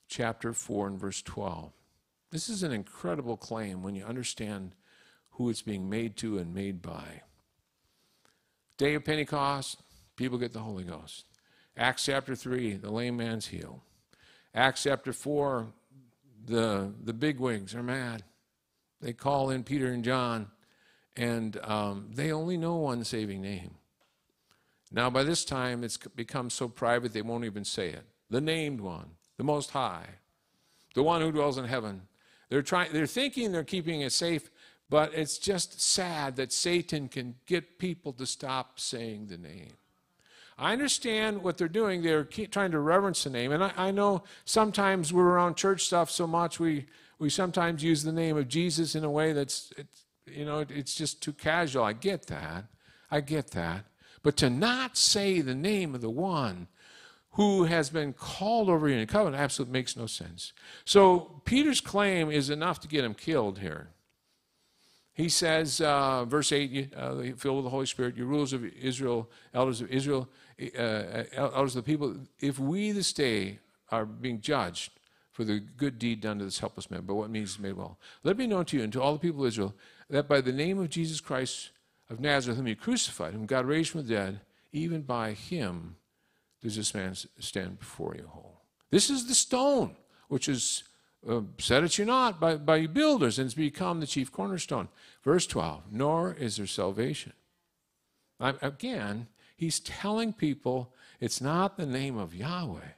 chapter 0.07 0.53
4 0.53 0.88
and 0.88 0.99
verse 0.99 1.24
12, 1.24 1.72
this 2.30 2.49
is 2.49 2.61
an 2.61 2.72
incredible 2.72 3.36
claim 3.36 3.82
when 3.82 3.95
you 3.95 4.05
understand 4.05 4.76
who 5.32 5.49
it's 5.49 5.64
being 5.64 5.89
made 5.89 6.18
to 6.18 6.38
and 6.38 6.53
made 6.53 6.84
by. 6.84 7.22
Day 8.78 8.93
of 8.93 9.05
Pentecost, 9.05 9.82
people 10.16 10.38
get 10.38 10.53
the 10.53 10.59
Holy 10.59 10.84
Ghost. 10.84 11.26
Acts 11.76 12.05
chapter 12.05 12.36
3, 12.36 12.74
the 12.76 12.91
lame 12.91 13.18
man's 13.18 13.47
healed. 13.47 13.82
Acts 14.56 14.84
chapter 14.84 15.14
4, 15.14 15.68
the, 16.45 16.93
the 17.04 17.14
bigwigs 17.14 17.74
are 17.74 17.82
mad. 17.82 18.24
They 19.01 19.14
call 19.14 19.49
in 19.49 19.64
Peter 19.64 19.88
and 19.88 20.04
John, 20.04 20.47
and 21.18 21.60
um, 21.64 22.10
they 22.14 22.32
only 22.32 22.58
know 22.58 22.76
one 22.76 23.04
saving 23.04 23.41
name. 23.41 23.76
Now, 24.91 25.10
by 25.10 25.24
this 25.24 25.43
time, 25.43 25.84
it's 25.84 25.97
become 25.97 26.51
so 26.51 26.68
private 26.68 27.14
they 27.14 27.24
won't 27.24 27.45
even 27.45 27.66
say 27.66 27.89
it. 27.89 28.06
The 28.30 28.41
named 28.41 28.80
one, 28.80 29.10
the 29.38 29.43
Most 29.43 29.72
High, 29.72 30.08
the 30.93 31.01
one 31.01 31.22
who 31.22 31.32
dwells 31.32 31.58
in 31.58 31.66
heaven. 31.66 32.04
They're, 32.49 32.62
trying, 32.62 32.93
they're 32.93 33.08
thinking 33.08 33.51
they're 33.51 33.64
keeping 33.64 34.01
it 34.01 34.12
safe, 34.12 34.51
but 34.88 35.12
it's 35.16 35.39
just 35.39 35.82
sad 35.82 36.36
that 36.36 36.54
Satan 36.54 37.08
can 37.08 37.36
get 37.47 37.80
people 37.80 38.14
to 38.14 38.28
stop 38.28 38.80
saying 38.80 39.28
the 39.28 39.38
name. 39.38 39.74
I 40.58 40.74
understand 40.74 41.43
what 41.43 41.58
they're 41.58 41.68
doing. 41.68 42.01
They're 42.01 42.24
trying 42.24 42.72
to 42.72 42.80
reverence 42.80 43.24
the 43.24 43.30
name. 43.30 43.51
And 43.51 43.64
I, 43.64 43.72
I, 43.76 43.91
know 43.91 44.24
sometimes 44.45 45.12
we're 45.12 45.24
around 45.24 45.56
church 45.56 45.86
stuff 45.86 46.12
so 46.12 46.28
much, 46.28 46.60
we, 46.60 46.86
we 47.20 47.30
sometimes 47.30 47.84
use 47.84 48.04
the 48.04 48.12
name 48.12 48.38
of 48.38 48.47
Jesus 48.47 48.95
in 48.95 49.04
a 49.04 49.10
way 49.10 49.34
that's, 49.34 49.74
you 50.28 50.45
know, 50.45 50.66
it's 50.70 50.95
just 50.95 51.22
too 51.22 51.34
casual. 51.34 51.84
I 51.84 51.93
get 51.93 52.28
that. 52.28 52.66
I 53.10 53.22
get 53.22 53.51
that. 53.51 53.86
But 54.22 54.38
to 54.38 54.49
not 54.49 54.97
say 54.97 55.41
the 55.41 55.56
name 55.56 55.95
of 55.95 56.01
the 56.01 56.10
one 56.10 56.68
who 57.32 57.64
has 57.64 57.89
been 57.89 58.14
called 58.14 58.70
over 58.70 58.88
in 58.88 58.99
a 58.99 59.08
covenant 59.08 59.41
absolutely 59.41 59.74
makes 59.74 59.97
no 59.97 60.06
sense. 60.06 60.54
So 60.86 61.41
Peter's 61.45 61.82
claim 61.82 62.30
is 62.30 62.49
enough 62.49 62.80
to 62.82 62.88
get 62.88 63.04
him 63.04 63.16
killed 63.16 63.60
here. 63.60 63.89
He 65.14 65.30
says, 65.30 65.80
uh, 65.80 66.26
verse 66.26 66.51
8, 66.51 66.93
uh, 66.95 67.16
filled 67.38 67.58
with 67.58 67.66
the 67.66 67.70
Holy 67.70 67.86
Spirit, 67.86 68.18
you 68.18 68.26
rulers 68.26 68.54
of 68.54 68.66
Israel, 68.66 69.30
elders 69.54 69.82
of 69.82 69.89
Israel, 69.89 70.28
uh, 70.78 70.82
uh, 70.82 71.49
elders 71.53 71.76
of 71.76 71.86
the 71.86 71.91
people, 71.91 72.16
if 72.39 72.59
we 72.59 72.91
this 72.91 73.14
day 73.14 73.59
are 73.91 74.05
being 74.05 74.41
judged 74.41 74.91
for 75.32 75.43
the 75.43 75.59
good 75.59 75.97
deed 75.97 76.22
done 76.22 76.39
to 76.39 76.45
this 76.45 76.59
helpless 76.59 76.91
man, 76.91 77.03
but 77.05 77.16
what 77.16 77.30
means 77.30 77.51
is 77.51 77.59
made 77.59 77.74
well, 77.74 77.97
let 78.24 78.38
me 78.38 78.45
be 78.45 78.47
known 78.49 78.66
to 78.66 78.78
you 78.78 78.84
and 78.84 78.93
to 78.93 79.01
all 79.01 79.14
the 79.14 79.20
people 79.20 79.41
of 79.41 79.47
Israel 79.47 79.74
that 80.09 80.28
by 80.28 80.41
the 80.41 80.51
name 80.51 80.80
of 80.80 80.89
Jesus 80.89 81.20
Christ 81.20 81.72
of 82.09 82.20
Nazareth, 82.20 82.57
whom 82.57 82.68
you 82.68 82.76
crucified, 82.76 83.34
whom 83.34 83.45
God 83.45 83.66
raised 83.66 83.89
from 83.89 84.05
the 84.05 84.14
dead, 84.14 84.41
even 84.72 85.01
by 85.01 85.32
him 85.32 85.95
does 86.61 86.76
this 86.76 86.93
man 86.93 87.16
stand 87.39 87.80
before 87.80 88.16
you 88.16 88.28
whole. 88.28 88.61
This 88.91 89.09
is 89.09 89.28
the 89.28 89.36
stone 89.36 89.95
which 90.28 90.47
is 90.47 90.84
uh, 91.28 91.41
set 91.57 91.84
at 91.84 91.97
you 91.97 92.05
not 92.05 92.39
by, 92.39 92.55
by 92.55 92.78
you 92.78 92.88
builders 92.88 93.39
and 93.39 93.45
has 93.45 93.53
become 93.53 93.99
the 93.99 94.07
chief 94.07 94.32
cornerstone. 94.32 94.88
Verse 95.24 95.47
12, 95.47 95.84
nor 95.91 96.34
is 96.34 96.57
there 96.57 96.68
salvation. 96.68 97.34
I, 98.39 98.53
again, 98.61 99.28
he's 99.56 99.80
telling 99.80 100.34
people 100.34 100.93
it's 101.20 101.41
not 101.41 101.78
the 101.78 101.86
name 101.86 102.18
of 102.18 102.36
Yahweh. 102.36 102.93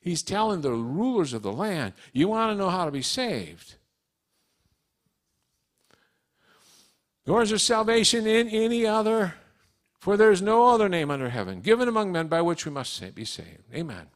He's 0.00 0.22
telling 0.22 0.60
the 0.60 0.72
rulers 0.72 1.32
of 1.32 1.42
the 1.42 1.52
land, 1.52 1.94
you 2.12 2.28
want 2.28 2.52
to 2.52 2.58
know 2.58 2.68
how 2.68 2.84
to 2.84 2.90
be 2.90 3.02
saved. 3.02 3.76
Nor 7.26 7.42
is 7.42 7.48
there 7.48 7.58
salvation 7.58 8.26
in 8.26 8.48
any 8.48 8.86
other, 8.86 9.34
for 9.98 10.16
there 10.16 10.30
is 10.30 10.42
no 10.42 10.68
other 10.68 10.90
name 10.90 11.10
under 11.10 11.30
heaven 11.30 11.62
given 11.62 11.88
among 11.88 12.12
men 12.12 12.28
by 12.28 12.42
which 12.42 12.66
we 12.66 12.70
must 12.70 13.14
be 13.14 13.24
saved. 13.24 13.64
Amen. 13.74 14.08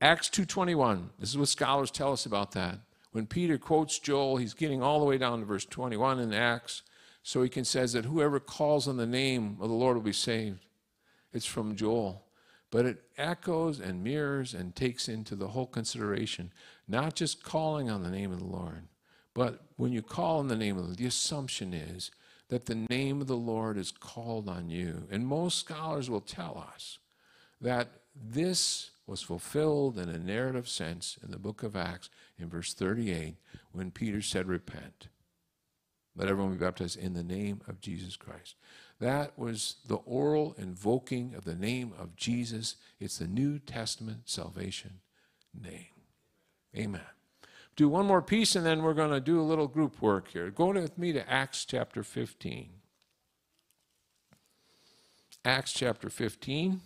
Acts 0.00 0.28
2:21. 0.28 1.10
This 1.18 1.30
is 1.30 1.38
what 1.38 1.48
scholars 1.48 1.90
tell 1.90 2.12
us 2.12 2.26
about 2.26 2.52
that. 2.52 2.78
When 3.10 3.26
Peter 3.26 3.58
quotes 3.58 3.98
Joel, 3.98 4.36
he's 4.36 4.54
getting 4.54 4.82
all 4.82 5.00
the 5.00 5.06
way 5.06 5.18
down 5.18 5.40
to 5.40 5.46
verse 5.46 5.64
21 5.64 6.20
in 6.20 6.32
Acts, 6.32 6.82
so 7.24 7.42
he 7.42 7.48
can 7.48 7.64
says 7.64 7.94
that 7.94 8.04
whoever 8.04 8.38
calls 8.38 8.86
on 8.86 8.98
the 8.98 9.06
name 9.06 9.56
of 9.60 9.68
the 9.68 9.74
Lord 9.74 9.96
will 9.96 10.04
be 10.04 10.12
saved. 10.12 10.66
It's 11.32 11.46
from 11.46 11.74
Joel. 11.74 12.22
But 12.70 12.86
it 12.86 13.02
echoes 13.16 13.80
and 13.80 14.04
mirrors 14.04 14.52
and 14.52 14.76
takes 14.76 15.08
into 15.08 15.34
the 15.34 15.48
whole 15.48 15.66
consideration, 15.66 16.52
not 16.86 17.14
just 17.14 17.42
calling 17.42 17.88
on 17.88 18.02
the 18.02 18.10
name 18.10 18.30
of 18.30 18.40
the 18.40 18.46
Lord, 18.46 18.88
but 19.32 19.64
when 19.76 19.92
you 19.92 20.02
call 20.02 20.38
on 20.38 20.48
the 20.48 20.56
name 20.56 20.76
of 20.76 20.82
the 20.82 20.88
Lord, 20.88 20.98
the 20.98 21.06
assumption 21.06 21.72
is 21.72 22.10
that 22.48 22.66
the 22.66 22.86
name 22.88 23.20
of 23.20 23.26
the 23.26 23.36
Lord 23.36 23.78
is 23.78 23.90
called 23.90 24.48
on 24.48 24.68
you. 24.68 25.08
And 25.10 25.26
most 25.26 25.58
scholars 25.58 26.10
will 26.10 26.20
tell 26.20 26.64
us 26.74 26.98
that 27.60 27.88
this 28.14 28.90
was 29.06 29.22
fulfilled 29.22 29.98
in 29.98 30.08
a 30.08 30.18
narrative 30.18 30.68
sense 30.68 31.18
in 31.22 31.30
the 31.30 31.38
book 31.38 31.62
of 31.62 31.74
Acts 31.74 32.10
in 32.38 32.48
verse 32.48 32.74
38 32.74 33.36
when 33.72 33.90
Peter 33.90 34.22
said, 34.22 34.46
Repent. 34.46 35.08
Let 36.16 36.28
everyone 36.28 36.52
be 36.52 36.64
baptized 36.64 36.98
in 36.98 37.14
the 37.14 37.24
name 37.24 37.60
of 37.66 37.80
Jesus 37.80 38.16
Christ. 38.16 38.54
That 39.00 39.36
was 39.38 39.76
the 39.88 39.96
oral 39.96 40.54
invoking 40.56 41.34
of 41.34 41.44
the 41.44 41.56
name 41.56 41.92
of 41.98 42.14
Jesus. 42.14 42.76
It's 43.00 43.18
the 43.18 43.26
New 43.26 43.58
Testament 43.58 44.28
salvation 44.28 45.00
name. 45.60 45.86
Amen. 46.76 47.02
Do 47.76 47.88
one 47.88 48.06
more 48.06 48.22
piece 48.22 48.54
and 48.54 48.64
then 48.64 48.82
we're 48.82 48.94
going 48.94 49.10
to 49.10 49.20
do 49.20 49.40
a 49.40 49.42
little 49.42 49.66
group 49.66 50.00
work 50.00 50.28
here. 50.28 50.50
Go 50.50 50.72
with 50.72 50.96
me 50.96 51.12
to 51.12 51.28
Acts 51.28 51.64
chapter 51.64 52.04
15. 52.04 52.70
Acts 55.44 55.72
chapter 55.72 56.08
15. 56.08 56.80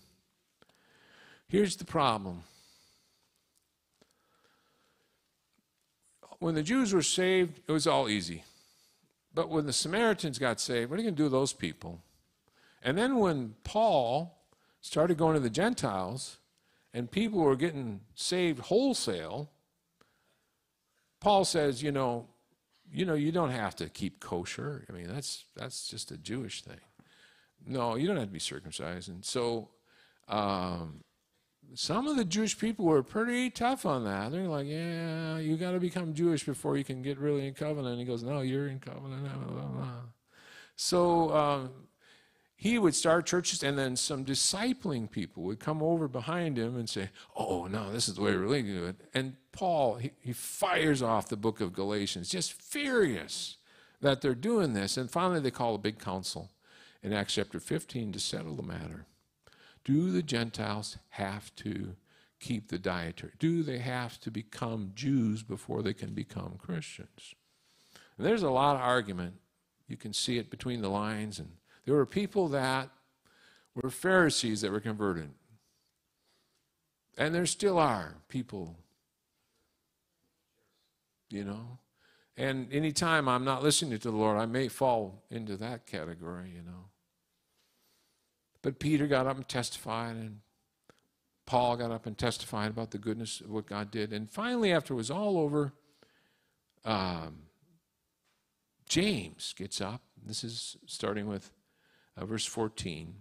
Here's 1.47 1.77
the 1.77 1.85
problem. 1.85 2.43
When 6.39 6.55
the 6.55 6.63
Jews 6.63 6.93
were 6.93 7.03
saved, 7.03 7.61
it 7.67 7.73
was 7.73 7.87
all 7.87 8.09
easy. 8.09 8.45
But 9.35 9.51
when 9.51 9.67
the 9.67 9.73
Samaritans 9.73 10.39
got 10.39 10.61
saved, 10.61 10.91
what 10.91 10.99
are 10.99 11.03
you 11.03 11.09
going 11.09 11.17
to 11.17 11.21
do 11.21 11.25
with 11.25 11.33
those 11.33 11.53
people? 11.53 12.03
And 12.83 12.97
then 12.97 13.19
when 13.19 13.55
Paul 13.65 14.39
started 14.81 15.19
going 15.19 15.35
to 15.35 15.41
the 15.41 15.51
Gentiles 15.51 16.39
and 16.95 17.11
people 17.11 17.41
were 17.41 17.57
getting 17.57 18.01
saved 18.15 18.61
wholesale, 18.61 19.51
Paul 21.21 21.45
says, 21.45 21.83
you 21.83 21.93
know, 21.93 22.29
you 22.91 23.05
know, 23.05 23.15
you 23.15 23.33
don't 23.33 23.51
have 23.51 23.77
to 23.77 23.89
keep 23.89 24.21
kosher. 24.21 24.87
I 24.89 24.93
mean, 24.93 25.09
that's 25.09 25.45
that's 25.55 25.89
just 25.89 26.11
a 26.11 26.17
Jewish 26.17 26.63
thing. 26.63 26.81
No, 27.67 27.97
you 27.97 28.07
don't 28.07 28.17
have 28.17 28.29
to 28.29 28.33
be 28.33 28.39
circumcised. 28.39 29.09
And 29.09 29.25
so 29.25 29.69
um, 30.29 31.03
some 31.75 32.07
of 32.07 32.17
the 32.17 32.25
Jewish 32.25 32.59
people 32.59 32.85
were 32.85 33.03
pretty 33.03 33.51
tough 33.51 33.85
on 33.87 34.05
that. 34.05 34.33
They're 34.33 34.49
like, 34.49 34.67
yeah, 34.67 35.39
you 35.39 35.57
got 35.57 35.73
to 35.73 35.81
become 35.81 36.15
Jewish 36.15 36.45
before 36.45 36.77
you 36.77 36.85
can 36.85 37.03
get 37.03 37.19
really 37.19 37.47
in 37.47 37.55
covenant. 37.55 37.93
And 37.93 38.01
he 38.01 38.05
goes, 38.05 38.23
no, 38.23 38.41
you're 38.41 38.69
in 38.69 38.81
covenant. 38.81 39.23
Blah, 39.23 39.53
blah, 39.53 39.67
blah. 39.67 39.91
So 40.77 41.35
um, 41.35 41.71
he 42.57 42.79
would 42.79 42.95
start 42.95 43.27
churches, 43.27 43.63
and 43.63 43.79
then 43.79 43.97
some 43.97 44.25
discipling 44.25 45.11
people 45.11 45.43
would 45.45 45.61
come 45.61 45.83
over 45.83 46.09
behind 46.09 46.59
him 46.59 46.77
and 46.77 46.89
say, 46.89 47.11
oh, 47.37 47.67
no, 47.67 47.93
this 47.93 48.09
is 48.09 48.15
the 48.15 48.23
way 48.23 48.33
we 48.33 48.37
really 48.39 48.63
do 48.63 48.87
it. 48.87 48.97
And 49.15 49.37
Paul, 49.53 49.97
he, 49.97 50.13
he 50.21 50.33
fires 50.33 51.03
off 51.03 51.29
the 51.29 51.37
book 51.37 51.61
of 51.61 51.73
Galatians, 51.73 52.29
just 52.29 52.53
furious 52.53 53.59
that 54.01 54.21
they're 54.21 54.35
doing 54.35 54.73
this. 54.73 54.97
And 54.97 55.11
finally, 55.11 55.41
they 55.41 55.51
call 55.51 55.75
a 55.75 55.79
big 55.79 55.99
council 55.99 56.51
in 57.03 57.13
Acts 57.13 57.35
chapter 57.35 57.61
15 57.61 58.13
to 58.13 58.21
settle 58.21 58.57
the 58.57 58.63
matter. 58.63 59.07
Do 59.89 60.11
the 60.11 60.23
Gentiles 60.23 60.99
have 61.13 61.57
to 61.57 61.97
keep 62.41 62.69
the 62.69 62.79
dietary? 62.79 63.33
Do 63.39 63.63
they 63.63 63.79
have 63.79 64.21
to 64.21 64.31
become 64.31 64.93
Jews 64.95 65.43
before 65.43 65.81
they 65.81 65.95
can 65.95 66.13
become 66.13 66.57
Christians? 66.59 67.35
And 68.19 68.27
there's 68.27 68.43
a 68.43 68.51
lot 68.51 68.77
of 68.77 68.83
argument. 68.83 69.37
You 69.87 69.97
can 69.97 70.13
see 70.13 70.37
it 70.37 70.51
between 70.51 70.83
the 70.83 70.91
lines. 70.91 71.39
And 71.39 71.53
there 71.87 71.95
were 71.95 72.05
people 72.05 72.49
that 72.49 72.91
were 73.75 73.89
Pharisees 73.89 74.61
that 74.61 74.73
were 74.73 74.81
converted. 74.81 75.31
And 77.17 77.35
there 77.35 77.47
still 77.47 77.79
are 77.79 78.17
people, 78.29 78.77
you 81.31 81.45
know. 81.45 81.79
And 82.37 82.71
anytime 82.75 83.27
I'm 83.27 83.43
not 83.43 83.63
listening 83.63 83.99
to 83.99 84.11
the 84.11 84.17
Lord, 84.19 84.37
I 84.37 84.45
may 84.45 84.69
fall 84.69 85.25
into 85.31 85.57
that 85.57 85.87
category, 85.87 86.53
you 86.55 86.61
know. 86.61 86.91
But 88.63 88.79
Peter 88.79 89.07
got 89.07 89.27
up 89.27 89.37
and 89.37 89.49
testified, 89.49 90.17
and 90.17 90.41
Paul 91.47 91.77
got 91.77 91.91
up 91.91 92.07
and 92.07 92.17
testified 92.17 92.71
about 92.71 92.91
the 92.91 92.99
goodness 92.99 93.41
of 93.41 93.51
what 93.51 93.67
God 93.67 93.91
did. 93.91 94.13
And 94.13 94.31
finally, 94.31 94.73
after 94.73 94.95
it 94.95 94.97
was 94.97 95.11
all 95.11 95.39
over, 95.39 95.73
um, 96.85 97.43
James 98.89 99.55
gets 99.57 99.81
up. 99.81 100.03
This 100.27 100.43
is 100.43 100.77
starting 100.87 101.27
with 101.27 101.51
uh, 102.17 102.27
verse 102.27 102.45
14. 102.45 103.15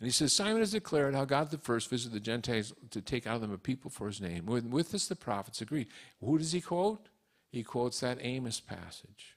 And 0.00 0.06
he 0.06 0.12
says, 0.12 0.32
Simon 0.32 0.58
has 0.58 0.72
declared 0.72 1.14
how 1.14 1.24
God 1.24 1.50
the 1.50 1.58
first 1.58 1.88
visited 1.88 2.14
the 2.14 2.20
Gentiles 2.20 2.74
to 2.90 3.00
take 3.00 3.26
out 3.26 3.36
of 3.36 3.40
them 3.40 3.52
a 3.52 3.58
people 3.58 3.90
for 3.90 4.06
his 4.06 4.20
name. 4.20 4.44
With, 4.44 4.66
with 4.66 4.90
this, 4.90 5.06
the 5.06 5.16
prophets 5.16 5.60
agreed. 5.60 5.88
Who 6.20 6.36
does 6.36 6.52
he 6.52 6.60
quote? 6.60 7.08
He 7.50 7.62
quotes 7.62 8.00
that 8.00 8.18
Amos 8.20 8.60
passage. 8.60 9.36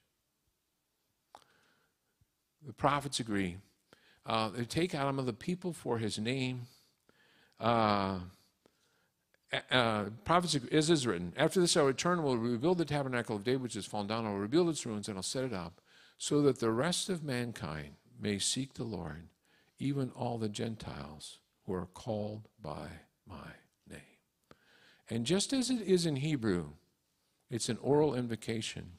The 2.65 2.73
prophets 2.73 3.19
agree. 3.19 3.57
Uh, 4.27 4.49
they 4.49 4.65
take 4.65 4.93
out 4.93 5.17
of 5.17 5.25
the 5.25 5.33
people 5.33 5.71
for 5.71 5.97
his 5.97 6.19
name. 6.19 6.63
Uh, 7.59 8.19
uh, 9.71 10.05
as 10.29 10.89
is 10.89 11.07
written, 11.07 11.31
after 11.37 11.61
this 11.61 11.77
I 11.77 11.79
will 11.79 11.87
return, 11.87 12.21
will 12.21 12.37
rebuild 12.37 12.77
the 12.77 12.85
tabernacle 12.85 13.37
of 13.37 13.45
David 13.45 13.61
which 13.61 13.75
has 13.75 13.85
fallen 13.85 14.07
down, 14.07 14.25
I 14.25 14.29
will 14.29 14.39
rebuild 14.39 14.69
its 14.69 14.85
ruins, 14.85 15.07
and 15.07 15.17
I'll 15.17 15.23
set 15.23 15.45
it 15.45 15.53
up, 15.53 15.79
so 16.17 16.41
that 16.41 16.59
the 16.59 16.71
rest 16.71 17.09
of 17.09 17.23
mankind 17.23 17.95
may 18.19 18.37
seek 18.37 18.73
the 18.73 18.83
Lord, 18.83 19.29
even 19.79 20.11
all 20.11 20.37
the 20.37 20.49
Gentiles 20.49 21.39
who 21.65 21.73
are 21.73 21.87
called 21.93 22.49
by 22.61 22.87
my 23.25 23.51
name. 23.89 23.99
And 25.09 25.25
just 25.25 25.53
as 25.53 25.69
it 25.69 25.81
is 25.81 26.05
in 26.05 26.17
Hebrew, 26.17 26.71
it's 27.49 27.69
an 27.69 27.77
oral 27.81 28.13
invocation. 28.13 28.93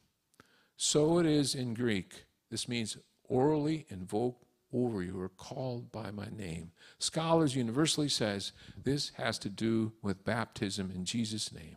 So 0.77 1.19
it 1.19 1.27
is 1.27 1.55
in 1.55 1.75
Greek. 1.75 2.25
This 2.51 2.67
means 2.67 2.97
orally 3.25 3.85
invoke 3.91 4.48
over 4.73 5.03
you 5.03 5.21
are 5.21 5.31
called 5.31 5.91
by 5.91 6.11
my 6.11 6.29
name. 6.37 6.73
Scholars 6.99 7.57
universally 7.57 8.09
says 8.09 8.53
this 8.83 9.13
has 9.17 9.39
to 9.41 9.49
do 9.49 9.93
with 10.03 10.25
baptism 10.25 10.91
in 10.95 11.05
Jesus' 11.05 11.53
name. 11.53 11.77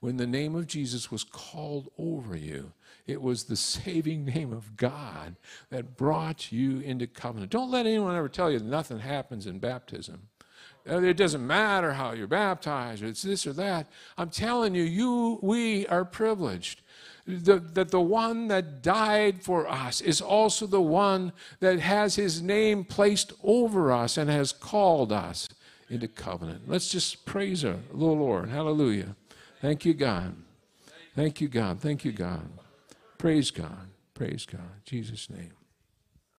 When 0.00 0.16
the 0.16 0.26
name 0.26 0.54
of 0.54 0.66
Jesus 0.66 1.10
was 1.10 1.24
called 1.24 1.90
over 1.98 2.36
you, 2.36 2.72
it 3.06 3.22
was 3.22 3.44
the 3.44 3.56
saving 3.56 4.24
name 4.24 4.52
of 4.52 4.76
God 4.76 5.36
that 5.70 5.96
brought 5.96 6.50
you 6.52 6.80
into 6.80 7.06
covenant. 7.06 7.52
Don't 7.52 7.70
let 7.70 7.86
anyone 7.86 8.16
ever 8.16 8.28
tell 8.28 8.50
you 8.50 8.58
nothing 8.58 8.98
happens 8.98 9.46
in 9.46 9.58
baptism. 9.58 10.28
Uh, 10.88 11.00
It 11.00 11.16
doesn't 11.16 11.46
matter 11.46 11.92
how 11.92 12.12
you're 12.12 12.26
baptized, 12.26 13.02
it's 13.02 13.22
this 13.22 13.46
or 13.46 13.52
that. 13.54 13.86
I'm 14.16 14.30
telling 14.30 14.74
you, 14.74 14.82
you 14.82 15.38
we 15.42 15.86
are 15.86 16.04
privileged 16.04 16.82
the, 17.28 17.58
that 17.74 17.90
the 17.90 18.00
one 18.00 18.48
that 18.48 18.82
died 18.82 19.42
for 19.42 19.68
us 19.68 20.00
is 20.00 20.20
also 20.20 20.66
the 20.66 20.80
one 20.80 21.32
that 21.60 21.78
has 21.78 22.14
his 22.14 22.40
name 22.40 22.84
placed 22.84 23.34
over 23.44 23.92
us 23.92 24.16
and 24.16 24.30
has 24.30 24.50
called 24.52 25.12
us 25.12 25.48
into 25.90 26.08
covenant. 26.08 26.62
Let's 26.66 26.88
just 26.88 27.26
praise 27.26 27.62
the 27.62 27.76
Lord. 27.92 28.48
Hallelujah. 28.48 29.14
Thank 29.60 29.84
you, 29.84 29.92
God. 29.92 30.36
Thank 31.14 31.40
you, 31.40 31.48
God. 31.48 31.80
Thank 31.80 32.04
you, 32.04 32.12
God. 32.12 32.48
Praise 33.18 33.50
God. 33.50 33.88
Praise 34.14 34.46
God. 34.46 34.60
In 34.60 34.82
Jesus' 34.86 35.28
name. 35.28 35.57